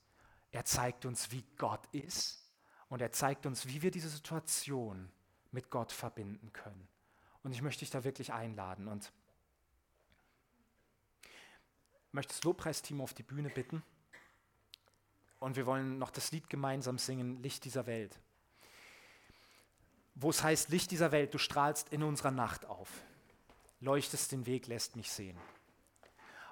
Er 0.53 0.65
zeigt 0.65 1.05
uns, 1.05 1.33
wie 1.33 1.45
Gott 1.57 1.85
ist. 1.91 2.49
Und 2.89 3.03
er 3.03 3.11
zeigt 3.11 3.45
uns, 3.45 3.67
wie 3.67 3.83
wir 3.83 3.91
diese 3.91 4.09
Situation 4.09 5.11
mit 5.51 5.69
Gott 5.69 5.91
verbinden 5.91 6.53
können. 6.53 6.87
Und 7.43 7.51
ich 7.51 7.61
möchte 7.61 7.81
dich 7.81 7.91
da 7.91 8.05
wirklich 8.05 8.33
einladen 8.33 8.87
und 8.87 9.13
möchte 12.13 12.35
das 12.35 12.45
Lobpreisteam 12.45 13.01
auf 13.01 13.15
die 13.15 13.25
Bühne 13.25 13.51
bitten. 13.51 13.83
Und 15.39 15.57
wir 15.57 15.67
wollen 15.67 15.99
noch 15.99 16.11
das 16.11 16.33
Lied 16.33 16.49
gemeinsam 16.49 16.99
singen, 16.99 17.43
Licht 17.43 17.65
dieser 17.65 17.87
Welt. 17.87 18.19
Wo 20.15 20.31
es 20.31 20.43
heißt, 20.43 20.71
Licht 20.71 20.91
dieser 20.91 21.13
Welt, 21.13 21.35
du 21.35 21.39
strahlst 21.39 21.91
in 21.91 22.03
unserer 22.03 22.31
Nacht 22.31 22.65
auf, 22.65 22.89
leuchtest 23.81 24.33
den 24.33 24.47
Weg, 24.47 24.67
lässt 24.67 24.97
mich 24.97 25.13
sehen. 25.13 25.37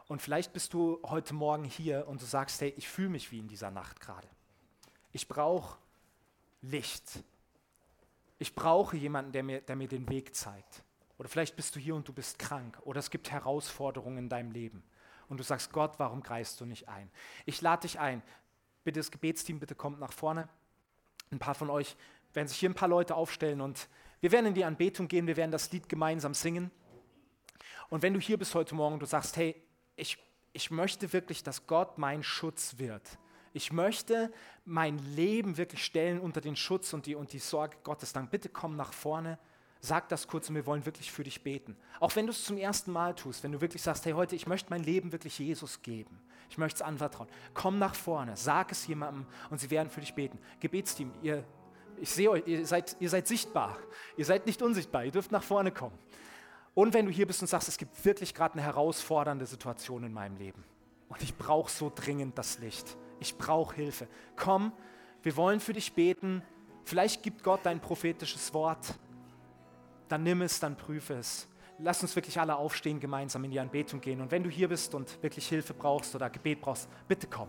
Und 0.07 0.21
vielleicht 0.21 0.53
bist 0.53 0.75
du 0.75 1.01
heute 1.05 1.33
Morgen 1.33 1.65
hier 1.65 2.07
und 2.07 2.21
du 2.21 2.27
sagst, 2.27 2.61
hey, 2.61 2.75
ich 2.77 2.89
fühle 2.89 3.09
mich 3.09 3.33
wie 3.33 3.39
in 3.39 3.49
dieser 3.49 3.71
Nacht 3.71 4.01
gerade. 4.01 4.29
Ich 5.13 5.29
brauche 5.29 5.79
Licht. 6.61 7.25
Ich 8.39 8.55
brauche 8.55 8.97
jemanden, 8.97 9.33
der 9.33 9.43
mir, 9.43 9.61
der 9.63 9.77
mir 9.77 9.89
den 9.89 10.09
Weg 10.11 10.35
zeigt. 10.35 10.83
Oder 11.17 11.29
vielleicht 11.29 11.57
bist 11.57 11.75
du 11.75 11.81
hier 11.81 11.95
und 11.95 12.07
du 12.07 12.13
bist 12.13 12.39
krank. 12.39 12.79
Oder 12.83 12.99
es 12.99 13.11
gibt 13.11 13.31
Herausforderungen 13.31 14.19
in 14.19 14.29
deinem 14.29 14.51
Leben. 14.51 14.83
Und 15.29 15.39
du 15.39 15.45
sagst, 15.45 15.73
Gott, 15.73 15.95
warum 15.99 16.23
greifst 16.23 16.61
du 16.61 16.67
nicht 16.67 16.89
ein? 16.89 17.11
Ich 17.47 17.63
lade 17.63 17.83
dich 17.83 17.99
ein. 17.99 18.23
Bitte 18.85 19.01
das 19.01 19.11
Gebetsteam, 19.11 19.59
bitte 19.59 19.75
kommt 19.75 19.99
nach 19.99 20.13
vorne. 20.13 20.49
Ein 21.31 21.39
paar 21.39 21.55
von 21.55 21.71
euch 21.71 21.97
werden 22.33 22.49
sich 22.49 22.59
hier 22.59 22.71
ein 22.71 22.75
paar 22.75 22.89
Leute 22.89 23.15
aufstellen 23.15 23.61
und 23.61 23.89
wir 24.21 24.31
werden 24.33 24.47
in 24.47 24.55
die 24.55 24.65
Anbetung 24.65 25.09
gehen. 25.09 25.27
Wir 25.27 25.37
werden 25.37 25.51
das 25.51 25.71
Lied 25.73 25.89
gemeinsam 25.89 26.35
singen. 26.35 26.71
Und 27.91 28.03
wenn 28.03 28.15
du 28.15 28.21
hier 28.21 28.39
bist 28.39 28.55
heute 28.55 28.75
Morgen 28.75 28.95
und 28.95 29.01
du 29.01 29.07
sagst, 29.07 29.37
hey, 29.37 29.55
ich, 29.97 30.19
ich 30.53 30.71
möchte 30.71 31.13
wirklich, 31.13 31.43
dass 31.43 31.67
Gott 31.67 31.99
mein 31.99 32.23
Schutz 32.23 32.79
wird 32.79 33.19
ich 33.55 33.73
möchte 33.73 34.33
mein 34.65 34.99
Leben 35.15 35.57
wirklich 35.57 35.85
stellen 35.85 36.19
unter 36.19 36.41
den 36.41 36.57
Schutz 36.57 36.93
und 36.93 37.07
die, 37.07 37.15
und 37.15 37.33
die 37.33 37.39
Sorge 37.39 37.77
Gottes. 37.85 38.13
Dann 38.13 38.29
bitte 38.29 38.49
komm 38.49 38.75
nach 38.75 38.93
vorne, 38.93 39.39
sag 39.85 40.09
das 40.09 40.27
kurz 40.27 40.49
und 40.49 40.55
wir 40.55 40.67
wollen 40.67 40.87
wirklich 40.87 41.13
für 41.13 41.25
dich 41.25 41.43
beten. 41.43 41.77
Auch 42.01 42.17
wenn 42.17 42.27
du 42.27 42.33
es 42.33 42.45
zum 42.45 42.57
ersten 42.57 42.91
Mal 42.91 43.15
tust, 43.15 43.45
wenn 43.45 43.53
du 43.53 43.61
wirklich 43.61 43.83
sagst, 43.83 44.07
hey, 44.07 44.13
heute, 44.13 44.35
ich 44.35 44.47
möchte 44.47 44.71
mein 44.71 44.83
Leben 44.83 45.13
wirklich 45.13 45.39
Jesus 45.39 45.83
geben. 45.83 46.21
Ich 46.49 46.59
möchte 46.59 46.77
es 46.77 46.83
anvertrauen. 46.83 47.29
Komm 47.53 47.79
nach 47.79 47.95
vorne, 47.95 48.37
sag 48.37 48.73
es 48.73 48.87
jemandem 48.87 49.27
und 49.51 49.61
sie 49.61 49.71
werden 49.71 49.91
für 49.91 50.01
dich 50.01 50.15
beten. 50.15 50.39
Gebetsteam, 50.61 51.13
ihr, 51.23 51.45
ich 52.01 52.11
sehe 52.11 52.31
euch, 52.31 52.47
ihr 52.47 52.67
seid, 52.67 52.97
ihr 53.01 53.11
seid 53.11 53.27
sichtbar. 53.27 53.77
Ihr 54.17 54.25
seid 54.25 54.47
nicht 54.47 54.63
unsichtbar, 54.63 55.05
ihr 55.05 55.13
dürft 55.13 55.33
nach 55.33 55.43
vorne 55.43 55.71
kommen. 55.71 55.99
Und 56.75 56.95
wenn 56.95 57.07
du 57.07 57.13
hier 57.13 57.27
bist 57.27 57.43
und 57.43 57.49
sagst, 57.49 57.69
es 57.69 57.77
gibt 57.77 58.05
wirklich 58.05 58.35
gerade 58.35 58.55
eine 58.55 58.63
herausfordernde 58.63 59.47
Situation 59.47 60.03
in 60.05 60.13
meinem 60.13 60.37
Leben 60.37 60.65
und 61.09 61.23
ich 61.23 61.37
brauche 61.37 61.71
so 61.71 61.93
dringend 61.95 62.37
das 62.37 62.59
Licht, 62.59 62.97
ich 63.21 63.37
brauche 63.37 63.77
Hilfe. 63.77 64.09
Komm, 64.35 64.73
wir 65.23 65.37
wollen 65.37 65.61
für 65.61 65.73
dich 65.73 65.93
beten. 65.93 66.43
Vielleicht 66.85 67.23
gibt 67.23 67.43
Gott 67.43 67.61
dein 67.63 67.81
prophetisches 67.81 68.53
Wort. 68.53 68.99
Dann 70.09 70.23
nimm 70.23 70.43
es, 70.43 70.61
dann 70.61 70.77
prüfe 70.77 71.15
es. 71.15 71.49
Lass 71.79 72.03
uns 72.03 72.15
wirklich 72.15 72.39
alle 72.39 72.57
aufstehen, 72.57 73.01
gemeinsam 73.01 73.43
in 73.45 73.51
die 73.51 73.59
Anbetung 73.59 74.01
gehen. 74.01 74.21
Und 74.21 74.31
wenn 74.31 74.45
du 74.45 74.51
hier 74.51 74.69
bist 74.69 74.95
und 74.95 75.23
wirklich 75.23 75.49
Hilfe 75.49 75.75
brauchst 75.75 76.15
oder 76.15 76.31
Gebet 76.31 76.61
brauchst, 76.61 76.89
bitte 77.09 77.27
komm. 77.27 77.49